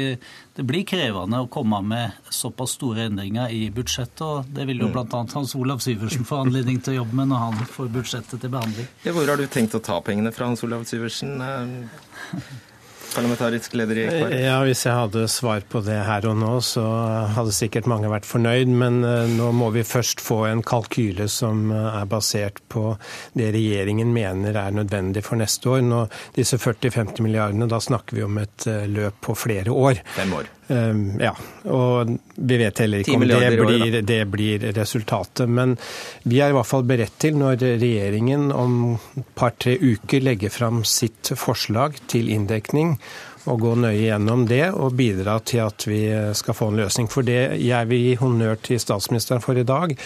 det 0.55 0.67
blir 0.69 0.87
krevende 0.87 1.41
å 1.43 1.49
komme 1.51 1.81
med 1.83 2.31
såpass 2.31 2.77
store 2.79 3.09
endringer 3.09 3.51
i 3.51 3.65
budsjettet. 3.75 4.23
og 4.23 4.53
Det 4.55 4.69
vil 4.71 4.85
jo 4.85 4.91
mm. 4.93 4.95
bl.a. 4.95 5.23
Hans 5.35 5.57
Olav 5.59 5.83
Syversen 5.83 6.29
få 6.29 6.45
anledning 6.45 6.79
til 6.79 6.95
å 6.95 7.01
jobbe 7.03 7.19
med 7.23 7.33
når 7.33 7.47
han 7.49 7.65
får 7.75 7.91
budsjettet 7.97 8.39
til 8.39 8.53
behandling. 8.53 8.91
Ja, 9.03 9.17
hvor 9.17 9.27
har 9.27 9.41
du 9.41 9.49
tenkt 9.51 9.75
å 9.75 9.83
ta 9.83 9.99
pengene 10.05 10.31
fra, 10.35 10.53
Hans 10.53 10.63
Olav 10.63 10.87
Syversen? 10.87 11.43
Parlamentarisk 13.17 13.75
leder 13.79 13.99
i 14.03 14.07
KrF? 14.09 14.35
Ja, 14.41 14.57
Hvis 14.67 14.85
jeg 14.87 14.97
hadde 14.97 15.27
svar 15.31 15.65
på 15.69 15.83
det 15.85 15.99
her 16.07 16.27
og 16.31 16.39
nå, 16.41 16.53
så 16.65 16.85
hadde 17.37 17.55
sikkert 17.55 17.89
mange 17.91 18.11
vært 18.13 18.29
fornøyd. 18.29 18.73
Men 18.83 19.03
eh, 19.07 19.29
nå 19.33 19.51
må 19.57 19.71
vi 19.75 19.85
først 19.87 20.23
få 20.25 20.43
en 20.51 20.65
kalkyle 20.67 21.29
som 21.33 21.71
eh, 21.73 22.01
er 22.03 22.09
basert 22.11 22.63
på 22.73 22.95
det 23.39 23.53
regjeringen 23.57 24.13
mener 24.15 24.59
er 24.59 24.75
nødvendig 24.75 25.25
for 25.27 25.41
neste 25.41 25.77
år. 25.77 25.85
Nå, 25.87 26.07
disse 26.37 26.61
40-50 26.61 27.23
milliardene, 27.25 27.71
da 27.71 27.81
snakker 27.83 28.19
vi 28.19 28.27
om 28.27 28.43
et 28.43 28.69
eh, 28.71 28.89
løp 28.91 29.23
på 29.29 29.37
flere 29.39 29.73
år. 29.73 30.03
Fem 30.17 30.35
år. 30.39 30.51
Um, 30.73 31.21
ja, 31.21 31.33
og 31.69 32.15
vi 32.35 32.57
vet 32.57 32.79
heller 32.81 33.03
ikke 33.03 33.17
om 33.19 33.25
det 33.27 33.41
blir, 33.59 33.97
det 34.09 34.21
blir, 34.33 34.63
resultatet. 34.73 35.51
Men 35.51 35.75
vi 36.23 36.41
er 36.41 36.53
i 36.53 36.57
hvert 36.57 36.69
fall 36.69 36.87
beredt 36.89 37.19
til, 37.21 37.37
når 37.37 37.61
regjeringen 37.83 38.49
om 38.55 38.79
et 39.19 39.35
par-tre 39.37 39.77
uker 39.77 40.25
legger 40.25 40.55
fram 40.55 40.81
sitt 40.89 41.35
forslag 41.37 41.99
til 42.09 42.31
inndekning, 42.33 42.97
å 43.51 43.57
gå 43.59 43.73
nøye 43.75 44.05
gjennom 44.05 44.45
det 44.47 44.69
og 44.71 44.95
bidra 44.95 45.35
til 45.43 45.65
at 45.65 45.87
vi 45.89 46.05
skal 46.39 46.55
få 46.55 46.69
en 46.71 46.79
løsning. 46.79 47.09
For 47.11 47.27
det 47.27 47.59
jeg 47.59 47.89
vil 47.91 48.05
gi 48.07 48.15
honnør 48.21 48.61
til 48.69 48.81
statsministeren 48.83 49.43
for 49.43 49.59
i 49.59 49.67
dag, 49.67 49.97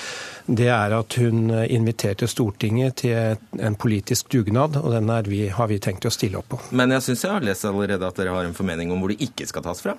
det 0.47 0.71
er 0.73 0.97
at 0.97 1.19
hun 1.21 1.53
inviterte 1.53 2.31
Stortinget 2.33 3.03
til 3.05 3.37
en 3.61 3.77
politisk 3.77 4.33
dugnad, 4.33 4.81
og 4.81 4.97
den 4.97 5.13
vi, 5.29 5.47
har 5.53 5.69
vi 5.69 5.81
tenkt 5.83 6.09
å 6.09 6.15
stille 6.15 6.41
opp 6.41 6.49
på. 6.55 6.63
Men 6.73 6.97
jeg 6.97 7.11
syns 7.11 7.27
jeg 7.27 7.37
har 7.37 7.45
lest 7.45 7.69
allerede 7.69 8.09
at 8.09 8.19
dere 8.19 8.35
har 8.35 8.49
en 8.49 8.57
formening 8.57 8.95
om 8.95 9.05
hvor 9.05 9.13
det 9.13 9.21
ikke 9.29 9.49
skal 9.53 9.69
tas 9.69 9.85
fra? 9.85 9.99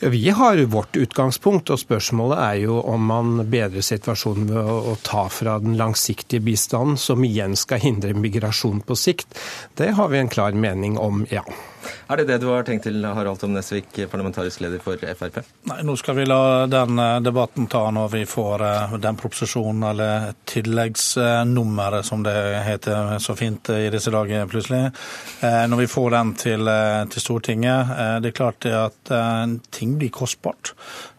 Vi 0.00 0.30
har 0.30 0.56
vårt 0.70 0.96
utgangspunkt, 0.96 1.70
og 1.70 1.80
spørsmålet 1.80 2.38
er 2.38 2.58
jo 2.62 2.76
om 2.86 3.08
man 3.10 3.40
bedrer 3.50 3.82
situasjonen 3.82 4.46
ved 4.46 4.68
å 4.92 4.94
ta 5.02 5.24
fra 5.32 5.56
den 5.58 5.74
langsiktige 5.80 6.44
bistanden, 6.46 6.94
som 7.00 7.24
igjen 7.26 7.56
skal 7.58 7.82
hindre 7.82 8.14
migrasjon 8.14 8.84
på 8.86 8.94
sikt. 8.94 9.34
Det 9.74 9.90
har 9.98 10.12
vi 10.12 10.20
en 10.20 10.30
klar 10.30 10.54
mening 10.54 10.98
om, 11.02 11.24
ja. 11.34 11.42
Er 12.08 12.20
det 12.20 12.28
det 12.30 12.38
du 12.42 12.48
har 12.50 12.64
tenkt 12.66 12.86
til, 12.86 13.04
Harald 13.04 13.40
Tom 13.40 13.52
Nesvik, 13.54 13.90
parlamentarisk 14.10 14.62
leder 14.64 14.80
for 14.82 14.98
Frp? 14.98 15.40
Nei, 15.70 15.80
nå 15.86 15.96
skal 16.00 16.16
vi 16.18 16.26
la 16.28 16.40
den 16.70 16.98
eh, 17.02 17.18
debatten 17.24 17.68
ta 17.70 17.84
når 17.94 18.12
vi 18.14 18.22
får 18.28 18.64
eh, 18.64 18.96
den 19.02 19.18
proposisjonen, 19.20 19.84
eller 19.90 20.30
tilleggsnummeret 20.48 22.06
som 22.08 22.24
det 22.26 22.36
heter 22.66 23.18
så 23.22 23.36
fint 23.38 23.70
i 23.74 23.90
disse 23.92 24.12
dager 24.14 24.48
plutselig. 24.50 24.88
Eh, 25.44 25.62
når 25.68 25.84
vi 25.84 25.90
får 25.92 26.10
den 26.16 26.34
til, 26.38 26.72
til 27.12 27.24
Stortinget. 27.24 27.94
Det 28.22 28.30
er 28.30 28.36
klart 28.36 28.66
at 28.68 29.10
ting 29.74 29.96
blir 30.00 30.12
kostbart. 30.14 30.72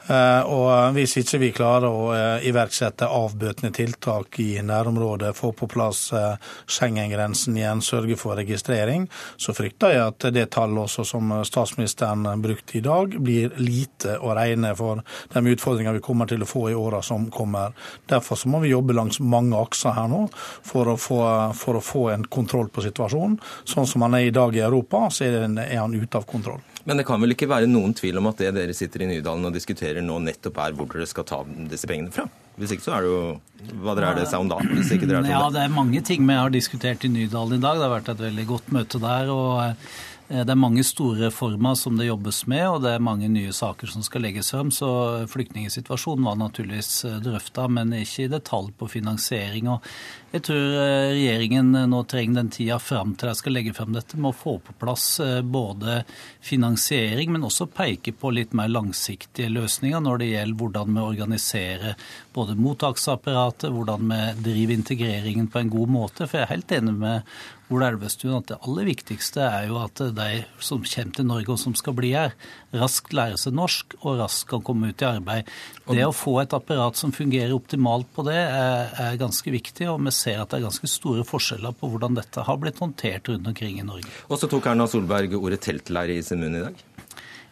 Eh, 0.10 0.42
og 0.50 0.96
hvis 0.96 1.14
ikke 1.22 1.40
vi 1.44 1.50
klarer 1.54 1.86
å 1.94 2.06
eh, 2.16 2.48
iverksette 2.50 3.06
avbøtende 3.14 3.70
tiltak 3.76 4.40
i 4.42 4.56
nærområdet, 4.66 5.36
få 5.38 5.52
på 5.54 5.68
plass 5.70 6.08
eh, 6.18 6.50
Schengen-grensen 6.66 7.58
igjen, 7.60 7.84
sørge 7.86 8.18
for 8.18 8.40
registrering, 8.40 9.06
så 9.38 9.54
frykter 9.54 9.94
jeg 9.94 10.06
at 10.08 10.30
det 10.34 10.48
tallet 10.56 10.82
også 10.88 11.06
som 11.06 11.34
statsministeren 11.46 12.26
brukte 12.42 12.80
i 12.80 12.84
dag, 12.86 13.14
blir 13.22 13.54
lite 13.62 14.18
å 14.18 14.34
regne 14.38 14.74
for 14.80 15.04
de 15.34 15.54
utfordringene 15.54 16.00
vi 16.00 16.06
kommer 16.06 16.30
til 16.30 16.42
å 16.42 16.50
få 16.50 16.66
i 16.72 16.78
åra 16.78 17.04
som 17.06 17.30
kommer. 17.34 17.78
Derfor 18.10 18.42
må 18.50 18.64
vi 18.64 18.74
jobbe 18.74 18.98
langs 18.98 19.22
mange 19.22 19.62
akser 19.62 19.94
her 19.94 20.10
nå 20.10 20.26
for 20.34 20.90
å, 20.90 20.98
få, 20.98 21.22
for 21.58 21.78
å 21.78 21.86
få 21.86 22.08
en 22.16 22.26
kontroll 22.26 22.72
på 22.74 22.86
situasjonen. 22.88 23.38
Sånn 23.70 23.88
som 23.90 24.08
han 24.08 24.18
er 24.18 24.30
i 24.30 24.34
dag 24.34 24.58
i 24.58 24.66
Europa, 24.66 25.06
så 25.14 25.30
er 25.30 25.78
han 25.78 25.94
ute 25.96 26.18
av 26.18 26.26
kontroll. 26.30 26.64
Men 26.90 26.98
det 26.98 27.06
kan 27.06 27.22
vel 27.22 27.36
ikke 27.36 27.46
være 27.52 27.70
noen 27.70 27.94
tvil 27.94 28.18
om 28.18 28.32
at 28.32 28.40
det 28.42 28.50
dere 28.56 28.74
sitter 28.74 29.04
i 29.06 29.12
Nydalen 29.12 29.46
og 29.46 29.54
diskuterer 29.54 30.02
nå, 30.02 30.16
nettopp 30.26 30.58
er 30.64 30.74
hvor 30.74 30.90
dere 30.90 31.06
skal 31.10 31.28
ta 31.30 31.44
disse 31.70 31.86
pengene 31.90 32.10
fra? 32.16 32.26
Hvis 32.58 32.74
ikke 32.74 32.88
så 32.88 32.96
er 32.98 33.06
det 33.06 33.12
jo 33.14 33.74
Hva 33.84 33.94
dreier 33.96 34.18
det 34.18 34.26
seg 34.32 34.42
om 34.42 34.50
da? 34.50 34.58
Hvis 34.66 34.90
ikke 34.96 35.08
dere 35.08 35.22
er 35.22 35.30
ja, 35.32 35.44
det 35.54 35.62
er 35.68 35.76
mange 35.76 36.02
ting 36.06 36.26
vi 36.26 36.38
har 36.40 36.50
diskutert 36.50 37.06
i 37.06 37.12
Nydalen 37.14 37.60
i 37.60 37.62
dag. 37.62 37.78
Det 37.78 37.86
har 37.86 37.94
vært 37.94 38.10
et 38.16 38.24
veldig 38.26 38.48
godt 38.50 38.72
møte 38.74 39.02
der. 39.04 39.30
og 39.30 39.52
eh, 39.68 40.00
det 40.30 40.54
er 40.54 40.60
mange 40.62 40.84
store 40.86 41.28
reformer 41.28 41.78
som 41.78 41.96
det 41.98 42.06
jobbes 42.10 42.44
med, 42.50 42.66
og 42.70 42.84
det 42.84 42.92
er 42.94 43.06
mange 43.06 43.30
nye 43.34 43.54
saker 43.56 43.90
som 43.90 44.04
skal 44.06 44.26
legges 44.26 44.52
frem. 44.54 44.70
Så 44.74 44.90
flyktningsituasjonen 45.30 46.26
var 46.26 46.42
naturligvis 46.42 47.04
eh, 47.06 47.22
drøfta, 47.26 47.70
men 47.70 47.94
ikke 47.98 48.26
i 48.26 48.34
detalj 48.34 48.74
på 48.82 48.90
finansiering. 48.98 49.70
Og 49.74 49.86
jeg 50.30 50.44
tror 50.46 50.76
eh, 50.78 51.12
regjeringen 51.16 51.74
eh, 51.74 51.88
nå 51.90 52.04
trenger 52.10 52.38
den 52.38 52.52
tida 52.54 52.78
fram 52.82 53.16
til 53.18 53.32
de 53.32 53.38
skal 53.40 53.56
legge 53.56 53.74
frem 53.74 53.96
dette, 53.96 54.18
med 54.18 54.30
å 54.30 54.38
få 54.38 54.56
på 54.62 54.76
plass 54.78 55.06
eh, 55.26 55.40
både 55.42 56.04
finansiering, 56.46 57.32
men 57.34 57.48
også 57.48 57.66
peke 57.74 58.14
på 58.14 58.30
litt 58.36 58.54
mer 58.58 58.70
langsiktige 58.70 59.50
løsninger 59.50 60.04
når 60.06 60.22
det 60.22 60.32
gjelder 60.34 60.60
hvordan 60.62 60.94
vi 60.94 61.06
organiserer 61.06 62.12
både 62.36 62.58
mottaksapparatet, 62.62 63.72
hvordan 63.74 64.14
vi 64.14 64.20
driver 64.52 64.78
integreringen 64.78 65.50
på 65.50 65.64
en 65.64 65.74
god 65.74 65.96
måte. 65.98 66.28
For 66.28 66.38
jeg 66.38 66.46
er 66.46 66.54
helt 66.54 66.78
enig 66.78 66.94
med 67.02 67.34
Ola 67.74 67.90
Elvestuen 67.90 68.38
at 68.38 68.50
det 68.50 68.62
aller 68.66 68.90
viktigste 68.90 69.44
er 69.46 69.68
jo 69.70 69.82
at 69.82 70.02
de 70.14 70.30
som 70.62 70.86
kommer 70.86 71.18
til 71.18 71.30
Norge 71.30 71.54
og 71.54 71.62
som 71.62 71.76
skal 71.78 71.98
bli 71.98 72.14
her, 72.14 72.38
raskt 72.76 73.14
lærer 73.18 73.40
seg 73.40 73.56
norsk 73.58 73.96
og 74.04 74.20
raskt 74.20 74.48
kan 74.52 74.64
komme 74.66 74.92
ut 74.92 75.02
i 75.02 75.08
arbeid. 75.08 75.50
Det 75.90 76.06
å 76.06 76.14
få 76.16 76.36
et 76.44 76.54
apparat 76.54 77.00
som 77.00 77.14
fungerer 77.16 77.56
optimalt 77.56 78.10
på 78.16 78.26
det, 78.28 78.38
er, 78.38 78.94
er 79.10 79.22
ganske 79.22 79.54
viktig. 79.54 79.88
og 79.90 80.04
vi 80.06 80.14
ser 80.16 80.44
at 80.44 80.52
det 80.52 80.60
er 80.60 80.68
ganske 80.68 80.92
store 80.92 81.26
forskjeller 81.28 81.76
på 81.80 81.90
hvordan 81.90 82.20
dette 82.20 82.46
har 82.46 82.62
blitt 82.62 82.82
håndtert 82.82 83.32
rundt 83.32 83.50
omkring 83.50 83.82
i 83.82 83.88
Norge. 83.88 84.12
Og 84.30 84.42
så 84.42 84.50
tok 84.52 84.70
Erna 84.70 84.88
Solberg 84.90 85.34
ordet 85.40 85.64
teltleir 85.66 86.14
i 86.14 86.22
sin 86.26 86.44
munn 86.44 86.60
i 86.60 86.66
dag? 86.68 86.86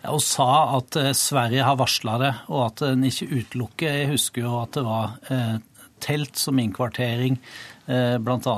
Og 0.06 0.22
sa 0.24 0.78
at 0.78 0.98
eh, 1.00 1.14
Sverige 1.18 1.66
har 1.66 1.80
varsla 1.80 2.20
det, 2.22 2.34
og 2.52 2.68
at 2.68 2.86
en 2.92 3.08
ikke 3.08 3.32
utelukker 3.32 3.98
Jeg 4.04 4.12
husker 4.14 4.46
jo 4.46 4.54
at 4.62 4.78
det 4.78 4.86
var 4.86 5.18
eh, 5.34 5.58
telt 6.04 6.38
som 6.38 6.60
innkvartering, 6.62 7.40
eh, 7.90 8.16
bl.a. 8.22 8.56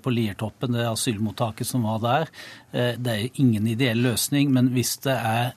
På 0.00 0.14
Liertoppen, 0.14 0.72
det 0.72 0.88
asylmottaket 0.88 1.68
som 1.68 1.84
var 1.84 2.00
der. 2.00 2.30
Det 2.72 3.12
er 3.12 3.40
ingen 3.42 3.66
ideell 3.68 4.00
løsning, 4.06 4.48
men 4.54 4.72
hvis 4.72 4.96
det 5.04 5.14
er 5.14 5.52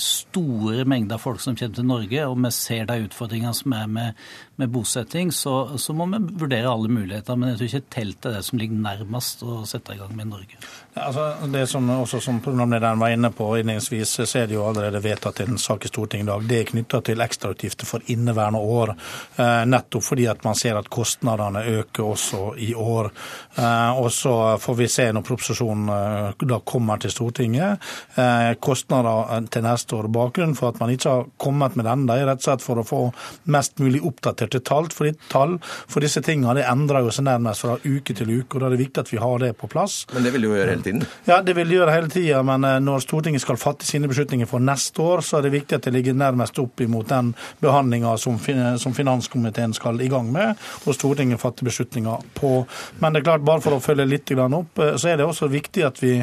store 0.00 0.84
mengder 0.88 1.20
folk 1.20 1.40
som 1.40 1.56
kommer 1.56 1.74
til 1.74 1.88
Norge, 1.88 2.26
og 2.26 2.38
vi 2.44 2.50
ser 2.54 2.88
de 2.88 3.04
utfordringene 3.04 3.54
som 3.54 3.72
er 3.76 3.86
med, 3.86 4.26
med 4.56 4.70
bosetting, 4.70 5.32
så, 5.32 5.78
så, 5.78 5.92
må 5.92 6.06
vi 6.06 6.20
vurdere 6.44 6.70
alle 6.70 6.88
muligheter. 6.88 7.36
Men 7.36 7.52
jeg 7.52 7.58
tror 7.58 7.70
ikke 7.70 7.94
telt 7.96 8.26
er 8.28 8.36
det 8.36 8.42
som 8.46 8.60
ligger 8.60 8.80
nærmest 8.84 9.42
å 9.42 9.62
sette 9.68 9.96
i 9.96 10.00
gang 10.00 10.14
med 10.16 10.30
Norge. 10.30 10.58
Ja, 10.94 11.08
altså, 11.08 11.24
det 11.50 11.64
som 11.70 11.88
også 11.90 12.20
som 12.22 12.38
programlederen 12.44 13.00
var 13.02 13.14
inne 13.14 13.32
på 13.34 13.48
innledningsvis, 13.58 14.12
så 14.22 14.38
er 14.38 14.50
det 14.50 14.56
jo 14.58 14.66
allerede 14.68 15.02
vedtatt 15.02 15.42
en 15.42 15.58
sak 15.58 15.86
i 15.86 15.90
Stortinget 15.90 16.28
i 16.28 16.30
dag. 16.30 16.46
Det 16.50 16.60
er 16.60 16.70
knytta 16.70 17.00
til 17.08 17.24
ekstrautgifter 17.24 17.88
for 17.88 18.14
inneværende 18.14 18.60
år. 18.62 18.94
Eh, 19.36 19.64
nettopp 19.70 20.06
fordi 20.06 20.28
at 20.30 20.44
man 20.46 20.58
ser 20.58 20.78
at 20.78 20.90
kostnadene 20.92 21.64
øker 21.80 22.12
også 22.12 22.44
i 22.62 22.70
år. 22.78 23.10
Eh, 23.58 23.98
og 23.98 24.10
så 24.14 24.34
får 24.62 24.78
vi 24.78 24.88
se 24.92 25.08
når 25.10 25.26
proposisjonen 25.26 25.90
eh, 25.96 26.46
da 26.54 26.60
kommer 26.62 27.02
til 27.02 27.12
Stortinget. 27.14 27.82
Eh, 28.14 28.52
kostnader 28.62 29.50
til 29.50 29.66
neste 29.66 29.98
år. 29.98 30.10
Bakgrunnen 30.14 30.56
for 30.58 30.70
at 30.70 30.80
man 30.82 30.94
ikke 30.94 31.10
har 31.10 31.28
kommet 31.40 31.76
med 31.76 31.88
den, 31.88 32.06
det 32.06 32.20
er 32.20 32.30
rett 32.30 32.42
og 32.44 32.48
slett 32.48 32.64
for 32.64 32.80
å 32.80 32.86
få 32.86 33.02
mest 33.50 33.82
mulig 33.82 34.02
oppdatert 34.04 34.43
oppdaterte 34.44 34.64
tall. 34.64 34.88
For, 34.94 35.10
tall 35.28 35.56
for 35.62 36.04
disse 36.04 36.22
tingene 36.24 36.54
det 36.58 36.66
endrer 36.68 37.04
jo 37.04 37.12
seg 37.14 37.26
nærmest 37.28 37.64
fra 37.64 37.76
uke 37.84 38.14
til 38.14 38.30
uke, 38.30 38.56
og 38.56 38.60
da 38.60 38.68
er 38.68 38.76
det 38.76 38.82
viktig 38.84 39.04
at 39.04 39.12
vi 39.12 39.20
har 39.22 39.38
det 39.42 39.52
på 39.58 39.68
plass. 39.70 40.04
Men 40.12 40.26
det 40.26 40.32
vil 40.34 40.44
det 40.44 40.50
jo 40.50 40.58
gjøre 40.58 40.74
hele 40.74 40.86
tiden? 40.86 41.04
Ja, 41.28 41.40
det 41.42 41.56
vil 41.56 41.68
det 41.68 41.78
gjøre 41.78 41.94
hele 41.94 42.10
tida. 42.12 42.42
Men 42.46 42.64
eh, 42.68 42.80
når 42.84 43.04
Stortinget 43.04 43.44
skal 43.44 43.60
fatte 43.60 43.86
sine 43.88 44.10
beslutninger 44.10 44.48
for 44.50 44.62
neste 44.64 45.02
år, 45.02 45.24
så 45.24 45.38
er 45.38 45.46
det 45.46 45.54
viktig 45.56 45.78
at 45.78 45.88
det 45.88 45.94
ligger 45.94 46.16
nærmest 46.18 46.58
opp 46.62 46.84
imot 46.84 47.10
den 47.10 47.32
behandlinga 47.62 48.16
som, 48.20 48.38
som 48.80 48.96
finanskomiteen 48.96 49.74
skal 49.76 50.00
i 50.04 50.10
gang 50.12 50.30
med, 50.34 50.60
og 50.84 50.96
Stortinget 50.96 51.42
fatter 51.42 51.66
beslutninger 51.68 52.28
på. 52.38 52.54
Men 53.00 53.14
det 53.14 53.22
er 53.22 53.28
klart, 53.30 53.46
bare 53.46 53.64
for 53.64 53.76
å 53.76 53.82
følge 53.82 54.08
litt 54.08 54.32
opp, 54.34 54.78
eh, 54.78 54.96
så 55.00 55.12
er 55.12 55.20
det 55.20 55.28
også 55.28 55.50
viktig 55.52 55.84
at 55.86 56.00
vi, 56.02 56.16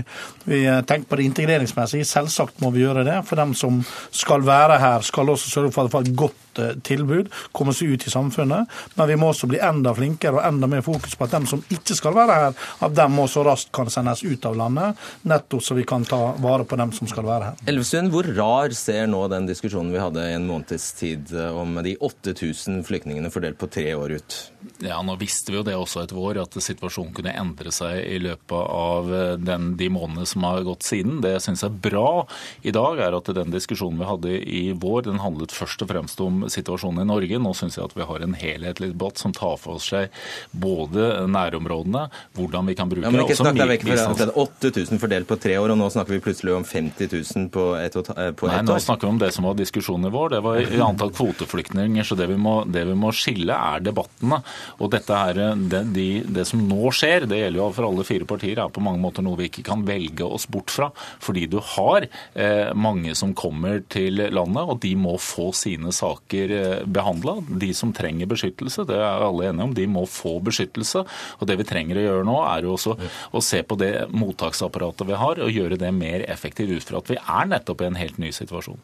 vi 0.46 0.64
eh, 0.66 0.82
tenker 0.88 1.10
på 1.10 1.20
det 1.20 1.30
integreringsmessige. 1.30 2.08
Selvsagt 2.08 2.62
må 2.64 2.72
vi 2.76 2.86
gjøre 2.86 3.06
det. 3.08 3.22
For 3.28 3.40
dem 3.40 3.54
som 3.58 3.82
skal 4.12 4.46
være 4.46 4.80
her, 4.82 5.06
skal 5.06 5.30
også 5.32 5.52
sørge 5.52 5.74
for 5.74 5.84
at 5.84 5.92
de 5.92 5.96
får 5.96 6.08
et 6.08 6.18
godt 6.18 6.51
tilbud, 6.60 7.32
komme 7.56 7.74
seg 7.76 7.96
ut 7.96 8.08
i 8.08 8.14
samfunnet. 8.14 8.70
Men 8.96 9.10
vi 9.10 9.18
må 9.20 9.32
også 9.32 9.50
bli 9.52 9.62
enda 9.64 9.94
flinkere 9.96 10.40
og 10.40 10.46
enda 10.48 10.70
mer 10.72 10.84
fokus 10.86 11.16
på 11.16 11.28
at 11.28 11.36
dem 11.36 11.48
som 11.50 11.64
ikke 11.72 11.98
skal 11.98 12.16
være 12.18 12.38
her, 12.44 12.58
at 12.86 12.96
dem 12.98 13.16
må 13.18 13.28
så 13.32 13.46
raskt 13.48 13.72
kan 13.76 13.90
sendes 13.92 14.24
ut 14.26 14.46
av 14.48 14.58
landet, 14.58 15.00
nettopp 15.28 15.64
så 15.64 15.78
vi 15.78 15.86
kan 15.88 16.06
ta 16.08 16.20
vare 16.42 16.66
på 16.68 16.80
dem 16.80 16.94
som 16.96 17.10
skal 17.10 17.28
være 17.28 17.52
her. 17.52 17.62
Elvestuen, 17.72 18.12
hvor 18.14 18.28
rar 18.38 18.76
ser 18.78 19.08
nå 19.10 19.24
den 19.32 19.48
diskusjonen 19.50 19.94
vi 19.94 20.02
hadde 20.02 20.26
i 20.28 20.36
en 20.38 20.48
måneds 20.50 20.92
tid 21.00 21.34
eh, 21.36 21.52
om 21.56 21.80
de 21.84 21.96
8000 22.00 22.82
flyktningene 22.88 23.32
fordelt 23.34 23.60
på 23.62 23.70
tre 23.72 23.92
år 23.98 24.18
ut? 24.20 24.40
Ja, 24.82 25.00
Nå 25.02 25.16
visste 25.22 25.54
vi 25.54 25.60
jo 25.60 25.66
det 25.66 25.76
også 25.78 26.04
et 26.04 26.14
vår, 26.14 26.42
at 26.44 26.56
situasjonen 26.62 27.14
kunne 27.18 27.34
endre 27.38 27.74
seg 27.74 28.02
i 28.06 28.20
løpet 28.22 28.58
av 28.62 29.12
eh, 29.14 29.34
den, 29.42 29.74
de 29.80 29.90
månedene 29.94 30.28
som 30.30 30.46
har 30.48 30.66
gått 30.68 30.86
siden. 30.88 31.20
Det 31.24 31.36
jeg 31.36 31.46
syns 31.48 31.66
er 31.68 31.80
bra 31.88 32.26
i 32.62 32.74
dag, 32.76 33.00
er 33.02 33.18
at 33.18 33.32
den 33.36 33.54
diskusjonen 33.54 34.02
vi 34.02 34.10
hadde 34.10 34.36
i 34.42 34.64
vår, 34.78 35.06
den 35.10 35.22
handlet 35.24 35.56
først 35.56 35.86
og 35.86 35.92
fremst 35.92 36.22
om 36.24 36.41
om 36.42 36.52
situasjonen 36.52 37.04
i 37.04 37.08
Norge. 37.10 37.40
Nå 37.42 37.54
syns 37.58 37.78
jeg 37.78 37.86
at 37.88 37.96
vi 37.98 38.08
har 38.08 38.26
en 38.26 38.38
helhetlig 38.38 38.92
debatt 38.94 39.22
som 39.22 39.34
tar 39.36 39.58
for 39.62 39.82
seg 39.84 40.12
både 40.52 41.28
nærområdene, 41.32 42.08
hvordan 42.38 42.70
vi 42.70 42.78
kan 42.78 42.90
bruke 42.92 43.06
ja, 43.06 43.14
men 43.14 43.26
ikke 43.26 43.40
snakk 43.40 43.60
deg 43.60 43.74
vekk 43.76 43.88
fra 43.92 44.30
8000 44.42 45.02
fordelt 45.02 45.30
på 45.30 45.38
tre 45.42 45.58
år, 45.60 45.74
og 45.74 45.80
nå 45.80 45.90
snakker 45.94 46.18
vi 46.18 46.22
plutselig 46.24 46.56
om 46.56 46.66
50 46.68 47.12
000 47.12 47.50
på 47.54 47.68
ett 47.80 47.96
et 47.96 48.12
Nei. 48.52 48.62
Nå 48.66 48.78
snakker 48.82 49.08
vi 49.08 49.14
om 49.14 49.20
det 49.22 49.32
som 49.36 49.46
var 49.48 49.58
diskusjonen 49.60 50.12
vår. 50.14 50.36
Det 50.36 50.42
var 50.46 50.60
i 50.62 50.82
antall 50.90 51.14
kvoteflyktninger. 51.16 52.08
Så 52.08 52.18
det 52.20 52.28
vi, 52.32 52.38
må, 52.40 52.62
det 52.66 52.84
vi 52.90 52.96
må 52.98 53.12
skille, 53.16 53.56
er 53.56 53.84
debattene. 53.84 54.42
Og 54.80 54.92
dette 54.94 55.18
her, 55.18 55.42
det, 55.72 55.84
de, 55.96 56.08
det 56.26 56.46
som 56.50 56.64
nå 56.68 56.92
skjer, 56.96 57.28
det 57.30 57.42
gjelder 57.42 57.62
jo 57.62 57.70
for 57.76 57.90
alle 57.90 58.08
fire 58.08 58.28
partier, 58.30 58.62
er 58.62 58.74
på 58.74 58.84
mange 58.84 59.02
måter 59.04 59.26
noe 59.26 59.40
vi 59.40 59.50
ikke 59.52 59.66
kan 59.68 59.86
velge 59.88 60.28
oss 60.28 60.48
bort 60.52 60.74
fra. 60.74 60.92
Fordi 61.24 61.46
du 61.52 61.60
har 61.76 62.08
eh, 62.08 62.72
mange 62.78 63.16
som 63.18 63.36
kommer 63.38 63.84
til 63.92 64.24
landet, 64.32 64.64
og 64.66 64.82
de 64.84 64.96
må 65.00 65.18
få 65.22 65.52
sine 65.58 65.94
saker 65.96 66.31
eh, 66.40 66.84
behandla. 66.86 67.38
De 67.62 67.72
som 67.78 67.94
trenger 67.96 68.30
beskyttelse, 68.32 68.86
det 68.90 68.98
er 68.98 69.26
alle 69.26 69.50
enige 69.50 69.68
om, 69.68 69.76
de 69.78 69.88
må 69.90 70.06
få 70.10 70.38
beskyttelse. 70.44 71.04
Og 71.40 71.50
det 71.50 71.60
vi 71.62 71.68
trenger 71.68 72.00
å 72.00 72.06
gjøre 72.08 72.30
nå, 72.30 72.38
er 72.48 72.68
jo 72.68 72.78
også 72.78 72.96
å 73.32 73.44
se 73.46 73.62
på 73.64 73.78
det 73.82 73.94
mottaksapparatet 74.14 75.10
vi 75.10 75.20
har, 75.20 75.44
og 75.44 75.60
gjøre 75.60 75.80
det 75.82 75.92
mer 75.96 76.26
effektivt 76.32 76.78
ut 76.78 76.88
fra 76.88 77.02
at 77.02 77.12
vi 77.14 77.20
er 77.20 77.52
nettopp 77.52 77.84
i 77.84 77.92
en 77.92 78.00
helt 78.00 78.22
ny 78.22 78.32
situasjon. 78.36 78.80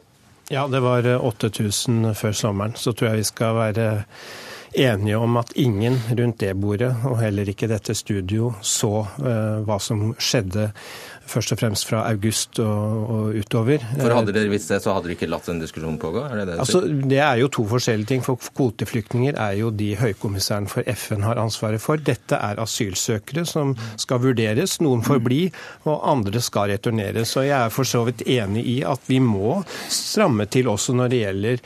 Ja, 0.51 0.67
det 0.71 0.79
var 0.79 1.03
8000 1.03 2.13
før 2.15 2.35
sommeren. 2.35 2.77
Så 2.79 2.93
tror 2.95 3.11
jeg 3.11 3.25
vi 3.25 3.31
skal 3.31 3.57
være 3.57 3.87
enige 4.77 5.17
om 5.17 5.37
at 5.37 5.51
ingen 5.55 5.97
rundt 6.17 6.39
det 6.39 6.53
bordet, 6.59 6.93
og 7.07 7.19
heller 7.21 7.49
ikke 7.49 7.69
dette 7.69 7.95
studio, 7.97 8.53
så 8.61 8.91
uh, 9.03 9.63
hva 9.65 9.79
som 9.81 10.11
skjedde 10.19 10.69
først 11.27 11.53
og 11.53 11.59
fremst 11.61 11.87
fra 11.89 12.03
august 12.09 12.59
og, 12.63 13.11
og 13.13 13.37
utover. 13.41 13.83
For 13.97 14.15
Hadde 14.17 14.33
dere 14.35 14.51
visst 14.51 14.71
det, 14.71 14.79
så 14.83 14.95
hadde 14.95 15.09
dere 15.09 15.17
ikke 15.17 15.29
latt 15.29 15.49
den 15.49 15.61
diskusjonen 15.61 15.99
pågå? 16.01 16.23
Er 16.27 16.41
det 16.41 16.47
det, 16.51 16.57
altså, 16.63 16.81
det 16.87 17.19
er 17.23 17.41
jo 17.41 17.49
to 17.53 17.67
forskjellige 17.69 18.11
ting. 18.13 18.23
For 18.25 18.39
Kvoteflyktninger 18.57 19.37
er 19.37 19.57
jo 19.59 19.71
de 19.75 19.91
høykommissæren 19.99 20.69
for 20.71 20.87
FN 20.97 21.25
har 21.27 21.41
ansvaret 21.41 21.83
for. 21.83 21.99
Dette 22.01 22.39
er 22.39 22.61
asylsøkere 22.63 23.45
som 23.47 23.75
skal 23.99 24.23
vurderes. 24.23 24.79
Noen 24.83 25.03
får 25.05 25.21
bli, 25.25 25.41
og 25.87 26.05
andre 26.11 26.41
skal 26.43 26.71
returneres. 26.73 27.35
Og 27.39 27.47
jeg 27.49 27.57
er 27.59 27.73
for 27.73 27.87
så 27.87 28.03
vidt 28.07 28.25
enig 28.27 28.65
i 28.67 28.77
at 28.87 29.03
vi 29.11 29.21
må 29.23 29.61
stramme 29.93 30.47
til 30.51 30.71
også 30.71 30.95
når 30.97 31.13
det 31.13 31.23
gjelder 31.23 31.65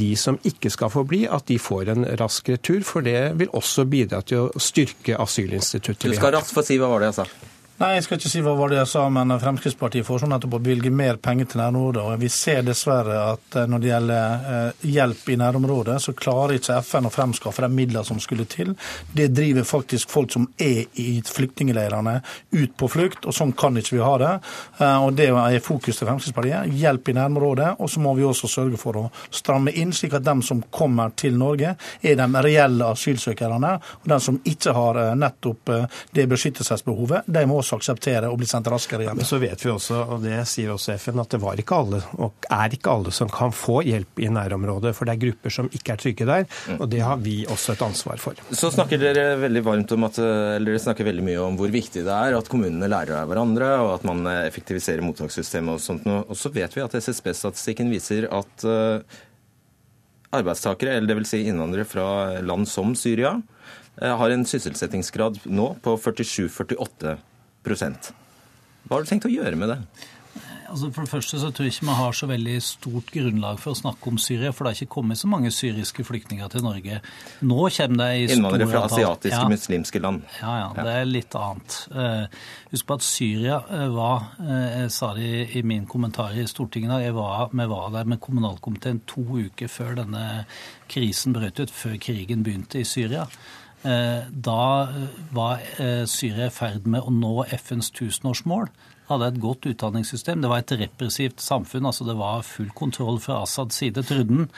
de 0.00 0.10
som 0.18 0.36
ikke 0.46 0.72
skal 0.72 0.92
få 0.92 1.04
bli, 1.08 1.24
at 1.30 1.46
de 1.48 1.56
får 1.60 1.94
en 1.94 2.10
rask 2.20 2.52
retur. 2.52 2.82
For 2.86 3.06
det 3.06 3.32
vil 3.40 3.52
også 3.56 3.86
bidra 3.90 4.22
til 4.26 4.48
å 4.48 4.60
styrke 4.60 5.16
asylinstituttet. 5.20 6.10
Du 6.10 6.18
skal 6.18 6.36
raskt 6.36 6.54
få 6.56 6.66
si 6.66 6.78
hva 6.80 6.90
var 6.92 7.02
det 7.04 7.12
jeg 7.12 7.22
sa. 7.22 7.56
Nei, 7.80 7.94
jeg 7.96 8.02
skal 8.04 8.18
ikke 8.18 8.28
si 8.28 8.40
hva 8.44 8.52
var 8.58 8.68
det 8.68 8.76
jeg 8.76 8.88
sa, 8.90 9.02
men 9.08 9.32
Fremskrittspartiet 9.40 10.04
foreslår 10.04 10.28
nettopp 10.34 10.58
å 10.58 10.58
bevilge 10.60 10.90
mer 10.92 11.16
penger 11.16 11.46
til 11.48 11.62
nærområdet. 11.62 12.02
Og 12.04 12.18
vi 12.20 12.28
ser 12.28 12.58
dessverre 12.66 13.14
at 13.30 13.56
eh, 13.56 13.68
når 13.72 13.80
det 13.80 13.88
gjelder 13.88 14.42
eh, 14.50 14.82
hjelp 14.92 15.30
i 15.32 15.36
nærområdet, 15.40 15.94
så 16.04 16.12
klarer 16.12 16.58
ikke 16.58 16.76
FN 16.84 17.08
å 17.08 17.12
fremskaffe 17.14 17.64
de 17.64 17.70
midlene 17.72 18.04
som 18.04 18.20
skulle 18.20 18.44
til. 18.52 18.74
Det 19.16 19.30
driver 19.32 19.64
faktisk 19.64 20.12
folk 20.12 20.28
som 20.34 20.44
er 20.60 20.90
i 21.00 21.06
flyktningleirene 21.24 22.18
ut 22.58 22.74
på 22.76 22.90
flukt, 22.92 23.24
og 23.24 23.38
sånn 23.38 23.56
kan 23.56 23.80
ikke 23.80 23.96
vi 23.96 24.04
ha 24.04 24.12
det. 24.26 24.34
Eh, 24.76 25.06
og 25.06 25.16
Det 25.16 25.30
er 25.30 25.64
fokus 25.64 26.02
til 26.02 26.10
Fremskrittspartiet. 26.10 26.76
Hjelp 26.82 27.08
i 27.08 27.16
nærområdet. 27.16 27.70
Og 27.80 27.88
så 27.94 28.04
må 28.04 28.12
vi 28.20 28.28
også 28.28 28.52
sørge 28.58 28.82
for 28.84 29.00
å 29.00 29.06
stramme 29.32 29.72
inn, 29.72 29.96
slik 29.96 30.18
at 30.20 30.28
de 30.28 30.36
som 30.44 30.60
kommer 30.68 31.16
til 31.16 31.40
Norge, 31.40 31.72
er 32.04 32.20
de 32.20 32.44
reelle 32.44 32.92
asylsøkerne. 32.92 33.72
Og 34.04 34.12
de 34.12 34.20
som 34.28 34.36
ikke 34.44 34.76
har 34.76 35.02
nettopp 35.16 35.74
det 36.12 36.28
beskyttelsesbehovet, 36.28 37.24
de 37.24 37.48
må 37.48 37.62
også 37.62 37.69
også 37.70 37.78
akseptere 37.78 38.30
å 38.30 38.36
bli 38.38 38.48
sendt 38.48 38.70
raskere 38.72 39.06
hjem. 39.06 39.20
Men 39.20 39.28
så 39.28 39.38
vet 39.42 39.62
vi 39.64 39.70
også, 39.72 40.00
og 40.14 40.24
det 40.24 40.40
sier 40.50 40.72
også 40.74 40.94
FN, 40.98 41.20
at 41.22 41.34
det 41.34 41.40
var 41.42 41.60
ikke 41.60 41.78
alle, 41.82 42.02
og 42.18 42.48
er 42.50 42.76
ikke 42.76 42.94
alle, 42.94 43.14
som 43.14 43.30
kan 43.32 43.54
få 43.54 43.80
hjelp 43.86 44.22
i 44.22 44.30
nærområdet. 44.32 44.94
For 44.96 45.08
det 45.08 45.16
er 45.16 45.22
grupper 45.24 45.54
som 45.54 45.70
ikke 45.70 45.94
er 45.94 46.02
trygge 46.02 46.28
der, 46.28 46.46
og 46.78 46.86
det 46.92 47.02
har 47.04 47.20
vi 47.22 47.40
også 47.50 47.76
et 47.76 47.86
ansvar 47.86 48.20
for. 48.22 48.38
Så 48.50 48.72
snakker 48.74 49.00
dere 49.00 49.38
veldig 49.40 49.64
varmt 49.66 49.96
om 49.96 50.08
at, 50.08 50.20
eller 50.20 50.72
dere 50.72 50.82
snakker 50.82 51.08
veldig 51.08 51.26
mye 51.26 51.40
om 51.44 51.58
hvor 51.60 51.72
viktig 51.72 52.04
det 52.06 52.16
er 52.16 52.38
at 52.38 52.50
kommunene 52.50 52.90
lærer 52.90 53.22
av 53.22 53.30
hverandre, 53.30 53.72
og 53.84 53.94
at 53.98 54.06
man 54.08 54.26
effektiviserer 54.40 55.04
mottakssystemet 55.04 55.76
og 55.76 55.82
sånt. 55.84 56.06
Og 56.06 56.36
så 56.38 56.52
vet 56.54 56.76
vi 56.76 56.84
at 56.84 56.96
SSB-statistikken 56.98 57.90
viser 57.92 58.28
at 58.34 58.66
eh, 58.66 59.18
arbeidstakere, 60.36 60.96
eller 60.96 61.14
dvs. 61.14 61.32
Si 61.32 61.42
innvandrere 61.48 61.88
fra 61.88 62.06
land 62.44 62.68
som 62.70 62.94
Syria, 62.98 63.36
eh, 64.00 64.16
har 64.16 64.30
en 64.30 64.46
sysselsettingsgrad 64.46 65.42
nå 65.46 65.72
på 65.84 65.96
47-48 65.98 67.18
hva 67.60 68.96
har 68.96 69.04
du 69.04 69.10
tenkt 69.10 69.28
å 69.28 69.30
gjøre 69.30 69.58
med 69.58 69.70
det? 69.74 69.78
Altså 70.70 70.88
for 70.94 71.02
det 71.02 71.10
første 71.10 71.38
så 71.42 71.48
tror 71.50 71.66
jeg 71.66 71.74
ikke 71.74 71.86
vi 71.88 71.94
har 71.98 72.14
så 72.14 72.26
veldig 72.30 72.52
stort 72.62 73.08
grunnlag 73.10 73.58
for 73.58 73.72
å 73.72 73.78
snakke 73.78 74.10
om 74.12 74.18
Syria, 74.22 74.52
for 74.54 74.64
det 74.64 74.70
har 74.70 74.78
ikke 74.78 74.94
kommet 74.94 75.18
så 75.18 75.30
mange 75.30 75.50
syriske 75.54 76.04
flyktninger 76.06 76.50
til 76.52 76.62
Norge. 76.62 77.00
Nå 77.42 77.56
kommer 77.74 77.98
det 77.98 78.08
i 78.14 78.28
store 78.28 78.36
Innvandrere 78.36 78.68
fra 78.70 78.82
asiatiske, 78.86 79.40
ja. 79.40 79.48
muslimske 79.50 80.02
land. 80.02 80.22
Ja, 80.38 80.52
ja, 80.60 80.68
det 80.78 80.94
er 81.00 81.10
litt 81.10 81.34
annet. 81.38 81.78
Uh, 81.90 82.44
husk 82.70 82.86
på 82.86 82.98
at 83.00 83.06
Syria 83.06 83.58
uh, 83.66 83.86
var 83.96 84.28
uh, 84.38 84.66
Jeg 84.84 84.92
sa 84.94 85.10
det 85.18 85.26
i, 85.26 85.40
i 85.58 85.64
min 85.66 85.88
kommentar 85.90 86.38
i 86.38 86.46
Stortinget 86.50 86.94
da, 86.94 87.14
var, 87.18 87.50
vi 87.50 87.70
var 87.74 87.90
der 87.96 88.12
med 88.14 88.22
kommunalkomiteen 88.22 89.02
to 89.10 89.26
uker 89.40 89.70
før 89.70 89.98
denne 90.04 90.44
krisen 90.90 91.34
brøt 91.34 91.58
ut, 91.58 91.74
før 91.74 91.98
krigen 91.98 92.46
begynte 92.46 92.78
i 92.78 92.86
Syria. 92.86 93.26
Eh, 93.82 94.24
da 94.28 94.82
eh, 94.82 95.04
var 95.32 95.60
eh, 95.80 96.04
Syria 96.04 96.50
i 96.50 96.52
ferd 96.52 96.84
med 96.84 97.00
å 97.00 97.12
nå 97.14 97.46
FNs 97.48 97.88
tusenårsmål. 97.96 98.68
Hadde 99.08 99.30
et 99.32 99.38
godt 99.42 99.66
utdanningssystem. 99.66 100.42
Det 100.42 100.50
var 100.52 100.60
et 100.60 100.74
repressivt 100.82 101.40
samfunn. 101.40 101.86
altså 101.88 102.04
Det 102.04 102.16
var 102.18 102.44
full 102.46 102.68
kontroll 102.76 103.18
fra 103.24 103.40
Assads 103.42 103.80
side, 103.80 104.04
trodde 104.06 104.36
han. 104.36 104.50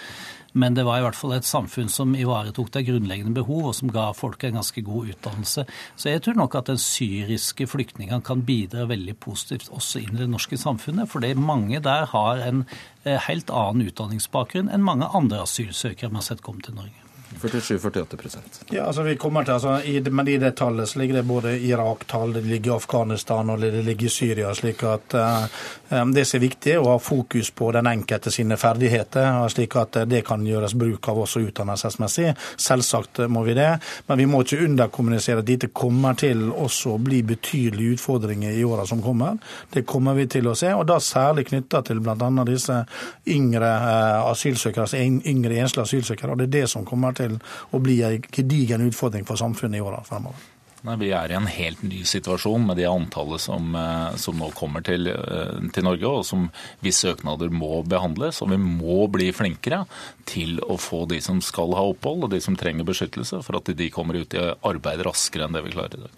Men 0.53 0.75
det 0.77 0.85
var 0.85 0.99
i 0.99 1.05
hvert 1.07 1.17
fall 1.17 1.33
et 1.33 1.47
samfunn 1.49 1.89
som 1.89 2.13
ivaretok 2.19 2.69
de 2.75 2.83
grunnleggende 2.85 3.33
behov, 3.39 3.71
og 3.71 3.77
som 3.79 3.89
ga 3.95 4.11
folk 4.13 4.43
en 4.45 4.59
ganske 4.59 4.83
god 4.85 5.15
utdannelse. 5.15 5.65
Så 5.97 6.11
jeg 6.11 6.21
tror 6.27 6.37
nok 6.37 6.59
at 6.59 6.69
den 6.69 6.83
syriske 6.83 7.65
flyktningene 7.71 8.21
kan 8.27 8.43
bidra 8.45 8.85
veldig 8.91 9.15
positivt 9.23 9.71
også 9.73 10.03
inn 10.03 10.19
i 10.19 10.25
det 10.25 10.29
norske 10.35 10.59
samfunnet. 10.61 11.09
Fordi 11.09 11.33
mange 11.39 11.81
der 11.81 12.11
har 12.11 12.43
en 12.45 12.67
helt 13.07 13.55
annen 13.55 13.87
utdanningsbakgrunn 13.89 14.69
enn 14.69 14.85
mange 14.85 15.09
andre 15.09 15.47
asylsøkere 15.47 16.13
vi 16.13 16.21
har 16.21 16.29
sett 16.29 16.45
komme 16.45 16.61
til 16.67 16.77
Norge. 16.77 17.02
47-48% 17.41 18.39
Ja, 18.71 18.85
altså 18.85 19.03
vi 19.03 19.17
kommer 19.17 19.45
til, 19.45 19.55
altså, 19.55 19.81
i, 19.85 20.01
Men 20.11 20.29
i 20.29 20.37
det 20.39 20.57
tallet 20.57 20.89
så 20.89 20.99
ligger 20.99 21.15
det 21.15 21.23
både 21.23 21.59
Irak-tall, 21.59 22.33
det 22.33 22.45
ligger 22.47 22.77
Afghanistan 22.77 23.51
og 23.51 23.61
det 23.61 23.85
ligger 23.85 24.09
Syria. 24.09 24.55
slik 24.55 24.83
at 24.83 25.15
uh, 25.15 26.05
Det 26.15 26.25
som 26.27 26.39
er 26.39 26.41
viktig, 26.47 26.79
å 26.79 26.91
ha 26.91 26.99
fokus 26.99 27.51
på 27.51 27.73
den 27.73 27.87
enkelte 27.87 28.31
sine 28.31 28.57
ferdigheter, 28.57 29.49
slik 29.49 29.77
at 29.77 29.99
det 30.09 30.23
kan 30.27 30.47
gjøres 30.47 30.75
bruk 30.75 31.09
av 31.09 31.23
også 31.25 31.43
utdannelsesmessig. 31.49 32.33
Selvsagt 32.57 33.23
må 33.29 33.43
vi 33.45 33.55
det, 33.55 33.71
men 34.07 34.19
vi 34.19 34.27
må 34.27 34.43
ikke 34.43 34.65
underkommunisere 34.65 35.43
at 35.43 35.49
dette 35.49 35.69
kommer 35.69 36.17
til 36.19 36.49
også 36.51 36.97
å 36.97 37.03
bli 37.03 37.23
betydelige 37.27 37.99
utfordringer 37.99 38.57
i 38.57 38.65
åra 38.65 38.87
som 38.87 39.03
kommer. 39.03 39.39
Det 39.71 39.85
kommer 39.87 40.17
vi 40.19 40.27
til 40.27 40.49
å 40.49 40.57
se, 40.59 40.73
og 40.75 40.87
da 40.89 40.99
særlig 41.01 41.47
knytta 41.51 41.83
til 41.87 42.01
bl.a. 42.01 42.31
disse 42.49 42.83
yngre 43.29 43.73
uh, 43.85 44.31
asylsøkere, 44.31 44.87
altså 44.87 45.03
yngre 45.03 45.61
enslige 45.61 45.87
asylsøkere. 45.87 46.33
og 46.33 46.39
Det 46.39 46.49
er 46.49 46.57
det 46.61 46.67
som 46.73 46.87
kommer 46.89 47.13
til 47.13 47.22
til 47.23 47.39
å 47.73 47.83
bli 47.83 48.01
en 48.07 48.31
gedigen 48.33 48.89
utfordring 48.89 49.29
for 49.29 49.41
samfunnet 49.41 49.81
i 49.81 49.85
årene 49.85 50.07
fremover. 50.09 50.52
Nei, 50.83 50.97
Vi 50.99 51.11
er 51.15 51.31
i 51.31 51.37
en 51.39 51.47
helt 51.47 51.83
ny 51.87 52.01
situasjon 52.09 52.65
med 52.67 52.77
det 52.81 52.89
antallet 52.91 53.41
som, 53.41 53.75
eh, 53.79 54.17
som 54.19 54.35
nå 54.39 54.49
kommer 54.51 54.83
til, 54.83 55.07
eh, 55.07 55.71
til, 55.71 55.85
Norge, 55.85 56.09
og 56.09 56.25
som 56.27 56.51
hvis 56.83 57.05
søknader 57.05 57.51
må 57.55 57.85
behandles. 57.87 58.43
Og 58.43 58.51
vi 58.51 58.57
må 58.57 59.07
bli 59.11 59.31
flinkere 59.31 59.87
til 60.27 60.59
å 60.59 60.75
få 60.75 61.07
de 61.07 61.21
som 61.21 61.41
skal 61.41 61.75
ha 61.75 61.85
opphold, 61.87 62.25
og 62.25 62.31
de 62.31 62.41
som 62.41 62.57
trenger 62.57 62.85
beskyttelse, 62.85 63.45
for 63.45 63.57
at 63.57 63.71
de 63.77 63.91
kommer 63.91 64.19
ut 64.19 64.35
i 64.35 64.55
arbeid 64.65 65.07
raskere 65.07 65.47
enn 65.47 65.53
det 65.53 65.63
vi 65.63 65.71
klarer 65.71 65.95
i 65.95 66.03
dag. 66.03 66.11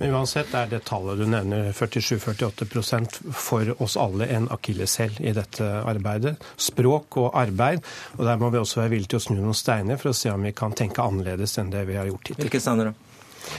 Men 0.00 0.10
uansett 0.10 0.52
er 0.52 0.66
det 0.66 0.84
tallet 0.84 1.18
du 1.18 1.26
nevner, 1.26 1.72
47-48% 1.72 3.32
for 3.32 3.76
oss 3.78 3.96
alle 3.96 4.26
en 4.26 4.48
akilleshæl 4.48 5.20
i 5.20 5.32
dette 5.32 5.62
arbeidet. 5.62 6.38
Språk 6.56 7.16
og 7.18 7.34
arbeid. 7.38 7.84
Og 8.18 8.24
der 8.24 8.36
må 8.36 8.50
vi 8.50 8.58
også 8.58 8.82
være 8.82 8.96
villige 8.96 9.14
til 9.14 9.20
å 9.20 9.26
snu 9.28 9.36
noen 9.38 9.54
steiner 9.54 9.96
for 9.96 10.10
å 10.10 10.16
se 10.16 10.30
om 10.30 10.42
vi 10.42 10.50
kan 10.50 10.72
tenke 10.72 11.04
annerledes 11.04 11.58
enn 11.58 11.70
det 11.70 11.86
vi 11.86 11.94
har 11.94 12.06
gjort 12.10 12.32
hittil. 12.32 12.48
Hvilke 12.48 12.60
steiner 12.60 12.90
da? 12.90 13.07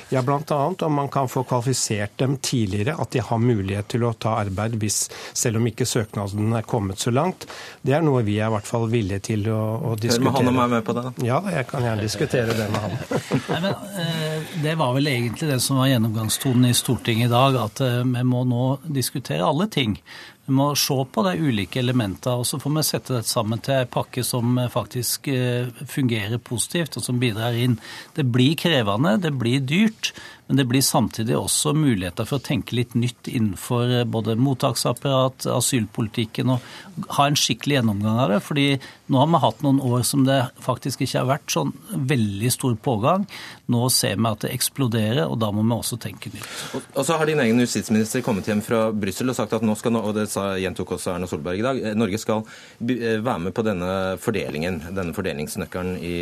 Ja, 0.09 0.21
bl.a. 0.25 0.59
om 0.85 0.93
man 0.93 1.09
kan 1.09 1.29
få 1.29 1.43
kvalifisert 1.47 2.17
dem 2.21 2.37
tidligere, 2.37 2.95
at 2.99 3.11
de 3.11 3.23
har 3.25 3.41
mulighet 3.41 3.89
til 3.93 4.05
å 4.07 4.13
ta 4.13 4.37
arbeid 4.41 4.77
hvis, 4.81 5.01
selv 5.33 5.59
om 5.59 5.67
ikke 5.69 5.87
søknaden 5.89 6.53
er 6.57 6.67
kommet 6.67 7.01
så 7.01 7.13
langt. 7.13 7.47
Det 7.81 7.95
er 7.97 8.05
noe 8.05 8.23
vi 8.27 8.39
er 8.39 8.49
i 8.49 8.55
hvert 8.55 8.69
fall 8.69 8.87
villige 8.91 9.21
til 9.31 9.49
å, 9.53 9.61
å 9.91 9.95
diskutere. 9.95 10.19
Hør 10.19 10.29
med 10.29 10.39
han 10.39 10.51
og 10.53 10.57
meg 10.59 10.73
med 10.75 10.87
på 10.87 10.97
det. 10.97 11.05
Ja, 11.27 11.41
jeg 11.53 11.69
kan 11.69 11.85
gjerne 11.85 12.07
diskutere 12.07 12.57
det 12.57 12.69
med 12.73 12.81
han. 12.85 12.97
Nei, 13.51 13.61
men, 13.67 13.93
eh, 14.05 14.57
det 14.65 14.75
var 14.79 14.95
vel 14.97 15.11
egentlig 15.11 15.51
det 15.53 15.61
som 15.63 15.79
var 15.81 15.91
gjennomgangstonen 15.91 16.69
i 16.69 16.75
Stortinget 16.77 17.29
i 17.29 17.33
dag, 17.33 17.59
at 17.63 17.83
eh, 17.85 18.01
vi 18.07 18.25
må 18.27 18.43
nå 18.49 18.65
diskutere 18.87 19.45
alle 19.45 19.69
ting. 19.71 19.97
Vi 20.49 20.55
må 20.57 20.71
se 20.73 20.95
på 21.13 21.23
de 21.27 21.35
ulike 21.37 21.77
elementene, 21.77 22.39
og 22.41 22.47
så 22.49 22.57
får 22.57 22.73
vi 22.73 22.83
sette 22.87 23.13
dette 23.19 23.29
sammen 23.29 23.61
til 23.61 23.83
en 23.83 23.91
pakke 23.93 24.23
som 24.25 24.57
faktisk 24.73 25.29
eh, 25.29 25.69
fungerer 25.85 26.41
positivt, 26.41 26.97
og 26.97 27.05
som 27.05 27.19
bidrar 27.21 27.53
inn. 27.53 27.75
Det 28.17 28.25
blir 28.25 28.57
krevende, 28.57 29.19
det 29.21 29.35
blir 29.37 29.61
dyrt, 29.61 30.09
Men 30.49 30.57
det 30.57 30.65
blir 30.65 30.81
samtidig 30.81 31.35
også 31.37 31.75
muligheter 31.77 32.25
for 32.25 32.39
å 32.39 32.41
tenke 32.41 32.73
litt 32.73 32.95
nytt 32.97 33.27
innenfor 33.29 33.91
eh, 33.99 34.05
både 34.09 34.33
mottaksapparat, 34.41 35.45
asylpolitikken, 35.53 36.49
og 36.49 37.11
ha 37.19 37.27
en 37.29 37.37
skikkelig 37.37 37.77
gjennomgang 37.77 38.17
av 38.23 38.33
det. 38.33 38.39
fordi 38.41 38.63
nå 39.13 39.19
har 39.21 39.29
vi 39.29 39.41
hatt 39.43 39.61
noen 39.65 39.77
år 39.85 40.01
som 40.05 40.23
det 40.25 40.39
faktisk 40.65 41.03
ikke 41.05 41.21
har 41.21 41.27
vært 41.29 41.53
sånn 41.53 41.73
veldig 42.09 42.49
stor 42.53 42.73
pågang. 42.81 43.27
Nå 43.69 43.83
ser 43.93 44.17
vi 44.17 44.25
at 44.29 44.41
det 44.41 44.51
eksploderer, 44.55 45.21
og 45.29 45.37
da 45.41 45.51
må 45.53 45.61
vi 45.61 45.75
også 45.77 45.99
tenke 46.01 46.31
nytt. 46.33 46.49
Og, 46.73 47.03
så 47.05 47.19
har 47.21 47.29
din 47.29 47.41
egen 47.45 47.61
justisminister 47.61 48.25
kommet 48.25 48.49
hjem 48.49 48.65
fra 48.65 48.87
Brussel 48.89 49.29
og 49.29 49.37
sagt 49.37 49.53
at 49.53 49.65
nå 49.65 49.77
skal, 49.77 50.01
og 50.01 50.17
det 50.17 50.25
gjentok 50.33 50.95
også 50.97 51.13
Erna 51.13 51.29
Solberg 51.29 51.61
i 51.61 51.65
dag, 51.67 51.83
eh, 51.83 51.97
Norge 51.97 52.21
skal 52.21 52.41
være 52.81 53.37
med 53.45 53.53
på 53.53 53.67
denne 53.69 53.93
fordelingen, 54.21 54.81
denne 54.97 55.13
fordelingsnøkkelen 55.13 55.93
i 56.01 56.17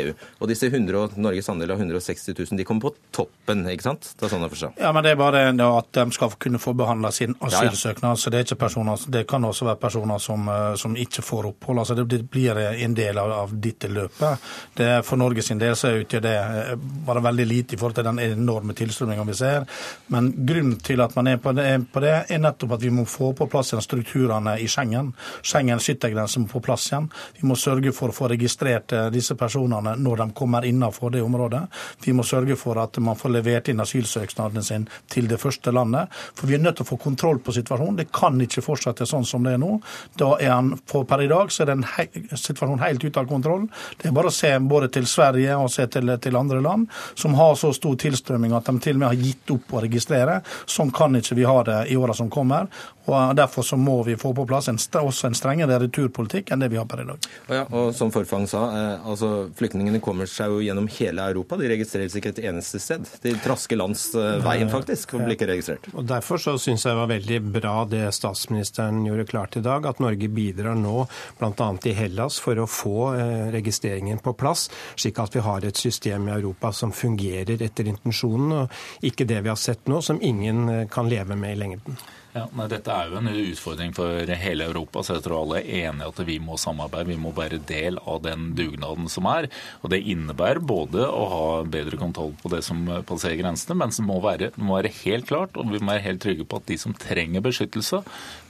EU. 0.00 0.18
Og 0.42 0.50
disse 0.50 0.66
100, 0.66 1.14
Norges 1.22 1.54
andel 1.54 1.76
av 1.76 1.86
160 1.86 2.34
000, 2.34 2.58
de 2.58 2.66
kommer 2.66 2.88
på 2.88 2.94
toppen, 3.22 3.67
ikke 3.74 3.88
sant? 3.88 4.10
Det 4.18 4.26
er 4.26 4.32
sånn 4.32 4.44
jeg 4.46 4.54
forstår. 4.54 4.74
Ja, 4.80 4.92
men 4.94 5.04
det 5.04 5.12
er 5.12 5.20
bare 5.20 5.44
at 5.52 5.90
de 5.98 6.04
skal 6.14 6.34
kunne 6.40 6.60
få 6.62 6.74
behandla 6.78 7.10
sin 7.14 7.36
asylsøknad. 7.40 8.10
Ja, 8.10 8.14
ja. 8.16 8.22
Så 8.22 8.30
det, 8.32 8.40
er 8.40 8.46
ikke 8.46 8.60
personer, 8.64 9.04
det 9.08 9.24
kan 9.28 9.44
også 9.44 9.68
være 9.68 9.80
personer 9.82 10.22
som, 10.22 10.48
eh, 10.48 10.74
som 10.80 10.96
ikke 10.96 11.24
får 11.24 11.50
opphold. 11.52 11.82
Altså 11.82 11.96
det, 11.98 12.22
blir 12.28 12.58
en 12.58 12.94
del 12.94 13.18
av, 13.18 13.32
av 13.32 13.54
dette 13.54 13.88
løpet. 13.88 14.48
Det, 14.76 14.88
for 15.06 15.20
Norges 15.20 15.50
del 15.58 15.76
så 15.78 15.92
utgjør 16.00 16.24
det 16.24 16.34
eh, 16.38 16.72
bare 17.06 17.22
veldig 17.24 17.46
lite 17.48 17.74
i 17.74 17.80
forhold 17.80 17.98
til 17.98 18.08
den 18.08 18.22
enorme 18.22 18.76
tilstrømninga 18.78 19.26
vi 19.28 19.36
ser. 19.38 19.66
Men 20.14 20.30
grunnen 20.46 20.78
til 20.84 21.02
at 21.04 21.16
man 21.16 21.32
er 21.32 21.40
på, 21.42 21.52
det, 21.56 21.68
på 21.92 22.02
det, 22.04 22.14
er 22.28 22.42
nettopp 22.42 22.76
at 22.78 22.84
vi 22.84 22.92
må 22.94 23.06
få 23.08 23.32
på 23.36 23.48
plass 23.50 23.72
igjen 23.72 23.84
strukturene 23.84 24.58
i 24.62 24.68
Schengen. 24.70 25.12
Schengens 25.42 25.88
yttergrense 25.92 26.42
må 26.42 26.50
på 26.50 26.62
plass 26.64 26.88
igjen. 26.90 27.10
Vi 27.38 27.48
må 27.48 27.56
sørge 27.58 27.92
for 27.96 28.12
å 28.12 28.16
få 28.16 28.30
registrert 28.32 28.94
eh, 28.96 29.08
disse 29.14 29.36
personene 29.38 29.96
når 29.98 30.22
de 30.22 30.28
kommer 30.38 30.66
innenfor 30.68 31.14
det 31.14 31.24
området. 31.24 31.64
Vi 32.04 32.14
må 32.16 32.26
sørge 32.26 32.56
for 32.58 32.78
at 32.82 32.98
man 33.02 33.18
får 33.18 33.34
levert 33.34 33.57
inn 33.66 33.82
asylsøknaden 33.82 34.62
sin 34.62 34.86
til 35.10 35.26
det 35.26 35.40
første 35.42 35.72
landet. 35.74 36.14
For 36.38 36.46
vi 36.46 36.54
er 36.54 36.62
nødt 36.62 36.78
til 36.78 36.86
å 36.86 36.90
få 36.92 37.00
kontroll 37.02 37.40
på 37.42 37.56
situasjonen. 37.56 37.98
Det 37.98 38.12
kan 38.14 38.38
ikke 38.40 38.62
fortsette 38.62 39.06
sånn 39.08 39.26
som 39.26 39.42
det 39.42 39.56
er 39.56 39.62
nå. 39.62 39.80
Da 40.20 40.36
er 40.38 40.54
han, 40.54 40.70
for 40.86 41.08
Per 41.08 41.24
i 41.24 41.30
dag 41.30 41.50
så 41.50 41.64
er 41.64 41.72
den 41.72 41.84
situasjonen 42.30 42.84
helt 42.84 43.02
ute 43.02 43.18
av 43.18 43.26
kontroll. 43.26 43.66
Det 43.98 44.12
er 44.12 44.14
bare 44.14 44.30
å 44.30 44.38
se 44.38 44.52
både 44.62 44.92
til 44.94 45.08
Sverige 45.10 45.56
og 45.58 45.72
se 45.74 45.88
til, 45.90 46.14
til 46.22 46.38
andre 46.38 46.62
land 46.62 46.86
som 47.18 47.34
har 47.34 47.56
så 47.58 47.72
stor 47.74 47.96
tilstrømming 47.98 48.54
at 48.54 48.68
de 48.68 48.78
til 48.84 48.98
og 48.98 49.02
med 49.02 49.10
har 49.10 49.26
gitt 49.26 49.54
opp 49.56 49.74
å 49.74 49.82
registrere. 49.82 50.40
Sånn 50.68 50.92
kan 50.94 51.16
ikke 51.18 51.38
vi 51.38 51.48
ha 51.48 51.58
det 51.66 51.80
i 51.90 51.98
åra 51.98 52.14
som 52.14 52.30
kommer. 52.30 52.68
Og 53.08 53.36
Derfor 53.38 53.62
så 53.62 53.76
må 53.80 54.00
vi 54.06 54.16
få 54.18 54.32
på 54.34 54.44
plass 54.48 54.68
en, 54.70 54.78
også 54.78 55.28
en 55.28 55.36
strengere 55.36 55.78
returpolitikk 55.82 56.52
enn 56.52 56.62
det 56.62 56.70
vi 56.72 56.78
har 56.80 56.86
per 56.88 57.02
i 57.02 57.06
dag. 57.08 57.28
Og, 57.48 57.54
ja, 57.54 57.64
og 57.68 57.90
som 57.96 58.12
Forfang 58.14 58.46
sa, 58.50 58.64
eh, 58.74 59.08
altså 59.08 59.48
Flyktningene 59.58 60.00
kommer 60.04 60.28
seg 60.30 60.52
jo 60.52 60.62
gjennom 60.64 60.88
hele 60.98 61.28
Europa. 61.32 61.58
De 61.60 61.70
registreres 61.70 62.16
ikke 62.18 62.32
et 62.34 62.42
eneste 62.50 62.80
sted. 62.82 63.06
De 63.24 63.34
trasker 63.44 63.78
lands 63.78 64.08
eh, 64.18 64.38
veien, 64.44 64.70
faktisk, 64.72 65.14
og 65.16 65.24
blir 65.24 65.38
ikke 65.38 65.50
registrert. 65.52 65.90
Og 65.94 66.06
Derfor 66.08 66.42
så 66.42 66.56
syns 66.60 66.84
jeg 66.84 66.94
det 66.94 67.00
var 67.02 67.10
veldig 67.10 67.40
bra 67.54 67.74
det 67.88 68.04
statsministeren 68.16 69.04
gjorde 69.06 69.28
klart 69.28 69.58
i 69.60 69.64
dag, 69.64 69.86
at 69.86 70.02
Norge 70.02 70.30
bidrar 70.32 70.78
nå 70.78 71.04
bl.a. 71.38 71.68
i 71.84 71.94
Hellas 71.96 72.38
for 72.42 72.58
å 72.58 72.68
få 72.70 73.12
eh, 73.14 73.48
registreringen 73.54 74.22
på 74.24 74.34
plass, 74.38 74.68
slik 74.96 75.20
at 75.22 75.36
vi 75.36 75.44
har 75.44 75.66
et 75.66 75.78
system 75.78 76.28
i 76.28 76.36
Europa 76.36 76.72
som 76.72 76.94
fungerer 76.94 77.62
etter 77.64 77.90
intensjonen, 77.90 78.54
og 78.62 79.04
ikke 79.04 79.28
det 79.28 79.42
vi 79.44 79.52
har 79.52 79.60
sett 79.60 79.88
nå, 79.90 80.02
som 80.04 80.22
ingen 80.22 80.68
eh, 80.68 80.86
kan 80.90 81.10
leve 81.10 81.36
med 81.38 81.56
i 81.56 81.60
lengden. 81.64 82.00
Ja, 82.36 82.44
nei, 82.52 82.66
Dette 82.68 82.92
er 82.92 83.08
jo 83.08 83.18
en 83.18 83.30
utfordring 83.32 83.94
for 83.96 84.30
hele 84.42 84.66
Europa, 84.68 85.02
så 85.02 85.16
jeg 85.16 85.24
tror 85.24 85.40
alle 85.40 85.62
er 85.62 85.88
enige 85.88 86.10
at 86.10 86.20
vi 86.28 86.36
må 86.42 86.58
samarbeide. 86.60 87.08
Vi 87.08 87.20
må 87.20 87.32
være 87.36 87.60
del 87.68 87.96
av 88.04 88.20
den 88.26 88.50
dugnaden 88.58 89.08
som 89.08 89.28
er. 89.30 89.48
Og 89.80 89.90
Det 89.92 90.02
innebærer 90.12 90.60
både 90.60 91.06
å 91.08 91.22
ha 91.32 91.46
bedre 91.64 91.96
kontroll 92.00 92.34
på 92.42 92.52
det 92.52 92.60
som 92.66 92.84
passerer 93.08 93.40
grensene, 93.40 93.78
men 93.80 93.94
det 93.94 94.04
må 94.04 94.18
være, 94.22 94.50
må 94.60 94.76
være 94.76 94.92
helt 95.00 95.28
klart, 95.30 95.56
og 95.56 95.72
vi 95.72 95.80
må 95.80 95.94
være 95.94 96.04
helt 96.04 96.22
trygge 96.22 96.44
på 96.44 96.60
at 96.60 96.68
de 96.68 96.76
som 96.80 96.94
trenger 96.94 97.44
beskyttelse, 97.44 98.02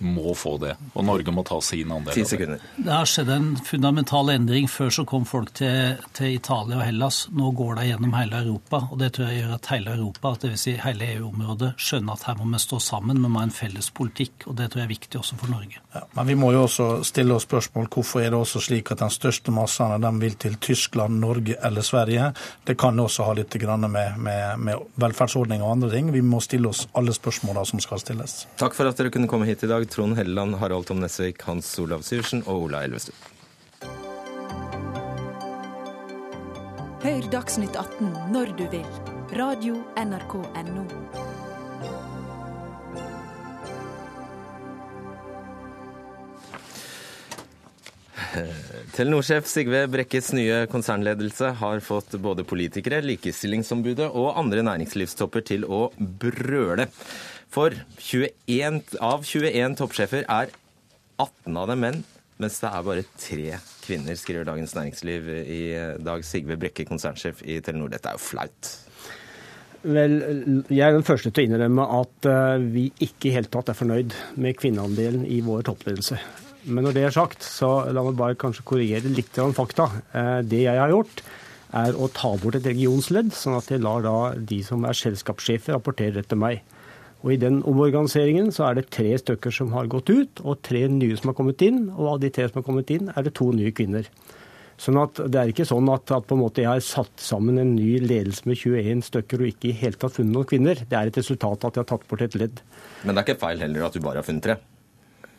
må 0.03 0.35
få 0.37 0.57
det. 0.62 0.74
Og 0.95 1.07
Norge 1.07 1.35
må 1.35 1.47
ta 1.47 1.61
sin 1.62 1.95
andel 1.95 2.18
av 2.18 2.35
det. 2.35 2.61
Det 2.76 2.93
har 2.93 3.09
skjedd 3.09 3.31
en 3.33 3.49
fundamental 3.62 4.35
endring. 4.35 4.66
Før 4.68 4.91
så 4.93 5.07
kom 5.09 5.24
folk 5.29 5.55
til, 5.57 5.97
til 6.18 6.35
Italia 6.35 6.81
og 6.81 6.85
Hellas. 6.85 7.22
Nå 7.31 7.55
går 7.57 7.79
de 7.79 7.89
gjennom 7.93 8.18
hele 8.18 8.43
Europa, 8.43 8.83
og 8.91 8.99
det 9.01 9.14
tror 9.14 9.31
jeg 9.31 9.45
gjør 9.45 9.57
at 9.57 9.72
hele 9.72 9.95
Europa, 9.95 10.35
dvs. 10.43 10.66
Si 10.66 10.74
hele 10.83 11.12
EU-området, 11.14 11.72
skjønner 11.79 12.18
at 12.18 12.26
her 12.26 12.39
må 12.41 12.51
vi 12.51 12.62
stå 12.62 12.83
sammen. 12.83 13.22
Vi 13.22 13.31
må 13.31 13.39
ha 13.39 13.47
en 13.47 13.55
felles 13.55 13.68
felles 13.69 13.91
politikk, 13.91 14.47
og 14.49 14.57
det 14.57 14.71
tror 14.71 14.83
jeg 14.83 14.89
er 14.89 14.93
viktig 14.93 15.21
også 15.21 15.37
for 15.39 15.53
Norge. 15.53 15.81
Ja, 15.95 16.05
men 16.16 16.27
vi 16.27 16.37
må 16.39 16.53
jo 16.53 16.64
også 16.64 17.05
stille 17.05 17.35
oss 17.37 17.47
spørsmål 17.47 17.89
hvorfor 17.93 18.23
er 18.23 18.33
det 18.33 18.41
også 18.41 18.62
slik 18.64 18.93
at 18.93 19.03
den 19.03 19.12
største 19.12 19.53
massene 19.53 19.99
de 20.01 20.12
vil 20.23 20.37
til 20.41 20.57
Tyskland, 20.57 21.21
Norge 21.21 21.57
eller 21.64 21.83
Sverige. 21.83 22.33
Det 22.64 22.79
kan 22.79 22.99
også 22.99 23.29
ha 23.29 23.37
litt 23.37 23.55
med, 23.59 24.19
med, 24.19 24.59
med 24.59 24.87
velferdsordninger 24.97 25.64
og 25.64 25.77
andre 25.77 25.91
ting. 25.91 26.12
Vi 26.12 26.23
må 26.23 26.41
stille 26.41 26.69
oss 26.69 26.87
alle 26.95 27.12
spørsmålene 27.12 27.66
som 27.66 27.81
skal 27.81 28.01
stilles. 28.01 28.47
Takk 28.59 28.75
for 28.75 28.89
at 28.89 28.99
dere 28.99 29.12
kunne 29.12 29.29
komme 29.29 29.49
hit 29.49 29.64
i 29.64 29.71
dag, 29.71 29.89
Trond 29.91 30.16
Helleland, 30.16 30.59
Harald 30.62 30.89
Tom 30.89 31.03
Nesvik, 31.03 31.43
Hans 31.49 31.71
Olav 31.79 32.07
Syversen 32.07 32.45
og 32.47 32.69
Ola 32.69 32.85
Elvestuen. 32.87 33.37
Hør 36.99 37.31
Dagsnytt 37.31 37.77
18 37.79 38.33
når 38.35 38.57
du 38.59 38.66
vil. 38.73 38.87
Radio 39.39 39.83
NRK 39.95 40.39
Radio.nrk.no. 40.41 41.28
Telenor-sjef 48.97 49.47
Sigve 49.49 49.85
Brekkes 49.91 50.33
nye 50.37 50.64
konsernledelse 50.71 51.53
har 51.61 51.83
fått 51.85 52.16
både 52.23 52.45
politikere, 52.49 53.01
Likestillingsombudet 53.05 54.09
og 54.09 54.39
andre 54.41 54.64
næringslivstopper 54.66 55.45
til 55.49 55.66
å 55.69 55.89
brøle. 55.99 56.89
For 57.53 57.75
21, 58.03 58.83
av 59.01 59.25
21 59.25 59.79
toppsjefer 59.81 60.27
er 60.27 60.53
18 61.19 61.59
av 61.59 61.71
dem 61.73 61.85
menn, 61.87 62.03
mens 62.39 62.59
det 62.62 62.71
er 62.71 62.85
bare 62.87 63.07
tre 63.19 63.61
kvinner, 63.83 64.19
skriver 64.19 64.47
Dagens 64.47 64.75
Næringsliv 64.77 65.31
i 65.43 65.62
dag. 66.05 66.27
Sigve 66.27 66.59
Brekke, 66.61 66.87
konsernsjef 66.89 67.41
i 67.43 67.59
Telenor. 67.64 67.91
Dette 67.95 68.12
er 68.12 68.19
jo 68.19 68.23
flaut. 68.23 68.75
Vel, 69.89 70.19
jeg 70.75 70.83
er 70.85 70.97
den 70.97 71.07
første 71.07 71.31
til 71.31 71.47
å 71.47 71.49
innrømme 71.49 71.85
at 72.01 72.27
eh, 72.27 72.64
vi 72.75 72.89
ikke 73.07 73.31
i 73.31 73.35
hele 73.37 73.51
tatt 73.51 73.71
er 73.71 73.79
fornøyd 73.79 74.16
med 74.43 74.59
kvinneandelen 74.59 75.23
i 75.31 75.39
vår 75.47 75.69
toppledelse. 75.71 76.19
Men 76.67 76.87
når 76.87 76.97
det 76.97 77.05
er 77.07 77.15
sagt, 77.15 77.45
så 77.47 77.69
la 77.95 78.03
meg 78.07 78.17
bare 78.19 78.39
kanskje 78.39 78.67
korrigere 78.67 79.13
litt 79.13 79.37
av 79.39 79.55
fakta. 79.57 79.91
Eh, 80.13 80.41
det 80.49 80.65
jeg 80.65 80.81
har 80.81 80.91
gjort, 80.93 81.23
er 81.79 81.95
å 81.95 82.09
ta 82.13 82.33
bort 82.41 82.57
et 82.59 82.67
regionsledd, 82.67 83.31
sånn 83.37 83.59
at 83.59 83.69
jeg 83.71 83.85
lar 83.85 84.03
da 84.05 84.17
de 84.35 84.63
som 84.65 84.87
er 84.89 84.97
selskapssjefer, 84.97 85.77
rapportere 85.77 86.25
etter 86.25 86.41
meg. 86.41 86.65
Og 87.25 87.35
I 87.35 87.41
den 87.43 87.61
omorganiseringen 87.67 88.53
så 88.55 88.69
er 88.69 88.79
det 88.79 88.91
tre 88.95 89.11
stykker 89.19 89.55
som 89.55 89.73
har 89.75 89.91
gått 89.91 90.11
ut, 90.11 90.43
og 90.45 90.63
tre 90.67 90.85
nye 90.91 91.17
som 91.19 91.33
har 91.33 91.39
kommet 91.39 91.63
inn. 91.67 91.89
Og 91.97 92.15
av 92.15 92.21
de 92.23 92.31
tre 92.35 92.47
som 92.49 92.61
har 92.61 92.67
kommet 92.69 92.93
inn, 92.95 93.11
er 93.11 93.27
det 93.27 93.35
to 93.39 93.51
nye 93.55 93.75
kvinner. 93.75 94.07
Sånn 94.79 95.01
at 95.03 95.19
Det 95.19 95.41
er 95.41 95.51
ikke 95.51 95.67
sånn 95.67 95.89
at, 95.91 96.07
at 96.15 96.59
jeg 96.61 96.69
har 96.69 96.81
satt 96.87 97.11
sammen 97.19 97.59
en 97.59 97.75
ny 97.75 97.99
ledelse 97.99 98.47
med 98.47 98.61
21 98.61 99.03
stykker 99.09 99.43
og 99.43 99.51
ikke 99.51 99.73
i 99.73 99.79
hele 99.81 99.99
tatt 99.99 100.15
funnet 100.15 100.37
noen 100.37 100.47
kvinner. 100.47 100.79
Det 100.79 100.95
er 100.95 101.11
et 101.11 101.19
resultat 101.19 101.67
av 101.67 101.73
at 101.73 101.81
jeg 101.81 101.83
har 101.83 101.91
tatt 101.97 102.07
bort 102.07 102.23
et 102.23 102.39
ledd. 102.39 102.63
Men 103.03 103.17
det 103.17 103.25
er 103.25 103.27
ikke 103.27 103.43
feil 103.43 103.67
heller 103.67 103.89
at 103.89 103.99
du 103.99 104.05
bare 104.05 104.23
har 104.23 104.29
funnet 104.29 104.47
tre? 104.47 104.61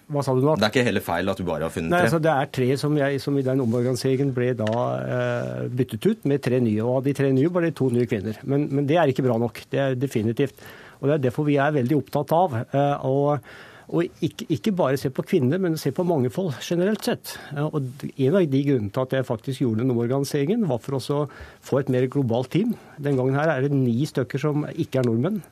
Hva 0.09 0.23
sa 0.25 0.33
du 0.33 0.41
nå? 0.41 0.55
Det 0.57 0.65
er 0.65 0.73
ikke 0.73 0.87
heller 0.87 1.05
feil 1.05 1.29
at 1.29 1.37
du 1.37 1.45
bare 1.45 1.67
har 1.67 1.73
funnet 1.73 1.93
Nei, 1.93 2.01
tre? 2.01 2.07
Altså, 2.07 2.19
det 2.25 2.33
er 2.33 2.51
tre 2.57 2.67
som, 2.81 2.97
jeg, 2.97 3.21
som 3.21 3.35
i 3.37 3.45
den 3.45 3.61
omorganiseringen 3.61 4.33
ble 4.33 4.51
da 4.57 4.73
eh, 5.05 5.63
byttet 5.69 6.07
ut 6.09 6.29
med 6.31 6.41
tre 6.45 6.57
nye. 6.65 6.81
Og 6.81 6.99
av 6.99 7.05
de 7.05 7.13
tre 7.19 7.29
nye 7.35 7.51
var 7.53 7.67
det 7.67 7.75
to 7.77 7.91
nye 7.93 8.09
kvinner. 8.09 8.39
Men, 8.49 8.65
men, 8.73 8.87
det 8.89 8.97
er 8.97 9.13
ikke 9.13 9.27
bra 9.27 9.37
nok. 9.41 9.61
Det 9.69 9.81
er 9.83 9.97
definitivt. 9.99 10.65
Og 10.99 11.07
det 11.09 11.15
er 11.15 11.25
derfor 11.27 11.45
vi 11.45 11.59
er 11.61 11.75
veldig 11.77 11.99
opptatt 11.99 12.33
av. 12.33 12.57
Eh, 12.57 13.05
og, 13.05 13.45
og 13.93 14.25
ikke, 14.25 14.49
ikke, 14.57 14.73
bare 14.81 14.97
se 15.01 15.13
på 15.13 15.27
kvinner, 15.29 15.61
men 15.61 15.77
se 15.77 15.93
på 15.93 16.07
mangfold 16.09 16.57
generelt 16.65 17.05
sett. 17.05 17.35
Og 17.53 17.77
En 18.09 18.39
av 18.41 18.49
de 18.49 18.63
grunnene 18.65 18.89
til 18.95 19.05
at 19.05 19.15
jeg 19.19 19.29
faktisk 19.29 19.61
gjorde 19.61 19.83
den 19.83 19.93
omorganiseringen, 19.93 20.65
var 20.73 20.81
for 20.81 20.97
å 20.97 21.21
få 21.69 21.83
et 21.83 21.93
mer 21.93 22.09
globalt 22.09 22.49
team. 22.57 22.73
Den 22.97 23.21
gangen 23.21 23.37
her 23.37 23.53
er 23.53 23.67
det 23.67 23.77
ni 23.77 24.09
stykker 24.09 24.41
som 24.41 24.65
ikke 24.73 25.03
er 25.03 25.09
nordmenn. 25.11 25.43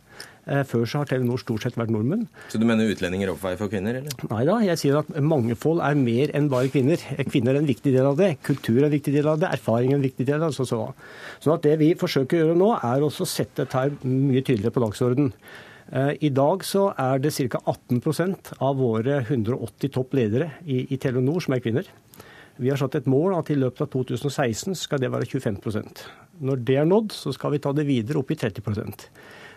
Eh, 0.48 0.64
før 0.64 0.86
så 0.88 1.02
har 1.02 1.10
Telenor 1.10 1.42
stort 1.42 1.66
sett 1.66 1.76
vært 1.76 1.92
nordmenn. 1.92 2.24
Så 2.48 2.60
du 2.60 2.64
mener 2.68 2.88
utlendinger 2.88 3.34
oppveier 3.34 3.60
for 3.60 3.72
kvinner, 3.72 4.00
eller? 4.00 4.14
Nei 4.32 4.44
da, 4.48 4.58
jeg 4.64 4.80
sier 4.80 5.00
at 5.02 5.10
mangfold 5.20 5.82
er 5.84 6.00
mer 6.00 6.32
enn 6.38 6.48
bare 6.52 6.72
kvinner. 6.72 7.02
Kvinner 7.28 7.58
er 7.58 7.62
en 7.62 7.68
viktig 7.68 7.92
del 7.92 8.08
av 8.08 8.16
det. 8.20 8.38
Kultur 8.48 8.80
er 8.80 8.88
en 8.88 8.96
viktig 8.96 9.12
del 9.18 9.28
av 9.28 9.42
det. 9.42 9.52
Erfaring 9.58 9.92
er 9.92 10.00
en 10.00 10.06
viktig 10.08 10.28
del 10.28 10.40
av 10.40 10.54
det. 10.54 10.56
Så, 10.56 10.68
så. 10.70 10.86
Sånn 11.44 11.58
at 11.58 11.68
det 11.68 11.76
vi 11.82 11.92
forsøker 12.00 12.40
å 12.40 12.44
gjøre 12.46 12.60
nå, 12.60 12.74
er 12.80 13.04
også 13.04 13.28
å 13.28 13.32
sette 13.32 13.66
dette 13.66 14.08
mye 14.08 14.44
tydeligere 14.44 14.76
på 14.78 14.86
dagsorden. 14.86 15.34
Eh, 15.92 16.14
I 16.30 16.32
dag 16.36 16.64
så 16.68 16.90
er 16.96 17.20
det 17.24 17.34
ca. 17.52 17.62
18% 17.68 18.54
av 18.64 18.80
våre 18.80 19.22
180 19.26 19.94
topp 19.96 20.16
ledere 20.16 20.54
i, 20.64 20.86
i 20.94 21.00
Telenor 21.02 21.44
som 21.44 21.58
er 21.58 21.64
kvinner. 21.64 21.92
Vi 22.58 22.72
har 22.72 22.80
satt 22.80 22.96
et 22.98 23.10
mål 23.10 23.36
at 23.38 23.52
i 23.54 23.60
løpet 23.60 23.84
av 23.84 23.92
2016 23.94 24.80
skal 24.80 25.04
det 25.04 25.12
være 25.14 25.28
25% 25.30 26.08
Når 26.42 26.64
det 26.66 26.78
er 26.82 26.88
nådd, 26.90 27.12
så 27.14 27.30
skal 27.36 27.54
vi 27.54 27.60
ta 27.62 27.70
det 27.76 27.86
videre 27.86 28.24
opp 28.24 28.32
i 28.34 28.40
30 28.40 28.64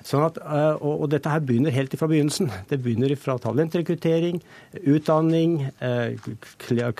Sånn 0.06 0.24
at, 0.24 0.38
eh, 0.40 0.80
og, 0.80 1.08
dette 1.12 1.28
her 1.28 1.42
begynner 1.44 1.74
helt 1.74 1.94
fra 1.98 2.08
begynnelsen. 2.10 2.50
Det 2.70 2.80
begynner 2.82 3.12
fra 3.20 3.36
talentrekruttering, 3.42 4.40
utdanning, 4.80 5.58
eh, 5.80 6.16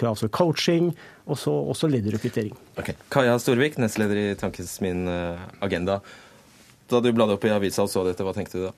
altså 0.05 0.28
coaching, 0.28 0.92
og 1.26 1.38
så 1.38 1.55
også 1.72 1.88
lederrekruttering. 1.88 2.57
Okay. 2.76 2.94
Kaja 3.11 3.38
Storvik, 3.40 3.78
nestleder 3.80 4.20
i 4.20 4.34
Tankes 4.34 4.80
Min 4.80 5.09
Agenda. 5.61 6.01
da 6.90 7.01
du 7.01 7.12
bladde 7.12 7.36
opp 7.36 7.44
i 7.44 7.53
avisa 7.55 7.84
og 7.84 7.90
så 7.92 8.03
dette, 8.03 8.24
hva 8.26 8.34
tenkte 8.34 8.59
du 8.59 8.64
da? 8.66 8.72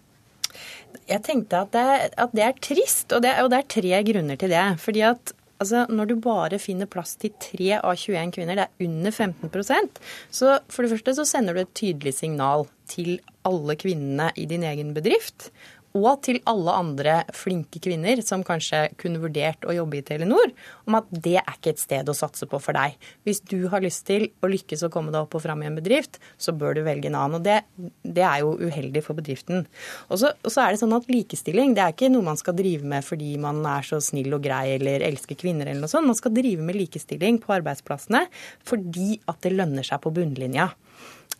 Jeg 1.08 1.22
tenkte 1.24 1.62
at 1.64 1.72
det, 1.72 1.84
at 2.20 2.34
det 2.36 2.44
er 2.44 2.58
trist, 2.60 3.12
og 3.12 3.22
det, 3.24 3.32
og 3.40 3.48
det, 3.52 3.62
er 3.62 3.70
tre 3.72 4.02
grunner 4.04 4.36
til 4.36 4.52
det. 4.52 4.64
Fordi 4.82 5.04
at 5.08 5.32
altså, 5.62 5.86
Når 5.88 6.10
du 6.10 6.16
bare 6.22 6.60
finner 6.62 6.90
plass 6.90 7.16
til 7.20 7.34
3 7.42 7.80
av 7.80 7.96
21 7.96 8.34
kvinner, 8.36 8.58
det 8.58 8.68
er 8.68 8.88
under 8.88 9.14
15% 9.14 10.00
så 10.32 10.56
for 10.72 10.84
det 10.84 10.92
første 10.94 11.16
så 11.18 11.26
sender 11.28 11.56
du 11.56 11.62
et 11.62 11.76
tydelig 11.78 12.14
signal 12.18 12.66
til 12.90 13.16
alle 13.48 13.76
kvinnene 13.78 14.30
i 14.38 14.46
din 14.50 14.64
egen 14.66 14.92
bedrift 14.96 15.50
og 15.99 16.22
til 16.24 16.40
alle 16.49 16.74
andre 16.74 17.14
flinke 17.36 17.80
kvinner 17.82 18.20
som 18.24 18.45
kanskje 18.47 18.86
kunne 19.01 19.20
vurdert 19.22 19.66
å 19.68 19.74
jobbe 19.76 19.99
i 19.99 20.05
Telenor, 20.07 20.53
om 20.88 20.97
at 20.99 21.09
det 21.12 21.36
er 21.40 21.53
ikke 21.53 21.74
et 21.74 21.82
sted 21.82 22.09
å 22.09 22.16
satse 22.16 22.49
på 22.49 22.61
for 22.62 22.76
deg. 22.76 22.97
Hvis 23.26 23.43
du 23.49 23.68
har 23.72 23.84
lyst 23.84 24.07
til 24.09 24.28
å 24.40 24.51
lykkes 24.51 24.86
og 24.86 24.93
komme 24.95 25.12
deg 25.12 25.26
opp 25.26 25.36
og 25.36 25.45
fram 25.45 25.62
i 25.64 25.68
en 25.68 25.76
bedrift, 25.76 26.18
så 26.40 26.55
bør 26.57 26.78
du 26.78 26.82
velge 26.86 27.11
en 27.11 27.18
annen. 27.18 27.40
Og 27.40 27.45
det, 27.45 27.61
det 28.03 28.24
er 28.24 28.40
jo 28.43 28.55
uheldig 28.61 29.05
for 29.05 29.18
bedriften. 29.18 29.66
Og 30.09 30.22
så, 30.22 30.32
og 30.40 30.49
så, 30.49 30.64
er 30.64 30.72
det 30.72 30.82
sånn 30.82 30.97
at 30.97 31.11
likestilling 31.12 31.76
det 31.76 31.84
er 31.84 31.97
ikke 31.97 32.12
noe 32.12 32.30
man 32.32 32.40
skal 32.40 32.57
drive 32.59 32.88
med 32.88 33.05
fordi 33.07 33.34
man 33.43 33.61
er 33.68 33.86
så 33.86 34.01
snill 34.03 34.32
og 34.36 34.45
grei 34.45 34.76
eller 34.78 35.05
elsker 35.07 35.38
kvinner 35.38 35.68
eller 35.68 35.84
noe 35.84 35.93
sånt. 35.93 36.09
Man 36.09 36.18
skal 36.18 36.34
drive 36.36 36.64
med 36.64 36.78
likestilling 36.78 37.40
på 37.43 37.57
arbeidsplassene 37.59 38.24
fordi 38.68 39.18
at 39.28 39.43
det 39.45 39.55
lønner 39.55 39.86
seg 39.86 40.01
på 40.03 40.12
bunnlinja. 40.14 40.70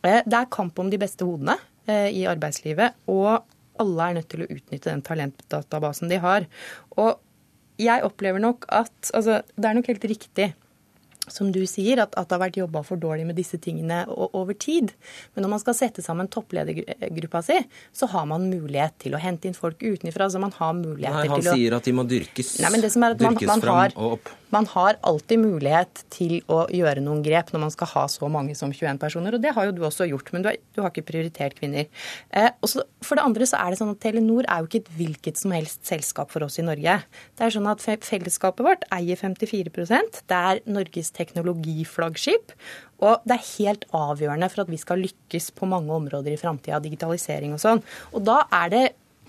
Eh, 0.03 0.21
det 0.25 0.37
er 0.37 0.51
kamp 0.53 0.79
om 0.81 0.89
de 0.91 0.99
beste 1.01 1.25
hodene 1.25 1.57
eh, 1.87 2.09
i 2.13 2.25
arbeidslivet. 2.29 2.99
og 3.11 3.49
alle 3.81 4.09
er 4.09 4.17
nødt 4.19 4.29
til 4.31 4.43
å 4.45 4.49
utnytte 4.49 4.89
den 4.91 5.05
talentdatabasen 5.05 6.11
de 6.11 6.19
har. 6.23 6.49
Og 6.97 7.15
jeg 7.81 8.05
opplever 8.05 8.41
nok 8.41 8.67
at 8.69 9.09
altså, 9.17 9.41
Det 9.55 9.65
er 9.65 9.79
nok 9.79 9.89
helt 9.89 10.05
riktig 10.05 10.53
som 11.31 11.53
du 11.55 11.61
sier, 11.69 12.01
at, 12.03 12.15
at 12.19 12.27
det 12.27 12.35
har 12.35 12.41
vært 12.41 12.57
jobba 12.59 12.81
for 12.83 12.99
dårlig 12.99 13.23
med 13.29 13.37
disse 13.39 13.55
tingene 13.63 14.01
over 14.11 14.57
tid. 14.59 14.91
Men 15.33 15.45
når 15.45 15.53
man 15.53 15.61
skal 15.63 15.77
sette 15.77 16.03
sammen 16.03 16.27
toppledergruppa 16.31 17.39
si, 17.45 17.61
så 17.95 18.09
har 18.11 18.27
man 18.27 18.49
mulighet 18.51 18.97
til 19.05 19.15
å 19.15 19.21
hente 19.23 19.47
inn 19.47 19.55
folk 19.55 19.79
utenfra. 19.79 20.27
Altså 20.27 20.41
man 20.43 20.51
har 20.57 20.73
muligheter 20.75 21.21
Nei, 21.21 21.29
han 21.31 21.39
til 21.39 21.53
å 21.53 21.55
sier 21.55 21.77
at 21.79 21.87
de 21.87 21.95
må 21.95 22.03
dyrkes, 22.09 22.57
Nei, 22.63 22.73
men 22.75 22.83
det 22.83 22.91
som 22.91 23.07
er 23.07 23.15
at 23.15 23.23
man, 23.23 23.39
man 23.39 23.63
fram 23.63 23.79
har, 23.79 23.95
og 23.95 24.17
opp. 24.17 24.33
Man 24.53 24.67
har 24.69 24.99
alltid 25.01 25.41
mulighet 25.41 26.03
til 26.13 26.35
å 26.51 26.63
gjøre 26.69 27.01
noen 27.01 27.23
grep 27.25 27.49
når 27.53 27.63
man 27.65 27.73
skal 27.73 27.89
ha 27.95 28.03
så 28.11 28.29
mange 28.31 28.53
som 28.57 28.73
21 28.73 28.99
personer. 29.01 29.33
Og 29.33 29.41
det 29.41 29.53
har 29.55 29.67
jo 29.67 29.73
du 29.73 29.81
også 29.87 30.05
gjort, 30.11 30.29
men 30.33 30.45
du 30.45 30.51
har, 30.51 30.59
du 30.75 30.81
har 30.83 30.93
ikke 30.93 31.07
prioritert 31.07 31.57
kvinner. 31.57 31.89
Eh, 32.29 32.51
også, 32.65 32.85
for 33.01 33.17
det 33.17 33.25
andre 33.25 33.47
så 33.49 33.59
er 33.63 33.73
det 33.73 33.81
sånn 33.81 33.93
at 33.95 34.01
Telenor 34.03 34.45
er 34.45 34.61
jo 34.61 34.69
ikke 34.69 34.83
et 34.83 34.93
hvilket 34.99 35.41
som 35.41 35.55
helst 35.55 35.83
selskap 35.89 36.29
for 36.33 36.45
oss 36.45 36.59
i 36.61 36.67
Norge. 36.67 36.99
Det 37.33 37.47
er 37.47 37.55
sånn 37.57 37.69
at 37.71 37.83
Fellesskapet 37.83 38.65
vårt 38.67 38.87
eier 38.93 39.19
54 39.19 39.73
Det 39.73 40.39
er 40.39 40.63
Norges 40.69 41.13
teknologiflaggskip. 41.17 42.53
Og 43.03 43.25
det 43.27 43.35
er 43.35 43.51
helt 43.57 43.87
avgjørende 43.89 44.49
for 44.53 44.63
at 44.63 44.71
vi 44.71 44.79
skal 44.79 45.01
lykkes 45.03 45.51
på 45.57 45.67
mange 45.67 45.91
områder 45.91 46.35
i 46.35 46.39
framtida, 46.39 46.79
digitalisering 46.83 47.55
og 47.57 47.63
sånn. 47.63 47.81
Og 48.13 48.23
da 48.27 48.43
er 48.63 48.73
det 48.73 48.83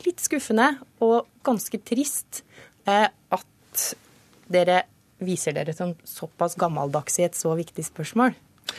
litt 0.05 0.23
skuffende 0.23 0.75
og 1.05 1.25
ganske 1.47 1.81
trist 1.87 2.43
eh, 2.91 3.09
at 3.09 3.87
dere 4.53 4.83
viser 5.27 5.57
dere 5.57 5.75
som 5.77 5.95
såpass 6.09 6.59
gammeldags 6.61 7.21
i 7.21 7.29
et 7.29 7.39
så 7.39 7.55
viktig 7.59 7.87
spørsmål? 7.87 8.37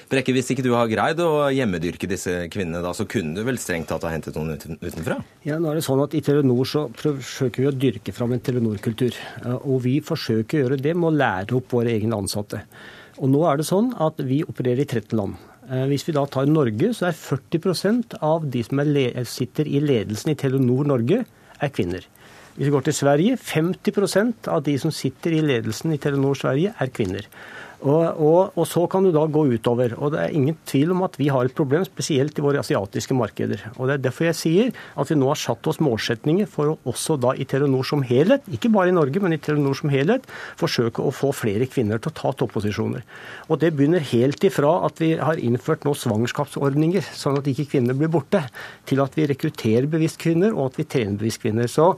Brekke, 0.09 0.33
Hvis 0.33 0.49
ikke 0.51 0.63
du 0.65 0.71
har 0.73 0.89
greid 0.89 1.19
å 1.21 1.47
hjemmedyrke 1.53 2.09
disse 2.09 2.33
kvinnene, 2.51 2.81
da, 2.83 2.91
så 2.97 3.05
kunne 3.09 3.37
du 3.37 3.45
vel 3.45 3.59
strengt 3.61 3.89
tatt 3.91 4.03
ha 4.05 4.11
hentet 4.11 4.37
noen 4.37 4.57
utenfra? 4.57 5.19
Ja, 5.45 5.59
nå 5.61 5.71
er 5.71 5.79
det 5.79 5.85
sånn 5.85 6.01
at 6.03 6.15
I 6.17 6.23
Telenor 6.25 6.67
så 6.69 6.85
forsøker 6.97 7.63
vi 7.63 7.69
å 7.69 7.75
dyrke 7.85 8.13
fram 8.15 8.35
en 8.35 8.43
Telenor-kultur. 8.43 9.17
Og 9.61 9.83
vi 9.85 9.99
forsøker 10.05 10.57
å 10.57 10.63
gjøre 10.63 10.81
det 10.81 10.95
med 10.97 11.11
å 11.11 11.15
lære 11.15 11.57
opp 11.57 11.73
våre 11.77 11.93
egne 11.93 12.17
ansatte. 12.17 12.63
Og 13.21 13.31
nå 13.31 13.45
er 13.47 13.61
det 13.61 13.69
sånn 13.69 13.93
at 14.03 14.19
vi 14.25 14.41
opererer 14.43 14.83
i 14.83 14.89
13 14.89 15.15
land. 15.17 15.37
Eh, 15.69 15.85
hvis 15.89 16.05
vi 16.07 16.13
da 16.17 16.25
tar 16.29 16.49
Norge, 16.49 16.91
så 16.97 17.09
er 17.09 17.17
40% 17.17 18.17
av 18.25 18.45
de 18.51 18.65
som 18.65 18.81
sitter 19.29 19.69
i 19.69 19.81
ledelsen 19.81 20.33
i 20.33 20.37
Telenor 20.39 20.85
Norge, 20.91 21.23
er 21.55 21.71
kvinner. 21.71 22.03
Hvis 22.55 22.69
vi 22.69 22.71
går 22.71 22.85
til 22.87 22.95
Sverige, 22.95 23.35
50% 23.35 24.47
av 24.47 24.61
de 24.63 24.77
som 24.79 24.91
sitter 24.95 25.33
i 25.35 25.43
ledelsen 25.43 25.91
i 25.91 25.99
Telenor 25.99 26.37
Sverige, 26.39 26.71
er 26.79 26.91
kvinner. 26.95 27.27
Og, 27.83 28.03
og, 28.17 28.55
og, 28.55 28.63
så 28.65 28.85
kan 28.89 29.03
du 29.03 29.11
da 29.13 29.25
gå 29.29 29.43
utover. 29.51 29.93
Og 29.99 30.13
det 30.13 30.21
er 30.21 30.35
ingen 30.37 30.55
tvil 30.65 30.93
om 30.95 31.03
at 31.05 31.17
vi 31.19 31.27
har 31.33 31.45
et 31.45 31.55
problem, 31.57 31.83
spesielt 31.85 32.39
i 32.39 32.45
våre 32.45 32.61
asiatiske 32.63 33.17
markeder. 33.17 33.61
Og 33.75 33.89
det 33.89 33.97
er 33.97 34.03
derfor 34.07 34.29
jeg 34.29 34.39
sier 34.39 34.71
at 34.95 35.11
vi 35.11 35.17
nå 35.19 35.27
har 35.29 35.41
satt 35.41 35.67
oss 35.69 35.81
målsetninger 35.83 36.49
for 36.49 36.71
å 36.71 36.77
også 36.93 37.19
da 37.21 37.35
i 37.35 37.45
Telenor 37.49 37.85
som 37.85 38.05
helhet, 38.07 38.47
ikke 38.47 38.71
bare 38.73 38.93
i 38.93 38.95
Norge, 38.95 39.21
men 39.21 39.35
i 39.35 39.41
Telenor 39.41 39.77
som 39.77 39.91
helhet, 39.93 40.25
forsøke 40.57 41.03
å 41.03 41.13
få 41.13 41.33
flere 41.35 41.67
kvinner 41.69 42.01
til 42.01 42.13
å 42.13 42.17
ta 42.23 42.33
topposisjoner. 42.39 43.05
Og 43.49 43.61
det 43.61 43.75
begynner 43.75 44.11
helt 44.15 44.47
ifra 44.47 44.77
at 44.87 45.03
vi 45.03 45.13
har 45.19 45.41
innført 45.43 45.85
nå 45.85 45.93
svangerskapsordninger, 45.99 47.11
sånn 47.13 47.41
at 47.41 47.51
ikke 47.51 47.69
kvinner 47.75 47.99
blir 47.99 48.13
borte, 48.15 48.47
til 48.87 49.03
at 49.03 49.19
vi 49.19 49.27
rekrutterer 49.29 49.91
bevisst 49.91 50.23
kvinner, 50.23 50.55
og 50.55 50.71
at 50.71 50.79
vi 50.81 50.89
trener 50.95 51.19
bevisst 51.19 51.43
kvinner. 51.43 51.69
Så 51.69 51.93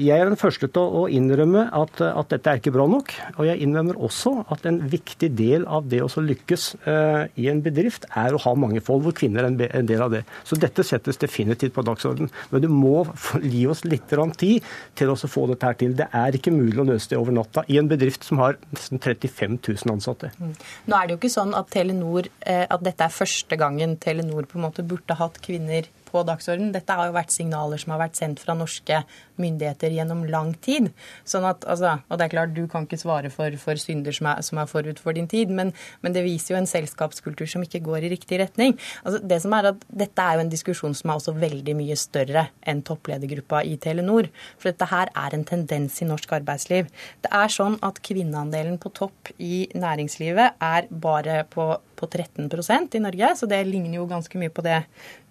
jeg 0.00 0.18
er 0.18 0.28
den 0.30 0.38
første 0.40 0.68
til 0.72 0.96
å 1.00 1.04
innrømme 1.12 1.66
at, 1.76 2.00
at, 2.04 2.28
dette 2.32 2.50
er 2.50 2.60
ikke 2.60 2.72
bra 2.74 2.86
nok. 2.90 3.12
Og 3.36 3.46
jeg 3.48 3.60
innrømmer 3.64 3.98
også 4.00 4.34
at 4.52 4.64
en 4.68 4.80
viktig 4.92 5.32
del 5.36 5.66
av 5.66 5.88
det 5.90 6.02
å 6.04 6.10
lykkes 6.22 6.66
uh, 6.86 7.24
i 7.40 7.48
en 7.52 7.62
bedrift, 7.64 8.06
er 8.18 8.34
å 8.34 8.40
ha 8.44 8.54
mangefold, 8.58 9.04
hvor 9.04 9.16
kvinner 9.16 9.46
er 9.46 9.76
en 9.78 9.88
del 9.88 10.04
av 10.04 10.12
det. 10.14 10.22
Så 10.48 10.58
dette 10.60 10.84
settes 10.86 11.20
definitivt 11.20 11.74
på 11.76 11.84
dagsordenen. 11.86 12.32
Men 12.52 12.64
du 12.64 12.68
må 12.72 13.04
gi 13.42 13.64
oss 13.70 13.84
litt 13.86 14.08
tid 14.38 14.66
til 14.98 15.12
å 15.12 15.16
få 15.16 15.46
dette 15.50 15.68
her 15.68 15.78
til. 15.80 15.96
Det 15.98 16.08
er 16.12 16.36
ikke 16.36 16.54
mulig 16.54 16.80
å 16.82 16.88
løse 16.88 17.12
det 17.12 17.20
over 17.20 17.34
natta 17.36 17.64
i 17.68 17.78
en 17.80 17.90
bedrift 17.90 18.26
som 18.26 18.40
har 18.42 18.58
nesten 18.72 19.00
35 19.02 19.58
000 19.60 19.94
ansatte. 19.94 20.32
Mm. 20.38 20.54
Nå 20.88 20.98
er 20.98 21.08
det 21.08 21.16
jo 21.16 21.20
ikke 21.22 21.32
sånn 21.36 21.56
at 21.58 21.70
Telenor, 21.72 22.28
eh, 22.44 22.64
at 22.68 22.84
dette 22.84 23.06
er 23.06 23.14
første 23.14 23.58
gangen 23.60 23.96
Telenor 24.02 24.48
på 24.48 24.58
en 24.58 24.66
måte 24.66 24.86
burde 24.86 25.16
hatt 25.18 25.40
kvinner 25.44 25.88
på 26.12 26.22
dagsordenen. 26.28 26.72
Dette 26.74 26.96
har 26.96 27.08
jo 27.08 27.16
vært 27.16 27.34
signaler 27.34 27.80
som 27.80 27.94
har 27.94 28.02
vært 28.04 28.18
sendt 28.20 28.42
fra 28.42 28.56
norske 28.58 29.02
myndigheter 29.40 29.94
gjennom 29.96 30.24
lang 30.30 30.52
tid. 30.64 30.90
Sånn 31.28 31.46
at, 31.48 31.64
altså, 31.68 31.96
og 32.08 32.20
det 32.20 32.26
er 32.26 32.34
klart, 32.36 32.52
Du 32.52 32.66
kan 32.68 32.84
ikke 32.84 33.00
svare 33.00 33.30
for, 33.32 33.54
for 33.58 33.80
synder 33.80 34.12
som 34.12 34.28
er, 34.28 34.42
som 34.44 34.60
er, 34.60 34.68
forut 34.68 35.00
for 35.00 35.16
din 35.16 35.28
tid, 35.28 35.50
men, 35.50 35.72
men, 36.04 36.12
det 36.12 36.24
viser 36.26 36.54
jo 36.54 36.60
en 36.60 36.68
selskapskultur 36.68 37.48
som 37.48 37.64
ikke 37.64 37.82
går 37.84 38.06
i 38.06 38.12
riktig 38.12 38.40
retning. 38.42 38.76
Altså, 39.02 39.22
det 39.24 39.40
som 39.42 39.56
er 39.56 39.72
at 39.72 39.86
Dette 39.88 40.22
er 40.24 40.36
jo 40.36 40.44
en 40.44 40.52
diskusjon 40.52 40.94
som 40.96 41.10
er 41.10 41.20
også 41.20 41.34
veldig 41.36 41.74
mye 41.78 41.96
større 41.98 42.46
enn 42.68 42.82
toppledergruppa 42.86 43.62
i 43.64 43.78
Telenor. 43.80 44.28
For 44.58 44.70
dette 44.70 44.88
her 44.92 45.10
er 45.16 45.36
en 45.36 45.46
tendens 45.48 45.98
i 46.02 46.08
norsk 46.08 46.36
arbeidsliv. 46.36 46.90
Det 47.24 47.32
er 47.32 47.52
sånn 47.52 47.78
at 47.84 48.02
kvinneandelen 48.04 48.78
på 48.82 48.92
topp 48.96 49.32
i 49.38 49.64
næringslivet 49.74 50.60
er 50.62 50.88
bare 50.90 51.42
på, 51.50 51.72
på 52.02 52.10
13% 52.10 52.98
i 52.98 53.02
Norge, 53.02 53.32
så 53.38 53.48
det 53.50 53.62
ligner 53.68 54.00
jo 54.00 54.08
ganske 54.10 54.40
mye 54.40 54.52
på 54.52 54.64
det 54.66 54.82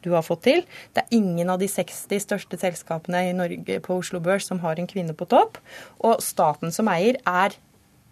du 0.05 0.13
har 0.15 0.26
fått 0.26 0.45
til. 0.47 0.63
Det 0.95 1.03
er 1.03 1.17
ingen 1.19 1.51
av 1.51 1.59
de 1.61 1.69
60 1.72 2.24
største 2.24 2.59
selskapene 2.61 3.26
i 3.30 3.36
Norge 3.38 3.82
på 3.84 3.99
Oslo 3.99 4.24
Børs 4.24 4.47
som 4.49 4.63
har 4.63 4.80
en 4.80 4.89
kvinne 4.89 5.15
på 5.17 5.28
topp. 5.30 5.59
Og 5.99 6.24
staten 6.24 6.74
som 6.74 6.89
eier 6.91 7.19
er 7.28 7.59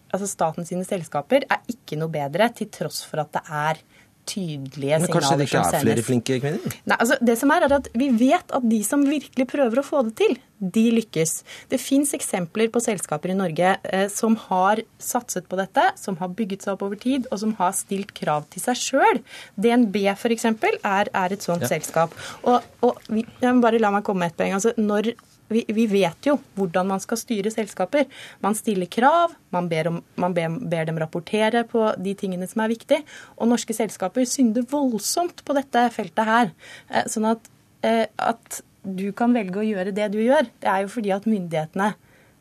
Altså 0.10 0.26
staten 0.26 0.66
sine 0.66 0.82
selskaper 0.88 1.44
er 1.54 1.60
ikke 1.70 1.94
noe 2.02 2.10
bedre, 2.10 2.48
til 2.58 2.66
tross 2.74 3.04
for 3.06 3.22
at 3.22 3.30
det 3.36 3.44
er 3.46 3.82
tydelige 4.30 5.00
signaler 5.04 5.06
som 5.06 5.06
sendes. 5.06 5.08
Men 5.08 5.16
kanskje 5.16 5.40
det 5.40 5.48
ikke 5.48 5.64
er 5.64 5.86
flere 5.86 6.06
flinke 6.06 6.38
kvinner? 6.44 6.78
Nei, 6.92 6.98
altså 7.00 7.18
det 7.30 7.36
som 7.42 7.54
er, 7.56 7.66
er 7.66 7.76
at 7.80 7.90
Vi 7.98 8.10
vet 8.20 8.56
at 8.60 8.70
de 8.70 8.80
som 8.86 9.04
virkelig 9.08 9.48
prøver 9.50 9.82
å 9.82 9.86
få 9.86 10.04
det 10.08 10.16
til, 10.22 10.38
de 10.60 10.86
lykkes. 10.92 11.34
Det 11.72 11.80
fins 11.80 12.12
eksempler 12.18 12.68
på 12.74 12.82
selskaper 12.84 13.32
i 13.32 13.38
Norge 13.38 13.76
eh, 13.88 14.08
som 14.12 14.36
har 14.50 14.82
satset 15.00 15.48
på 15.50 15.60
dette, 15.60 15.86
som 16.00 16.18
har 16.20 16.34
bygget 16.36 16.66
seg 16.66 16.76
opp 16.76 16.84
over 16.90 17.00
tid, 17.00 17.30
og 17.32 17.42
som 17.44 17.56
har 17.60 17.76
stilt 17.78 18.12
krav 18.18 18.48
til 18.52 18.64
seg 18.66 18.82
sjøl. 18.82 19.22
DNB 19.56 20.02
f.eks. 20.16 20.50
Er, 20.50 21.12
er 21.14 21.36
et 21.36 21.46
sånt 21.46 21.64
ja. 21.64 21.72
selskap. 21.72 22.16
Og, 22.44 22.60
og 22.86 23.00
vi, 23.08 23.24
jeg 23.40 23.56
må 23.56 23.64
bare 23.64 23.82
la 23.82 23.94
meg 23.96 24.06
komme 24.08 24.26
med 24.26 24.34
et 24.34 24.40
poeng. 24.42 24.58
Altså, 24.60 24.76
når 24.78 25.14
vi, 25.50 25.64
vi, 25.68 25.86
vet 25.90 26.30
jo 26.30 26.38
hvordan 26.58 26.90
man 26.92 27.04
skal 27.04 27.20
styre 27.20 27.52
selskaper. 27.54 28.08
Man 28.44 28.58
stiller 28.58 28.90
krav, 28.92 29.36
man, 29.56 29.70
ber, 29.72 29.92
om, 29.92 30.02
man 30.22 30.36
ber, 30.38 30.58
ber, 30.62 30.88
dem 30.90 31.00
rapportere 31.02 31.66
på 31.70 31.88
de 31.98 32.16
tingene 32.18 32.48
som 32.50 32.64
er 32.64 32.74
viktige. 32.74 33.04
Og 33.38 33.50
norske 33.52 33.76
selskaper 33.76 34.28
synder 34.30 34.68
voldsomt 34.70 35.44
på 35.46 35.58
dette 35.58 35.88
feltet 35.96 36.30
her. 36.30 36.54
Eh, 36.90 37.08
sånn 37.10 37.32
at, 37.32 37.50
eh, 37.86 38.06
at 38.18 38.62
du 38.84 39.10
kan 39.16 39.34
velge 39.36 39.62
å 39.62 39.66
gjøre 39.66 39.96
det 39.96 40.12
du 40.14 40.22
gjør, 40.22 40.48
det 40.62 40.70
er 40.72 40.86
jo 40.86 40.94
fordi 40.94 41.12
at 41.14 41.28
myndighetene 41.30 41.92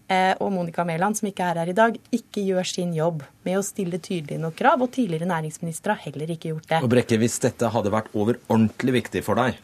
eh, 0.08 0.34
og 0.38 0.52
Monica 0.54 0.84
Mæland, 0.86 1.18
som 1.18 1.28
ikke 1.30 1.50
er 1.50 1.62
her 1.62 1.72
i 1.72 1.76
dag, 1.76 1.96
ikke 2.14 2.44
gjør 2.46 2.68
sin 2.68 2.92
jobb 2.96 3.24
med 3.46 3.60
å 3.60 3.64
stille 3.66 4.00
tydelige 4.00 4.40
nok 4.42 4.56
krav. 4.58 4.82
Og 4.84 4.92
tidligere 4.94 5.28
næringsministre 5.30 5.96
har 5.96 6.04
heller 6.08 6.34
ikke 6.34 6.52
gjort 6.52 6.68
det. 6.72 6.82
Og 6.84 6.92
Brekke, 6.92 7.20
hvis 7.20 7.40
dette 7.44 7.72
hadde 7.74 7.94
vært 7.94 8.12
overordentlig 8.14 9.00
viktig 9.02 9.24
for 9.26 9.40
deg, 9.40 9.58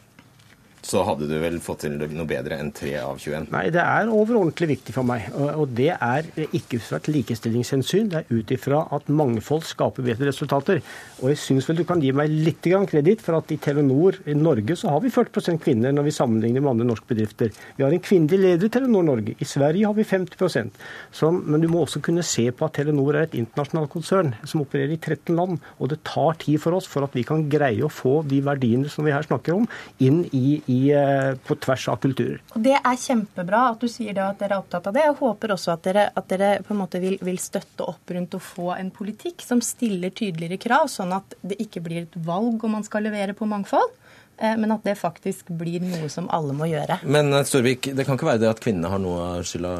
så 0.85 1.01
hadde 1.07 1.27
du 1.29 1.35
vel 1.41 1.57
fått 1.63 1.83
til 1.85 1.95
noe 1.97 2.27
bedre 2.29 2.59
enn 2.61 2.71
3 2.75 2.91
av 3.01 3.17
21? 3.21 3.49
Nei, 3.53 3.63
det 3.73 3.81
er 3.81 4.11
overordentlig 4.11 4.69
viktig 4.75 4.93
for 4.93 5.07
meg. 5.07 5.27
Og 5.57 5.71
det 5.77 5.91
er 5.95 6.27
ikke 6.45 6.79
fra 6.83 6.99
et 7.01 7.09
likestillingshensyn, 7.09 8.11
det 8.11 8.21
er 8.21 8.29
ut 8.29 8.53
ifra 8.53 8.83
at 8.95 9.09
mangfold 9.09 9.65
skaper 9.65 10.05
bedre 10.05 10.29
resultater. 10.29 10.81
Og 11.23 11.31
jeg 11.31 11.41
syns 11.41 11.69
vel 11.69 11.81
du 11.81 11.85
kan 11.89 12.03
gi 12.03 12.13
meg 12.15 12.29
litt 12.29 12.65
kreditt 12.65 13.21
for 13.21 13.37
at 13.37 13.51
i 13.53 13.59
Telenor 13.61 14.17
i 14.29 14.33
Norge 14.37 14.77
så 14.79 14.89
har 14.93 15.01
vi 15.03 15.11
40% 15.13 15.61
kvinner 15.61 15.93
når 15.93 16.07
vi 16.07 16.13
sammenligner 16.15 16.63
med 16.63 16.75
andre 16.75 16.87
norske 16.89 17.09
bedrifter. 17.09 17.51
Vi 17.77 17.85
har 17.85 17.93
en 17.93 18.03
kvinnelig 18.03 18.39
leder 18.41 18.69
i 18.69 18.73
Telenor 18.73 19.05
Norge. 19.05 19.35
I 19.37 19.47
Sverige 19.47 19.89
har 19.89 19.97
vi 19.97 20.05
50 20.05 20.71
så, 21.11 21.31
Men 21.31 21.61
du 21.61 21.67
må 21.67 21.83
også 21.83 22.01
kunne 22.01 22.23
se 22.23 22.49
på 22.51 22.65
at 22.65 22.77
Telenor 22.77 23.15
er 23.15 23.27
et 23.27 23.37
internasjonalt 23.37 23.91
konsern 23.93 24.33
som 24.45 24.61
opererer 24.61 24.95
i 24.95 25.01
13 25.01 25.35
land. 25.35 25.59
Og 25.79 25.89
det 25.89 26.03
tar 26.07 26.37
tid 26.41 26.59
for 26.61 26.77
oss 26.77 26.87
for 26.89 27.05
at 27.05 27.15
vi 27.15 27.25
kan 27.27 27.47
greie 27.49 27.85
å 27.85 27.91
få 27.91 28.21
de 28.27 28.41
verdiene 28.45 28.89
som 28.89 29.05
vi 29.05 29.13
her 29.13 29.25
snakker 29.25 29.55
om, 29.55 29.67
inn 29.99 30.23
i, 30.31 30.61
i, 30.71 30.74
eh, 30.95 31.33
på 31.45 31.57
tvers 31.61 31.87
av 31.91 31.99
kulturer. 32.03 32.41
Og 32.55 32.63
Det 32.65 32.75
er 32.77 33.01
kjempebra 33.01 33.65
at 33.71 33.83
du 33.83 33.89
sier 33.91 34.15
det, 34.15 34.23
at 34.23 34.39
dere 34.41 34.57
er 34.57 34.63
opptatt 34.63 34.89
av 34.89 34.95
det. 34.95 35.05
Jeg 35.07 35.17
håper 35.21 35.55
også 35.55 35.75
at 35.75 35.83
dere, 35.87 36.07
at 36.15 36.31
dere 36.31 36.51
på 36.65 36.75
en 36.75 36.81
måte 36.83 37.01
vil, 37.03 37.17
vil, 37.25 37.41
støtte 37.41 37.87
opp 37.87 38.15
rundt 38.15 38.37
å 38.37 38.41
få 38.41 38.71
en 38.77 38.91
politikk 38.93 39.43
som 39.45 39.61
stiller 39.63 40.13
tydeligere 40.15 40.61
krav, 40.61 40.89
sånn 40.91 41.13
at 41.15 41.37
det 41.45 41.59
ikke 41.63 41.83
blir 41.85 42.05
et 42.05 42.17
valg 42.27 42.63
om 42.63 42.77
man 42.77 42.87
skal 42.87 43.05
levere 43.07 43.37
på 43.37 43.47
mangfold. 43.49 43.93
Eh, 44.37 44.57
men 44.59 44.71
at 44.73 44.83
det 44.83 44.97
faktisk 44.99 45.51
blir 45.55 45.83
noe 45.83 46.09
som 46.11 46.27
alle 46.33 46.55
må 46.55 46.67
gjøre. 46.67 46.99
Men 47.07 47.31
eh, 47.33 47.45
Storvik, 47.47 47.87
det 47.95 48.05
kan 48.07 48.17
ikke 48.17 48.27
være 48.27 48.43
det 48.43 48.51
at 48.51 48.61
kvinnene 48.63 48.91
har 48.91 49.01
noe 49.01 49.27
av 49.37 49.45
skylda 49.47 49.73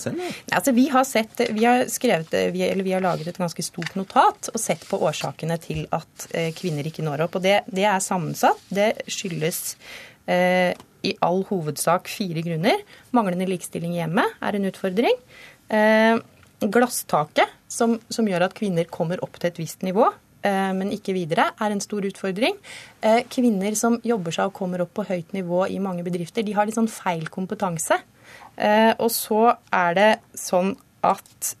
selv? 0.00 0.24
Altså, 0.52 0.74
vi 0.76 0.88
har 0.92 1.06
sett, 1.08 1.44
vi 1.56 1.64
har 1.64 1.86
skrevet, 1.92 2.34
vi, 2.52 2.66
eller 2.68 2.84
vi 2.84 2.96
har 2.96 3.04
laget 3.04 3.30
et 3.32 3.40
ganske 3.40 3.64
stort 3.64 3.94
notat 3.96 4.52
og 4.52 4.60
sett 4.60 4.84
på 4.88 5.00
årsakene 5.08 5.56
til 5.62 5.86
at 5.94 6.28
kvinner 6.58 6.86
ikke 6.88 7.04
når 7.06 7.26
opp. 7.26 7.38
Og 7.40 7.46
det, 7.46 7.62
det 7.72 7.86
er 7.88 8.02
sammensatt. 8.04 8.60
Det 8.74 8.92
skyldes 9.08 9.62
i 10.24 11.10
all 11.20 11.42
hovedsak 11.50 12.08
fire 12.08 12.40
grunner. 12.46 12.80
Manglende 13.12 13.48
likestilling 13.50 13.92
hjemme 13.98 14.24
er 14.40 14.56
en 14.56 14.68
utfordring. 14.70 15.18
Eh, 15.68 16.16
glasstaket, 16.64 17.50
som, 17.68 17.98
som 18.08 18.28
gjør 18.28 18.46
at 18.46 18.56
kvinner 18.56 18.88
kommer 18.90 19.20
opp 19.24 19.36
til 19.38 19.50
et 19.50 19.60
visst 19.60 19.84
nivå. 19.84 20.08
Eh, 20.44 20.70
men 20.76 20.92
ikke 20.92 21.14
videre, 21.16 21.50
er 21.60 21.72
en 21.72 21.82
stor 21.82 22.04
utfordring. 22.04 22.56
Eh, 23.02 23.22
kvinner 23.32 23.76
som 23.78 23.98
jobber 24.04 24.34
seg 24.36 24.50
og 24.50 24.56
kommer 24.56 24.84
opp 24.84 24.94
på 24.98 25.06
høyt 25.08 25.32
nivå 25.36 25.64
i 25.72 25.80
mange 25.82 26.04
bedrifter, 26.06 26.44
de 26.44 26.56
har 26.56 26.68
litt 26.68 26.78
sånn 26.78 26.90
feil 26.90 27.26
kompetanse. 27.32 28.00
Eh, 28.56 28.92
og 28.98 29.10
så 29.12 29.56
er 29.72 29.98
det 29.98 30.10
sånn 30.38 30.74
at 31.04 31.54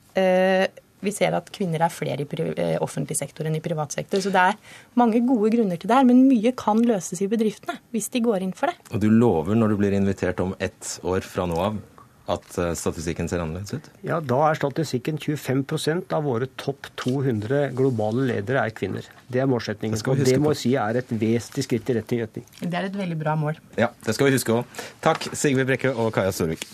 vi 1.04 1.14
ser 1.14 1.36
at 1.36 1.50
kvinner 1.54 1.84
er 1.84 1.92
flere 1.92 2.24
i 2.24 2.68
offentlig 2.82 3.18
sektor 3.18 3.48
enn 3.48 3.58
i 3.58 3.64
privat 3.64 3.94
sektor. 3.94 4.22
Så 4.24 4.32
det 4.34 4.44
er 4.50 4.60
mange 4.98 5.22
gode 5.26 5.52
grunner 5.54 5.80
til 5.80 5.90
det 5.90 5.98
her, 6.00 6.08
men 6.08 6.26
mye 6.28 6.54
kan 6.58 6.82
løses 6.84 7.22
i 7.24 7.30
bedriftene 7.30 7.78
hvis 7.94 8.10
de 8.14 8.24
går 8.24 8.46
inn 8.46 8.54
for 8.56 8.72
det. 8.72 8.78
Og 8.94 9.02
du 9.02 9.10
lover 9.12 9.58
når 9.58 9.74
du 9.74 9.80
blir 9.82 9.96
invitert 9.96 10.40
om 10.44 10.56
ett 10.62 10.98
år 11.04 11.26
fra 11.26 11.48
nå 11.50 11.60
av 11.60 11.82
at 12.30 12.56
eh, 12.58 12.72
statistikken 12.78 13.28
ser 13.28 13.42
annerledes 13.44 13.76
ut? 13.76 13.90
Ja, 14.06 14.20
da 14.24 14.40
er 14.48 14.58
statistikken 14.58 15.18
25% 15.20 16.14
av 16.16 16.24
våre 16.24 16.48
topp 16.60 16.88
200 17.02 17.66
globale 17.76 18.28
ledere 18.30 18.64
er 18.64 18.74
kvinner. 18.76 19.08
Det 19.28 19.42
er 19.44 19.50
målsettingen. 19.50 19.98
Det 19.98 20.08
og 20.08 20.24
det 20.24 20.40
må 20.40 20.54
jeg 20.54 20.62
si 20.62 20.74
er 20.80 21.02
et 21.02 21.12
vesentlig 21.12 21.68
skritt 21.68 21.92
i 21.92 21.98
rett 22.00 22.18
retning. 22.24 22.48
Det 22.60 22.72
er 22.72 22.90
et 22.90 23.00
veldig 23.04 23.20
bra 23.20 23.36
mål. 23.38 23.60
Ja, 23.80 23.92
det 24.06 24.16
skal 24.16 24.30
vi 24.30 24.38
huske 24.38 24.60
òg. 24.60 24.84
Takk, 25.04 25.32
Sigve 25.36 25.68
Brekke 25.68 25.92
og 25.92 26.14
Kaja 26.16 26.32
Storvik. 26.34 26.64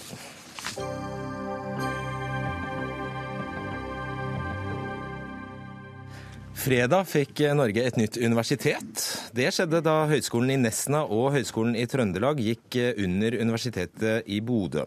Fredag 6.60 7.06
fikk 7.08 7.40
Norge 7.56 7.80
et 7.88 7.96
nytt 7.96 8.18
universitet. 8.20 9.00
Det 9.32 9.46
skjedde 9.54 9.78
da 9.80 9.94
Høgskolen 10.10 10.50
i 10.52 10.58
Nesna 10.60 10.98
og 11.08 11.30
Høgskolen 11.32 11.72
i 11.78 11.86
Trøndelag 11.88 12.42
gikk 12.44 12.76
under 13.00 13.36
Universitetet 13.40 14.28
i 14.28 14.42
Bodø. 14.44 14.82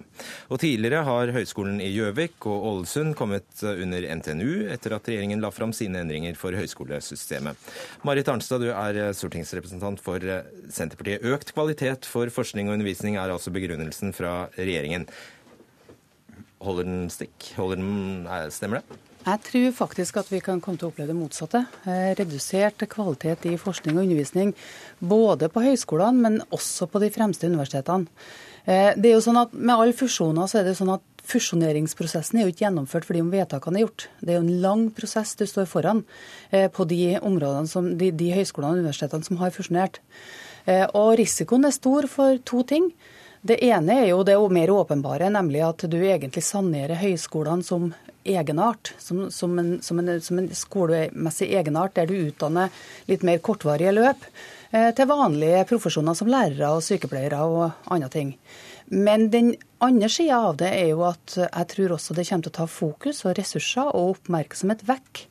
Og 0.53 0.61
tidligere 0.61 1.01
har 1.07 1.31
Høgskolen 1.33 1.79
i 1.81 1.87
Gjøvik 1.95 2.45
og 2.45 2.67
Ålesund 2.69 3.15
kommet 3.17 3.63
under 3.65 4.05
NTNU, 4.19 4.67
etter 4.75 4.93
at 4.93 5.09
regjeringen 5.09 5.41
la 5.41 5.49
fram 5.55 5.73
sine 5.73 6.03
endringer 6.03 6.37
for 6.37 6.53
høyskolesystemet. 6.53 7.57
Marit 8.05 8.29
Arnstad, 8.29 8.61
du 8.61 8.69
er 8.69 8.99
stortingsrepresentant 9.17 10.03
for 10.03 10.21
Senterpartiet. 10.69 11.25
Økt 11.25 11.55
kvalitet 11.57 12.05
for 12.05 12.29
forskning 12.35 12.69
og 12.69 12.77
undervisning 12.77 13.17
er 13.17 13.33
altså 13.33 13.53
begrunnelsen 13.55 14.13
fra 14.13 14.43
regjeringen. 14.59 15.09
Holder 16.61 16.85
den 16.85 17.09
stikk? 17.11 17.49
Holder 17.57 17.81
den, 17.81 18.29
stemmer 18.53 18.83
det? 18.83 19.01
Jeg 19.23 19.39
tror 19.39 19.69
faktisk 19.71 20.17
at 20.19 20.27
vi 20.33 20.41
kan 20.43 20.59
komme 20.59 20.75
til 20.75 20.89
å 20.89 20.91
oppleve 20.91 21.13
det 21.13 21.15
motsatte. 21.15 21.61
Eh, 21.87 22.11
redusert 22.19 22.83
kvalitet 22.91 23.45
i 23.47 23.53
forskning 23.55 23.95
og 23.95 24.03
undervisning, 24.03 24.51
både 24.99 25.47
på 25.47 25.63
høyskolene, 25.63 26.19
men 26.25 26.41
også 26.51 26.89
på 26.91 26.99
de 26.99 27.07
fremste 27.13 27.47
universitetene. 27.47 28.11
Eh, 28.65 28.91
det 28.99 29.09
er 29.09 29.15
jo 29.15 29.23
sånn 29.23 29.39
at 29.39 29.53
Med 29.53 29.75
alle 29.75 29.95
fusjoner 29.95 30.47
så 30.47 30.59
er 30.59 30.67
det 30.67 30.75
sånn 30.75 30.91
at 30.91 31.01
fusjoneringsprosessen 31.23 32.39
er 32.39 32.43
jo 32.43 32.51
ikke 32.51 32.65
gjennomført 32.65 33.07
fordi 33.07 33.21
om 33.23 33.31
vedtakene 33.31 33.79
er 33.79 33.85
gjort. 33.85 34.09
Det 34.19 34.33
er 34.33 34.41
jo 34.41 34.43
en 34.43 34.61
lang 34.61 34.91
prosess 34.91 35.35
du 35.39 35.45
står 35.47 35.71
foran 35.71 36.03
eh, 36.51 36.67
på 36.67 36.83
de 36.83 37.17
områdene 37.23 37.67
som, 37.67 37.97
de, 37.97 38.11
de 38.11 38.31
høyskolene 38.35 38.75
og 38.75 38.83
universitetene 38.83 39.23
som 39.23 39.39
har 39.39 39.55
fusjonert. 39.55 40.01
Og 40.95 41.17
risikoen 41.19 41.65
er 41.67 41.75
stor 41.75 42.07
for 42.07 42.37
to 42.47 42.61
ting. 42.63 42.85
Det 43.43 43.57
ene 43.67 43.97
er 43.99 44.05
jo 44.13 44.21
det 44.23 44.37
mer 44.55 44.71
åpenbare, 44.71 45.27
nemlig 45.27 45.59
at 45.59 45.83
du 45.91 45.97
egentlig 45.99 46.43
sanerer 46.47 46.95
høyskolene 46.95 47.63
som 47.67 47.89
egenart, 48.23 48.93
som, 48.97 49.31
som, 49.31 49.59
en, 49.59 49.81
som, 49.81 49.99
en, 49.99 50.21
som, 50.21 50.39
en, 50.39 50.49
skolemessig 50.55 51.49
egenart, 51.53 51.95
der 51.95 52.07
du 52.09 52.15
utdanner 52.17 52.73
litt 53.09 53.23
mer 53.27 53.41
kortvarige 53.43 53.93
løp 53.95 54.27
eh, 54.71 54.91
til 54.95 55.09
vanlige 55.09 55.65
profesjoner 55.69 56.17
som 56.17 56.31
lærere 56.31 56.71
og 56.75 56.85
sykepleiere 56.85 57.41
og 57.43 57.91
andre 57.93 58.11
ting. 58.13 58.35
Men 58.91 59.29
den 59.33 59.53
andre 59.83 60.09
sida 60.11 60.39
av 60.49 60.57
det 60.61 60.69
er 60.75 60.91
jo 60.93 61.03
at 61.07 61.37
jeg 61.37 61.69
tror 61.73 61.95
også 61.97 62.15
det 62.15 62.27
kommer 62.29 62.45
til 62.45 62.53
å 62.53 62.59
ta 62.59 62.67
fokus 62.69 63.23
og 63.27 63.35
ressurser 63.39 63.89
og 63.91 64.17
oppmerksomhet 64.17 64.85
vekk 64.87 65.25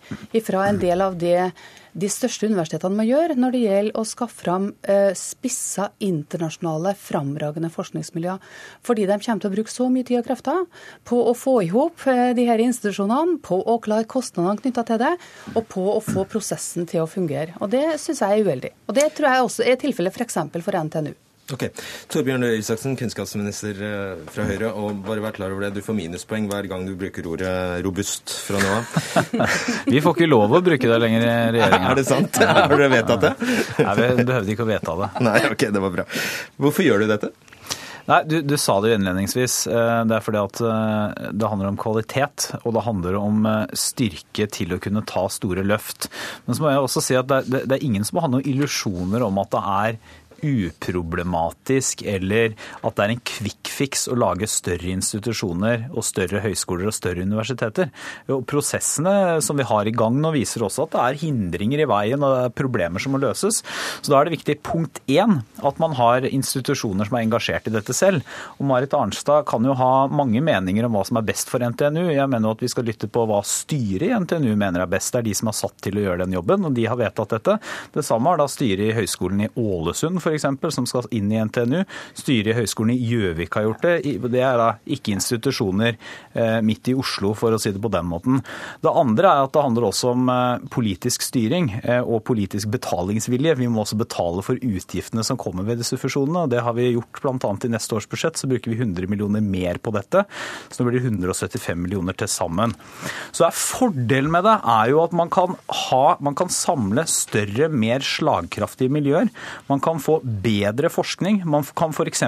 fra 0.45 0.67
en 0.69 0.81
del 0.83 1.05
av 1.05 1.17
det 1.21 1.53
de 1.93 2.09
største 2.09 2.49
universitetene 2.49 2.97
må 2.97 3.05
gjøre 3.05 3.37
når 3.37 3.55
det 3.55 3.63
gjelder 3.63 3.99
å 4.01 4.05
skaffe 4.09 4.45
fram 4.47 4.69
eh, 4.89 5.11
spissa 5.19 5.91
internasjonale, 6.01 6.95
framragende 6.97 7.69
forskningsmiljøer. 7.73 8.41
Fordi 8.87 9.05
de 9.09 9.19
kommer 9.19 9.43
til 9.43 9.51
å 9.51 9.55
bruke 9.57 9.73
så 9.73 9.89
mye 9.93 10.07
tid 10.09 10.23
og 10.23 10.29
krefter 10.31 10.63
på 11.09 11.19
å 11.29 11.35
få 11.37 11.59
i 11.67 11.69
hop 11.73 12.07
eh, 12.09 12.31
de 12.39 12.47
her 12.49 12.63
institusjonene, 12.65 13.39
på 13.45 13.61
å 13.61 13.77
klare 13.85 14.09
kostnadene 14.09 14.63
knytta 14.63 14.87
til 14.89 15.03
det, 15.05 15.13
og 15.53 15.67
på 15.73 15.85
å 15.93 16.01
få 16.05 16.25
prosessen 16.33 16.89
til 16.89 17.05
å 17.05 17.11
fungere. 17.11 17.59
Og 17.61 17.73
Det 17.75 17.85
syns 18.01 18.25
jeg 18.25 18.41
er 18.41 18.49
uheldig. 18.49 18.73
Og 18.89 18.97
Det 18.97 19.11
tror 19.19 19.29
jeg 19.29 19.51
også 19.51 19.69
er 19.69 19.79
tilfellet 19.85 20.17
f.eks. 20.17 20.41
For, 20.49 20.65
for 20.65 20.81
NTNU. 20.89 21.13
Ok. 21.53 21.67
Torbjørn 22.13 22.47
Røe 22.47 22.61
Isaksen, 22.61 22.95
kunnskapsminister 22.97 23.83
eh, 23.85 24.25
fra 24.33 24.47
Høyre. 24.49 24.73
og 24.73 25.03
bare 25.05 25.25
vær 25.25 25.37
klar 25.37 25.53
over 25.53 25.67
det, 25.67 25.75
Du 25.77 25.85
får 25.85 25.97
minuspoeng 25.99 26.49
hver 26.51 26.69
gang 26.71 26.87
du 26.89 26.95
bruker 26.99 27.29
ordet 27.29 27.53
robust 27.85 28.33
fra 28.47 28.63
nå 28.63 28.73
av. 28.79 28.97
Vi 29.93 30.01
får 30.01 30.17
ikke 30.17 30.31
lov 30.31 30.57
å 30.57 30.63
bruke 30.65 30.89
det 30.89 31.01
lenger 31.03 31.27
i 31.27 31.31
regjeringa. 31.59 31.93
Er 31.93 32.01
det 32.01 32.09
sant? 32.09 32.43
Har 32.57 32.73
dere 32.73 32.91
vedtatt 32.93 33.29
det? 33.29 33.33
Nei, 33.83 33.95
vi 34.01 34.27
behøvde 34.29 34.55
ikke 34.55 34.65
å 34.65 34.71
vedta 34.71 34.99
det. 34.99 35.09
Nei, 35.29 35.39
ok, 35.53 35.65
det 35.75 35.83
var 35.83 35.97
bra. 35.99 36.05
Hvorfor 36.63 36.87
gjør 36.87 37.05
du 37.05 37.11
dette? 37.11 37.33
Nei, 38.03 38.19
du, 38.27 38.41
du, 38.43 38.57
sa 38.59 38.81
det 38.83 38.91
jo 38.91 38.97
innledningsvis. 38.99 39.57
Eh, 39.71 39.99
det 40.11 40.17
er 40.17 40.25
fordi 40.25 40.41
at 40.41 40.63
eh, 40.67 41.29
det 41.39 41.51
handler 41.53 41.71
om 41.71 41.79
kvalitet, 41.79 42.49
og 42.63 42.75
det 42.75 42.87
handler 42.87 43.19
om 43.21 43.47
styrke 43.79 44.49
til 44.51 44.75
å 44.75 44.81
kunne 44.83 45.05
ta 45.07 45.27
store 45.31 45.63
løft. 45.67 46.09
Men 46.47 46.59
så 46.59 46.65
må 46.65 46.73
jeg 46.73 46.83
også 46.83 47.05
si 47.05 47.19
at 47.19 47.31
det, 47.31 47.45
det, 47.53 47.63
det 47.71 47.79
er 47.79 47.87
ingen 47.87 48.07
som 48.07 48.19
må 48.19 48.25
ha 48.25 48.33
noen 48.33 48.49
illusjoner 48.49 49.27
om 49.27 49.39
at 49.43 49.55
det 49.55 49.63
er 49.77 50.01
uproblematisk 50.43 52.03
eller 52.09 52.57
at 52.83 52.97
det 52.99 53.05
er 53.05 53.15
en 53.15 53.23
fix 53.73 54.07
å 54.11 54.17
lage 54.19 54.49
større 54.51 54.91
institusjoner 54.93 55.89
og 55.93 56.05
større 56.07 56.43
høyskoler 56.45 56.91
og 56.91 56.97
større 56.97 57.25
universiteter. 57.25 57.91
Og 58.33 58.45
prosessene 58.49 59.41
som 59.45 59.59
vi 59.59 59.67
har 59.69 59.89
i 59.89 59.95
gang 59.95 60.19
nå 60.21 60.33
viser 60.35 60.65
også 60.67 60.87
at 60.87 60.95
det 60.95 61.03
er 61.03 61.21
hindringer 61.23 61.85
i 61.85 61.89
veien 61.89 62.23
og 62.23 62.35
det 62.35 62.43
er 62.47 62.57
problemer 62.63 63.03
som 63.03 63.15
må 63.15 63.23
løses. 63.23 63.63
Så 64.01 64.13
da 64.13 64.21
er 64.21 64.29
det 64.29 64.37
viktig 64.37 64.59
punkt 64.67 65.01
én 65.11 65.41
at 65.63 65.81
man 65.83 65.97
har 65.99 66.27
institusjoner 66.29 67.09
som 67.09 67.19
er 67.19 67.27
engasjert 67.27 67.69
i 67.71 67.75
dette 67.75 67.97
selv. 67.97 68.27
Og 68.59 68.67
Marit 68.69 68.95
Arnstad 68.97 69.47
kan 69.49 69.65
jo 69.67 69.77
ha 69.79 69.93
mange 70.13 70.43
meninger 70.45 70.87
om 70.87 70.97
hva 70.97 71.05
som 71.09 71.21
er 71.21 71.27
best 71.29 71.53
for 71.53 71.63
NTNU. 71.63 72.05
Jeg 72.13 72.29
mener 72.31 72.53
at 72.53 72.63
vi 72.63 72.71
skal 72.73 72.87
lytte 72.89 73.11
på 73.13 73.27
hva 73.29 73.41
styret 73.47 74.09
i 74.09 74.13
NTNU 74.25 74.53
mener 74.57 74.85
er 74.85 74.91
best. 74.91 75.13
Det 75.15 75.23
er 75.23 75.29
de 75.31 75.37
som 75.39 75.51
er 75.51 75.59
satt 75.59 75.79
til 75.85 75.99
å 75.99 76.07
gjøre 76.07 76.25
den 76.25 76.37
jobben, 76.37 76.67
og 76.69 76.77
de 76.77 76.87
har 76.89 76.99
vedtatt 77.01 77.37
dette. 77.37 77.59
Det 77.95 78.05
samme 78.07 78.33
har 78.33 78.41
da 78.41 78.49
styret 78.51 78.91
i 78.91 78.97
Høgskolen 78.97 79.45
i 79.47 79.51
Ålesund 79.61 80.23
for 80.23 80.32
f.eks., 80.33 80.75
som 80.75 80.89
skal 80.89 81.09
inn 81.15 81.31
i 81.33 81.41
NTNU. 81.45 81.83
Styret 82.19 82.53
i 82.53 82.57
Høgskolen 82.61 82.95
i 82.95 83.01
Gjøvik 83.13 83.59
har 83.59 83.67
gjort 83.67 83.87
det. 83.87 83.95
Det 84.33 84.43
er 84.43 84.59
da 84.61 84.69
ikke 84.85 85.15
institusjoner 85.17 85.97
eh, 85.97 86.59
midt 86.65 86.93
i 86.93 86.97
Oslo, 86.99 87.35
for 87.39 87.55
å 87.55 87.61
si 87.61 87.73
det 87.75 87.83
på 87.83 87.93
den 87.93 88.09
måten. 88.09 88.41
Det 88.83 88.93
andre 88.93 89.31
er 89.31 89.47
at 89.47 89.55
det 89.55 89.65
handler 89.65 89.89
også 89.89 90.13
om 90.15 90.33
eh, 90.33 90.67
politisk 90.73 91.25
styring 91.27 91.71
eh, 91.83 92.01
og 92.01 92.25
politisk 92.29 92.73
betalingsvilje. 92.73 93.57
Vi 93.61 93.71
må 93.73 93.85
også 93.85 94.01
betale 94.01 94.45
for 94.47 94.59
utgiftene 94.59 95.25
som 95.27 95.41
kommer 95.41 95.67
ved 95.69 95.83
disse 95.83 95.99
fusjonene. 96.01 96.47
og 96.47 96.53
Det 96.53 96.63
har 96.65 96.77
vi 96.79 96.93
gjort 96.93 97.23
bl.a. 97.23 97.53
i 97.53 97.73
neste 97.73 97.99
års 97.99 98.09
budsjett. 98.11 98.41
Så 98.41 98.51
bruker 98.51 98.73
vi 98.73 98.81
100 98.81 99.11
millioner 99.11 99.45
mer 99.45 99.81
på 99.83 99.95
dette. 99.95 100.25
Så 100.71 100.81
nå 100.81 100.89
blir 100.89 101.01
det 101.01 101.11
175 101.11 101.79
millioner 101.79 102.17
til 102.19 102.31
sammen. 102.31 102.77
Så 103.35 103.47
er 103.49 103.57
Fordelen 103.63 104.33
med 104.33 104.47
det 104.47 104.57
er 104.69 104.91
jo 104.93 105.03
at 105.03 105.15
man 105.17 105.31
kan, 105.33 105.57
ha, 105.89 106.05
man 106.25 106.37
kan 106.39 106.51
samle 106.53 107.05
større, 107.11 107.69
mer 107.69 108.05
slagkraftige 108.05 108.93
miljøer. 108.93 109.31
Man 109.69 109.83
kan 109.83 110.01
få 110.03 110.21
bedre 110.23 110.91
forskning. 110.93 111.43
Man 111.49 111.67
kan 111.77 111.95
f.eks. 111.95 112.25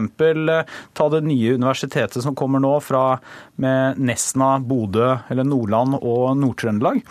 ta 0.95 1.09
det 1.13 1.23
nye 1.27 1.55
universitetet 1.55 2.23
som 2.25 2.37
kommer 2.39 2.63
nå 2.63 2.77
fra 2.85 3.19
med 3.61 4.01
Nesna, 4.03 4.57
Bodø 4.61 5.15
eller 5.31 5.47
Nordland 5.49 5.99
og 6.01 6.37
Nord-Trøndelag 6.41 7.03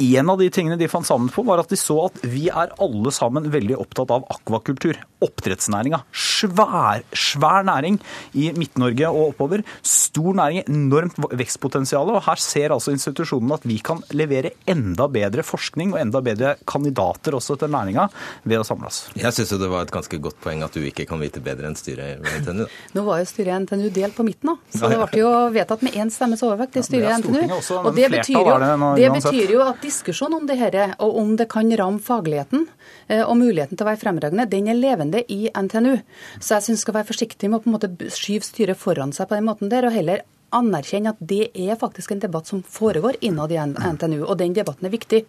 en 0.00 0.30
av 0.32 0.38
de 0.40 0.48
tingene 0.52 0.78
de 0.80 0.88
fant 0.88 1.06
sammen 1.06 1.28
på, 1.32 1.44
var 1.44 1.60
at 1.60 1.70
de 1.72 1.78
så 1.78 1.98
at 2.06 2.22
vi 2.24 2.48
er 2.48 2.72
alle 2.80 3.12
sammen 3.12 3.50
veldig 3.52 3.76
opptatt 3.82 4.12
av 4.14 4.24
akvakultur. 4.32 4.96
Oppdrettsnæringa. 5.20 6.02
Svær, 6.12 7.02
svær 7.12 7.66
næring 7.66 7.98
i 8.38 8.50
Midt-Norge 8.56 9.10
og 9.10 9.34
oppover. 9.34 9.64
Stor 9.82 10.36
næring, 10.38 10.64
enormt 10.70 11.18
vekstpotensial. 11.36 12.08
Og 12.14 12.22
her 12.24 12.40
ser 12.40 12.74
altså 12.74 12.94
institusjonene 12.94 13.58
at 13.58 13.66
vi 13.68 13.78
kan 13.84 14.00
levere 14.16 14.54
enda 14.70 15.08
bedre 15.12 15.44
forskning 15.46 15.94
og 15.94 16.00
enda 16.00 16.22
bedre 16.24 16.54
kandidater 16.68 17.36
også 17.36 17.58
til 17.60 17.72
næringa 17.72 18.08
ved 18.44 18.62
å 18.62 18.66
samle 18.66 18.88
oss. 18.88 19.02
Jeg 19.18 19.34
syns 19.36 19.52
det 19.60 19.70
var 19.70 19.84
et 19.84 19.94
ganske 19.94 20.20
godt 20.22 20.40
poeng 20.40 20.64
at 20.64 20.76
du 20.76 20.84
ikke 20.86 21.08
kan 21.10 21.20
vite 21.20 21.42
bedre 21.44 21.68
enn 21.68 21.76
styret 21.78 22.20
i 22.20 22.40
NTNU. 22.40 22.64
Nå 22.96 23.04
var 23.04 23.20
jo 23.20 23.28
styret 23.28 23.52
i 23.52 23.58
NTNU 23.66 23.90
delt 23.94 24.16
på 24.16 24.26
midten, 24.26 24.54
da. 24.54 24.78
Så 24.78 24.88
det 24.88 25.00
ble 25.10 25.22
jo 25.22 25.32
vedtatt 25.52 25.84
med 25.84 25.98
én 26.00 26.12
stemmes 26.14 26.42
overvekt, 26.46 26.78
det 26.78 26.86
styret 26.86 27.10
i 27.10 27.20
NTNU. 27.20 27.60
Og 27.82 27.92
det 27.96 28.08
betyr 28.14 28.38
jo, 28.38 28.56
det 28.96 29.12
betyr 29.18 29.54
jo 29.58 29.64
at 29.66 29.84
diskusjon 29.84 30.38
om 30.40 30.48
det 30.48 30.60
dette, 30.60 30.96
og 31.02 31.18
om 31.20 31.36
det 31.38 31.48
kan 31.50 31.70
ramme 31.78 32.02
fagligheten 32.02 32.66
og 33.10 33.36
muligheten 33.40 33.76
til 33.76 33.86
å 33.86 33.90
være 33.90 34.00
fremragende, 34.00 34.48
den 34.50 34.68
er 34.70 34.78
levende 34.78 35.24
i 35.26 35.48
NTNU. 35.50 35.96
Så 36.38 36.56
jeg 36.56 36.68
syns 36.68 36.84
skal 36.84 37.00
være 37.00 37.10
forsiktig 37.10 37.50
med 37.50 37.60
å 37.60 37.64
på 37.64 37.70
en 37.70 37.76
måte 37.78 38.12
skyve 38.14 38.46
styret 38.46 38.78
foran 38.78 39.14
seg 39.16 39.30
på 39.30 39.38
den 39.38 39.48
måten 39.48 39.72
der, 39.72 39.88
og 39.88 39.96
heller 39.96 40.22
anerkjenne 40.54 41.12
at 41.14 41.20
det 41.22 41.50
er 41.54 41.78
faktisk 41.78 42.14
en 42.14 42.22
debatt 42.22 42.48
som 42.50 42.62
foregår 42.66 43.20
innad 43.26 43.52
i 43.54 43.60
NTNU, 43.60 44.24
og 44.24 44.36
den 44.40 44.54
debatten 44.56 44.88
er 44.88 44.94
viktig. 44.94 45.22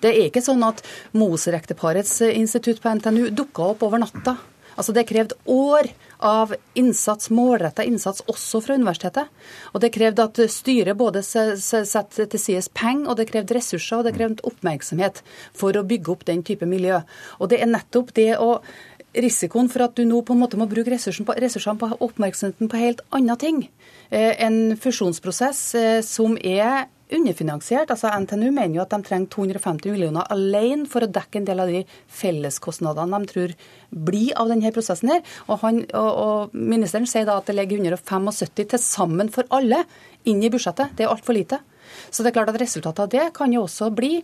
Det 0.00 0.12
er 0.12 0.28
ikke 0.28 0.44
sånn 0.44 0.64
at 0.66 0.80
Moser-ekteparets 1.16 2.20
institutt 2.32 2.82
på 2.82 2.94
NTNU 2.96 3.30
dukka 3.36 3.72
opp 3.74 3.84
over 3.88 4.02
natta. 4.02 4.38
Altså 4.76 4.92
Det 4.92 5.06
krevde 5.08 5.38
år 5.50 5.90
av 6.22 6.54
innsats, 6.78 7.30
målretta 7.34 7.84
innsats 7.84 8.22
også 8.30 8.60
fra 8.62 8.76
universitetet. 8.78 9.30
Og 9.74 9.82
det 9.82 9.92
krevde 9.94 10.24
at 10.28 10.38
styret 10.50 10.96
både 10.98 11.22
satte 11.24 12.26
til 12.26 12.40
side 12.40 12.62
penger, 12.74 13.10
og 13.10 13.18
det 13.18 13.28
krevde 13.32 13.56
ressurser 13.58 14.00
og 14.00 14.06
det 14.06 14.14
krevde 14.16 14.46
oppmerksomhet 14.46 15.22
for 15.56 15.76
å 15.76 15.84
bygge 15.86 16.14
opp 16.14 16.24
den 16.28 16.44
type 16.46 16.68
miljø. 16.68 17.02
Og 17.40 17.50
det 17.52 17.60
er 17.62 17.70
nettopp 17.72 18.14
det 18.16 18.32
å 18.38 18.56
Risikoen 19.12 19.68
for 19.68 19.84
at 19.84 19.92
du 19.98 20.06
nå 20.08 20.22
på 20.24 20.32
en 20.32 20.40
måte 20.40 20.56
må 20.56 20.64
bruke 20.70 20.88
ressursene 20.88 21.28
på, 21.28 21.34
ressursene 21.36 21.76
på 21.76 21.90
oppmerksomheten 22.06 22.70
på 22.72 22.78
helt 22.80 23.02
andre 23.12 23.36
ting. 23.36 23.58
Eh, 24.08 24.32
en 24.40 24.72
fusjonsprosess 24.80 25.60
eh, 25.76 25.98
som 26.06 26.38
er 26.40 26.86
underfinansiert. 27.16 27.90
Altså 27.92 28.10
NTNU 28.10 28.50
mener 28.50 28.78
jo 28.78 28.84
at 28.84 28.94
de 28.94 29.00
trenger 29.06 29.30
250 29.34 29.94
millioner 29.94 30.28
alene 30.32 30.88
for 30.90 31.04
å 31.04 31.10
dekke 31.10 31.40
en 31.40 31.48
del 31.48 31.62
av 31.62 31.72
de 31.72 31.82
felleskostnadene 32.20 33.22
de 33.22 33.32
tror 33.32 33.56
blir 34.10 34.32
av 34.40 34.52
denne 34.52 34.72
prosessen. 34.74 35.12
her. 35.14 35.26
Og, 35.48 35.58
han, 35.64 35.82
og, 35.98 36.12
og 36.24 36.56
Ministeren 36.56 37.08
sier 37.10 37.28
da 37.28 37.38
at 37.40 37.50
det 37.50 37.58
ligger 37.58 37.82
175 37.82 38.64
til 38.72 38.80
sammen 38.82 39.32
for 39.32 39.48
alle 39.54 39.84
inn 40.28 40.42
i 40.42 40.50
budsjettet. 40.52 40.96
Det 40.96 41.06
er 41.06 41.12
altfor 41.12 41.36
lite. 41.36 41.60
Så 42.10 42.22
det 42.22 42.32
er 42.32 42.38
klart 42.38 42.52
at 42.52 42.60
resultatet 42.62 43.04
av 43.04 43.12
det 43.12 43.28
kan 43.36 43.52
jo 43.52 43.66
også 43.66 43.90
bli 43.94 44.20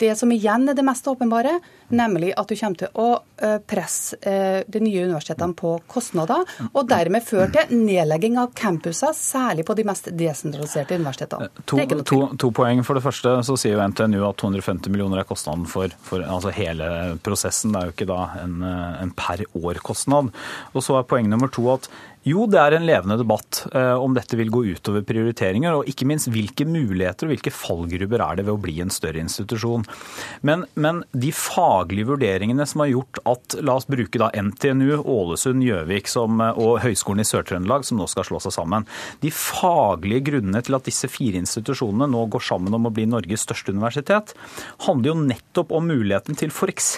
det 0.00 0.14
som 0.18 0.30
igjen 0.32 0.68
er 0.70 0.76
det 0.76 0.84
mest 0.86 1.06
åpenbare, 1.10 1.58
nemlig 1.94 2.32
at 2.38 2.48
du 2.48 2.56
kommer 2.56 2.80
til 2.80 3.00
å 3.00 3.08
eh, 3.42 3.58
presse 3.66 4.18
eh, 4.26 4.62
de 4.66 4.82
nye 4.82 5.04
universitetene 5.08 5.56
på 5.58 5.74
kostnader, 5.90 6.46
og 6.70 6.88
dermed 6.90 7.24
føre 7.26 7.50
til 7.54 7.82
nedlegging 7.84 8.38
av 8.40 8.52
campuser, 8.56 9.14
særlig 9.16 9.66
på 9.68 9.76
de 9.78 9.86
mest 9.88 10.10
desentraliserte 10.16 10.98
universitetene. 11.00 11.50
Eh, 11.50 11.64
to, 11.64 11.80
to, 12.02 12.20
to, 12.40 12.52
poeng. 12.56 12.84
For 12.86 12.98
det 12.98 13.04
første 13.04 13.36
så 13.46 13.58
sier 13.60 13.76
jo 13.76 13.88
NTNU 13.92 14.20
at 14.28 14.40
250 14.42 14.92
millioner 14.92 15.22
er 15.22 15.28
kostnaden 15.28 15.66
for, 15.70 15.92
for 16.06 16.24
altså 16.24 16.54
hele 16.54 16.90
prosessen. 17.24 17.74
Det 17.74 17.82
er 17.82 17.90
jo 17.90 17.96
ikke 17.96 18.10
da 18.10 18.20
en, 18.42 18.60
en 18.64 19.14
per 19.16 19.44
år-kostnad. 19.58 20.32
Og 20.74 20.86
så 20.86 20.98
er 20.98 21.08
poeng 21.10 21.28
nummer 21.30 21.50
to 21.52 21.66
at 21.74 21.90
jo, 22.28 22.42
det 22.52 22.58
er 22.60 22.74
en 22.76 22.84
levende 22.84 23.16
debatt 23.16 23.62
eh, 23.72 23.94
om 23.96 24.12
dette 24.12 24.36
vil 24.36 24.50
gå 24.52 24.60
utover 24.74 25.00
prioriteringer, 25.08 25.78
og 25.78 25.88
ikke 25.88 26.04
minst 26.04 26.28
hvilke 26.28 26.66
muligheter 26.68 27.24
og 27.24 27.32
hvilke 27.32 27.52
fallgrupper 27.54 28.20
er 28.20 28.36
det 28.36 28.44
ved 28.44 28.52
å 28.58 28.60
bli 28.60 28.74
en 28.84 28.92
større 28.92 29.22
institusjon. 29.22 29.86
Men, 30.44 30.66
men 30.76 31.00
de 31.16 31.30
faglige 31.32 32.10
vurderingene 32.10 32.66
som 32.68 32.84
har 32.84 32.90
gjort 32.92 33.22
at, 33.24 33.56
la 33.64 33.78
oss 33.80 33.88
bruke 33.88 34.20
da 34.20 34.28
NTNU, 34.36 34.98
Ålesund, 35.00 35.64
Gjøvik 35.64 36.12
og 36.20 36.74
Høgskolen 36.84 37.24
i 37.24 37.28
Sør-Trøndelag, 37.28 37.86
som 37.88 38.02
nå 38.02 38.08
skal 38.10 38.28
slå 38.28 38.42
seg 38.44 38.52
sammen, 38.58 38.84
de 39.24 39.32
faglige 39.32 40.26
grunnene 40.28 40.60
til 40.66 40.76
at 40.76 40.84
disse 40.90 41.08
fire 41.08 41.40
institusjonene 41.40 42.10
nå 42.12 42.26
går 42.36 42.44
sammen 42.50 42.76
om 42.76 42.90
å 42.90 42.92
bli 42.92 43.08
Norges 43.08 43.46
største 43.48 43.72
universitet, 43.72 44.34
handler 44.84 45.14
jo 45.14 45.16
nettopp 45.24 45.72
om 45.72 45.88
muligheten 45.88 46.36
til 46.36 46.52
f.eks. 46.52 46.92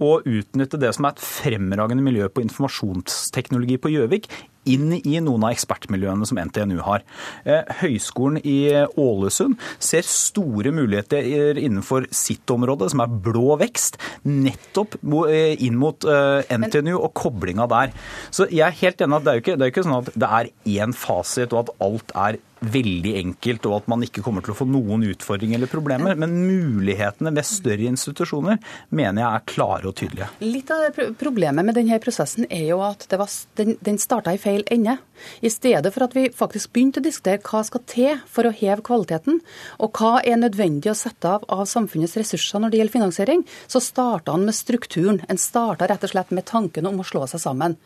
å 0.00 0.10
utnytte 0.24 0.80
det 0.80 0.94
som 0.96 1.04
er 1.04 1.12
et 1.12 1.24
fremragende 1.28 2.08
miljø 2.08 2.32
på 2.32 2.46
informasjonsteknologi 2.48 3.76
på 3.84 3.92
Gjøvik 3.92 4.13
Gjøvik 4.14 4.50
inn 4.64 4.94
i 4.96 5.18
noen 5.20 5.42
av 5.44 5.52
ekspertmiljøene 5.52 6.24
som 6.24 6.38
NTNU 6.40 6.78
har. 6.86 7.02
Eh, 7.44 7.68
Høgskolen 7.82 8.40
i 8.48 8.72
Ålesund 8.96 9.58
ser 9.76 10.06
store 10.08 10.72
muligheter 10.72 11.60
innenfor 11.60 12.06
sitt 12.14 12.48
område, 12.48 12.88
som 12.88 13.02
er 13.04 13.12
blå 13.26 13.58
vekst, 13.60 13.98
nettopp 14.24 14.96
eh, 15.28 15.52
inn 15.66 15.76
mot 15.76 16.08
eh, 16.08 16.48
NTNU 16.48 16.94
og 16.96 17.12
koblinga 17.12 17.68
der. 17.68 17.92
Så 18.32 18.48
jeg 18.48 18.64
er 18.70 18.80
helt 18.80 19.04
enig 19.04 19.20
at 19.20 19.26
det 19.26 19.34
er 19.34 19.38
jo 19.38 19.44
ikke, 19.44 19.58
det 19.60 19.66
er 19.68 19.74
ikke 19.74 19.86
sånn 19.86 20.00
at 20.00 20.12
det 20.16 20.32
er 20.40 20.52
én 20.78 20.96
fasit 20.96 21.52
og 21.52 21.66
at 21.66 21.76
alt 21.84 22.18
er 22.24 22.42
veldig 22.74 23.14
enkelt, 23.20 23.68
og 23.68 23.76
at 23.80 23.88
man 23.92 24.04
ikke 24.06 24.24
kommer 24.24 24.44
til 24.44 24.54
å 24.54 24.58
få 24.58 24.66
noen 24.68 25.06
utfordringer 25.10 25.60
eller 25.60 25.70
problemer. 25.70 26.18
Men 26.18 26.36
mulighetene 26.46 27.32
ved 27.34 27.48
større 27.48 27.88
institusjoner 27.90 28.60
mener 28.90 29.22
jeg 29.22 29.30
er 29.30 29.46
klare 29.54 29.90
og 29.90 29.96
tydelige. 30.00 30.30
Litt 30.44 30.72
av 30.74 31.00
problemet 31.20 31.66
med 31.66 31.78
denne 31.78 32.00
prosessen 32.02 32.48
er 32.50 32.66
jo 32.72 32.80
at 32.84 33.06
var, 33.14 33.30
den, 33.60 33.76
den 33.84 34.00
starta 34.02 34.34
i 34.34 34.40
feil 34.40 34.66
ende. 34.74 34.98
I 35.46 35.50
stedet 35.52 35.92
for 35.94 36.08
at 36.08 36.16
vi 36.16 36.26
faktisk 36.34 36.72
begynte 36.74 37.00
å 37.00 37.04
diskutere 37.04 37.42
hva 37.44 37.62
skal 37.66 37.84
til 37.90 38.22
for 38.30 38.48
å 38.48 38.54
heve 38.54 38.82
kvaliteten, 38.84 39.40
og 39.78 40.00
hva 40.00 40.18
er 40.26 40.40
nødvendig 40.40 40.90
å 40.90 40.98
sette 40.98 41.30
av 41.30 41.44
av 41.54 41.64
samfunnets 41.70 42.16
ressurser 42.18 42.62
når 42.62 42.72
det 42.72 42.80
gjelder 42.80 42.96
finansiering, 42.98 43.44
så 43.70 43.82
starta 43.82 44.34
han 44.34 44.46
med 44.48 44.56
strukturen. 44.56 45.22
En 45.28 45.40
starta 45.40 45.88
rett 45.90 46.04
og 46.04 46.14
slett 46.14 46.32
med 46.34 46.46
tanken 46.50 46.88
om 46.90 47.00
å 47.00 47.06
slå 47.06 47.26
seg 47.30 47.42
sammen. 47.42 47.78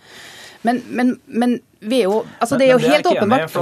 Men, 0.67 0.83
men, 0.91 1.17
men 1.27 1.59
jo, 1.81 2.25
altså 2.43 2.57
det 2.59 2.67
er 2.67 2.73
jo 2.73 2.79
helt 2.91 3.07
åpenbart 3.07 3.55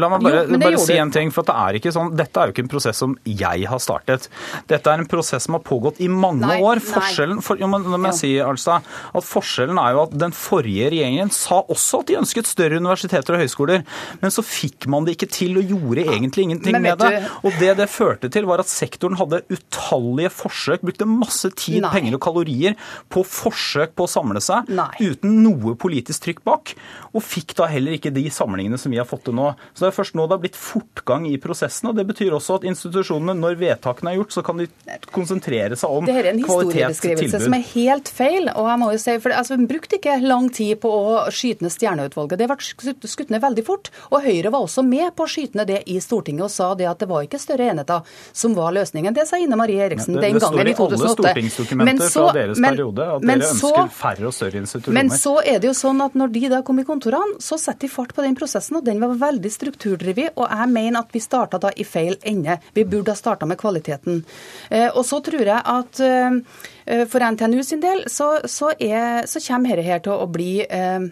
La 0.00 0.08
meg 0.08 0.22
bare, 0.24 0.38
jo, 0.48 0.58
bare 0.62 0.78
si 0.80 0.94
en 0.96 1.10
ting. 1.12 1.28
for 1.34 1.44
det 1.44 1.52
er 1.52 1.76
ikke 1.76 1.92
sånn, 1.92 2.14
Dette 2.16 2.40
er 2.40 2.48
jo 2.48 2.54
ikke 2.54 2.64
en 2.64 2.70
prosess 2.72 3.02
som 3.02 3.16
jeg 3.28 3.66
har 3.68 3.80
startet. 3.82 4.28
Dette 4.70 4.88
er 4.88 5.02
en 5.02 5.08
prosess 5.10 5.44
som 5.44 5.58
har 5.58 5.62
pågått 5.66 6.00
i 6.00 6.08
mange 6.08 6.46
nei, 6.46 6.56
år. 6.64 6.80
Forskjellen, 6.80 7.42
for, 7.44 7.60
jo, 7.60 7.68
men, 7.68 7.84
jeg 8.08 8.16
si, 8.16 8.30
altså, 8.40 8.78
at 8.80 9.28
forskjellen 9.28 9.80
er 9.82 9.96
jo 9.96 10.04
at 10.06 10.14
den 10.22 10.32
forrige 10.36 10.88
regjeringen 10.94 11.32
sa 11.34 11.60
også 11.62 12.00
at 12.02 12.08
de 12.08 12.18
ønsket 12.22 12.48
større 12.48 12.80
universiteter 12.80 13.36
og 13.36 13.44
høyskoler. 13.44 13.84
Men 14.22 14.34
så 14.34 14.44
fikk 14.46 14.88
man 14.92 15.04
det 15.04 15.18
ikke 15.18 15.28
til 15.36 15.60
og 15.60 15.74
gjorde 15.74 16.06
egentlig 16.06 16.48
ingenting 16.48 16.80
med 16.80 17.02
det. 17.02 17.12
Og 17.42 17.60
det 17.60 17.74
det 17.82 17.88
førte 17.92 18.32
til, 18.32 18.48
var 18.48 18.64
at 18.64 18.72
sektoren 18.72 19.20
hadde 19.20 19.42
utallige 19.52 20.32
forsøk, 20.32 20.86
brukte 20.86 21.08
masse 21.08 21.52
tid, 21.58 21.82
nei. 21.84 21.92
penger 21.92 22.16
og 22.16 22.24
kalorier 22.24 22.78
på 23.12 23.24
forsøk 23.28 23.92
på 23.98 24.08
å 24.08 24.10
samle 24.10 24.40
seg, 24.44 24.70
nei. 24.72 24.88
uten 25.02 25.42
noe 25.44 25.76
politisk 25.76 26.21
trykk 26.22 26.42
bak, 26.46 26.74
og 27.12 27.24
fikk 27.24 27.56
da 27.58 27.68
heller 27.70 27.96
ikke 27.96 28.12
de 28.14 28.24
samlingene 28.32 28.78
som 28.80 28.92
vi 28.92 29.00
har 29.00 29.08
fått 29.08 29.26
til 29.28 29.36
nå. 29.36 29.52
Så 29.72 29.86
det 29.86 29.90
er 29.90 29.96
først 29.98 30.16
nå 30.18 30.26
det 30.28 30.36
har 30.36 30.42
blitt 30.44 30.58
fortgang 30.58 31.26
i 31.28 31.36
prosessen, 31.42 31.90
og 31.90 31.98
det 31.98 32.06
betyr 32.08 32.34
også 32.36 32.60
at 32.60 32.66
institusjonene, 32.68 33.36
når 33.38 33.58
vedtakene 33.60 34.12
er 34.12 34.20
gjort, 34.20 34.36
så 34.36 34.44
kan 34.46 34.62
de 34.62 34.68
konsentrere 35.12 35.78
seg 35.78 35.90
om 35.90 36.06
kvalitetstilbud. 36.06 36.12
Det 36.12 36.22
er 36.22 36.30
en 36.32 36.42
historiebeskrivelse 36.42 37.42
som 37.46 37.56
er 37.58 37.66
helt 37.72 38.12
feil. 38.12 38.48
og 38.54 38.70
jeg 38.70 38.82
må 38.82 38.90
jo 38.94 39.02
si, 39.02 39.16
for 39.22 39.36
altså, 39.36 39.58
Vi 39.62 39.68
brukte 39.68 39.98
ikke 39.98 40.18
lang 40.24 40.48
tid 40.54 40.80
på 40.82 40.90
å 40.90 41.18
skyte 41.32 41.66
ned 41.66 41.74
Stjerneutvalget. 41.74 42.40
Det 42.40 42.48
ble 42.50 43.08
skutt 43.10 43.32
ned 43.32 43.42
veldig 43.42 43.64
fort. 43.66 43.90
Og 44.10 44.22
Høyre 44.24 44.52
var 44.52 44.64
også 44.64 44.84
med 44.86 45.12
på 45.16 45.26
å 45.26 45.30
skyte 45.30 45.58
ned 45.58 45.70
det 45.70 45.82
i 45.90 45.98
Stortinget 46.02 46.46
og 46.46 46.52
sa 46.52 46.72
det 46.78 46.88
at 46.88 47.02
det 47.02 47.08
var 47.10 47.26
ikke 47.26 47.40
større 47.42 47.68
enheter 47.72 48.06
som 48.32 48.56
var 48.56 48.74
løsningen. 48.76 49.14
Det 49.16 49.26
sa 49.28 49.40
Ine 49.40 49.58
Marie 49.58 49.82
Eriksen 49.84 50.16
den 50.16 50.38
gangen 50.38 50.68
i 50.68 50.74
2008. 50.76 50.92
Det 50.92 50.98
står 50.98 50.98
i 50.98 51.08
alle 51.08 51.14
stortingsdokumenter 51.16 52.12
så, 52.12 52.26
fra 52.26 52.36
deres 52.38 52.62
men, 52.62 52.76
periode 52.76 53.08
at 53.16 53.26
dere 53.28 53.50
så, 53.58 53.72
færre 54.02 54.28
og 54.30 54.36
større 54.36 54.62
institusjoner. 54.62 54.98
Men 54.98 55.12
så 55.14 55.34
er 55.40 55.62
det 55.62 55.70
jo 55.70 55.76
sånn 55.76 56.02
at 56.04 56.11
at 56.12 56.18
når 56.20 56.32
de 56.34 56.48
da 56.52 56.60
kom 56.66 56.80
i 56.80 56.86
kontorene, 56.86 57.40
så 57.42 57.58
setter 57.60 57.86
de 57.86 57.92
fart 57.92 58.12
på 58.14 58.24
den 58.24 58.36
prosessen, 58.38 58.78
og 58.78 58.84
den 58.86 59.00
var 59.02 59.16
veldig 59.20 59.52
strukturdrevet. 59.52 60.36
Og 60.36 60.44
jeg 60.46 60.72
mener 60.72 61.00
at 61.00 61.14
vi 61.14 61.22
starta 61.24 61.60
da 61.62 61.72
i 61.72 61.86
feil 61.88 62.18
ende. 62.28 62.58
Vi 62.76 62.84
burde 62.84 63.14
ha 63.14 63.18
starta 63.18 63.48
med 63.48 63.60
kvaliteten. 63.60 64.22
Eh, 64.70 64.90
og 64.90 65.04
så 65.08 65.22
tror 65.24 65.48
jeg 65.48 65.62
at 65.74 66.02
eh, 66.04 67.06
for 67.08 67.24
NTNU 67.24 67.62
sin 67.64 67.82
del 67.82 68.04
så, 68.10 68.34
så, 68.44 68.72
er, 68.78 69.26
så 69.30 69.42
kommer 69.46 69.76
dette 69.76 69.88
her 69.88 70.04
til 70.04 70.14
å 70.14 70.28
bli 70.30 70.52
eh, 70.66 71.08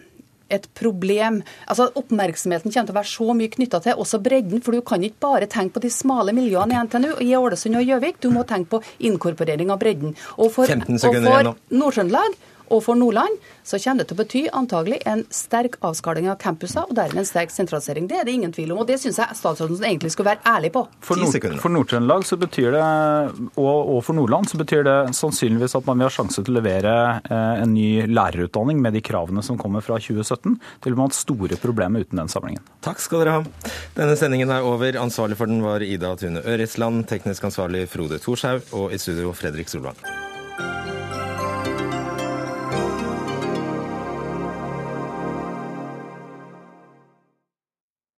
et 0.51 0.67
problem. 0.77 1.41
Altså 1.71 1.89
Oppmerksomheten 1.97 2.71
kommer 2.71 2.89
til 2.89 2.95
å 2.95 2.99
være 2.99 3.11
så 3.13 3.37
mye 3.37 3.53
knytta 3.55 3.81
til 3.85 4.03
også 4.03 4.21
bredden. 4.23 4.61
For 4.63 4.75
du 4.75 4.85
kan 4.85 5.03
ikke 5.07 5.23
bare 5.23 5.49
tenke 5.51 5.77
på 5.77 5.85
de 5.85 5.93
smale 5.93 6.35
miljøene 6.35 6.75
i 6.75 6.85
NTNU 6.87 7.11
i 7.23 7.33
Ålesund 7.39 7.79
og 7.79 7.87
Gjøvik. 7.87 8.21
Du 8.23 8.29
må 8.33 8.45
tenke 8.47 8.75
på 8.75 8.83
inkorporering 9.09 9.71
av 9.73 9.81
bredden. 9.81 10.15
Og 10.37 10.51
for, 10.53 10.69
og 10.69 11.01
for 11.01 11.53
Nord-Trøndelag 11.71 12.39
Og 12.71 12.83
for 12.85 12.95
Nordland 12.95 13.37
så 13.67 13.77
kommer 13.81 14.01
det 14.01 14.09
til 14.09 14.17
å 14.17 14.21
bety 14.21 14.41
antagelig 14.55 15.01
en 15.09 15.23
sterk 15.33 15.77
avskaling 15.85 16.29
av 16.31 16.37
campuser, 16.41 16.87
og 16.87 16.95
dermed 16.97 17.21
en 17.21 17.27
sterk 17.27 17.51
sentralisering. 17.53 18.07
Det 18.09 18.21
er 18.21 18.27
det 18.27 18.35
ingen 18.37 18.53
tvil 18.55 18.71
om, 18.73 18.81
og 18.83 18.89
det 18.89 18.97
syns 19.01 19.19
jeg 19.19 19.37
statsråden 19.37 19.81
egentlig 19.83 20.13
skulle 20.15 20.31
være 20.31 20.45
ærlig 20.47 20.71
på. 20.75 20.85
For, 21.03 21.19
Nord 21.19 21.59
for 21.61 21.73
Nord-Trøndelag 21.75 22.25
så 22.27 22.39
betyr 22.41 22.71
det, 22.77 22.85
og, 23.59 23.75
og, 23.75 23.99
for 24.07 24.17
Nordland 24.17 24.49
så 24.51 24.59
betyr 24.61 24.85
det 24.87 24.97
sannsynligvis 25.17 25.75
at 25.77 25.89
man 25.89 25.99
vil 25.99 26.07
ha 26.07 26.15
sjanse 26.15 26.45
til 26.45 26.55
å 26.55 26.59
levere 26.59 26.95
eh, 27.21 27.61
en 27.65 27.75
ny 27.75 28.07
lærerutdanning 28.07 28.81
med 28.83 28.95
de 28.97 29.03
kravene 29.05 29.43
som 29.45 29.59
kommer 29.61 29.83
fra 29.85 29.99
2017. 30.01 30.57
Det 30.79 30.89
vil 30.89 30.97
man 30.99 31.11
ha 31.11 31.17
store 31.17 31.59
problemer 31.61 32.05
uten 32.05 32.23
den 32.23 32.31
samlingen. 32.31 32.63
Takk 32.85 33.03
skal 33.03 33.25
dere 33.25 33.37
ha. 33.39 33.69
Denne 33.97 34.17
sendingen 34.19 34.53
er 34.53 34.65
over. 34.67 34.95
Ansvarlig 35.01 35.37
for 35.39 35.51
den 35.51 35.63
var 35.65 35.83
Ida 35.85 36.15
Tune 36.19 36.43
Øresland, 36.47 37.05
teknisk 37.11 37.51
ansvarlig 37.51 37.87
Frode 37.91 38.21
Thorshaug 38.23 38.75
og 38.77 38.95
i 38.95 39.01
studio 39.01 39.35
Fredrik 39.35 39.71
Solvang. 39.71 40.20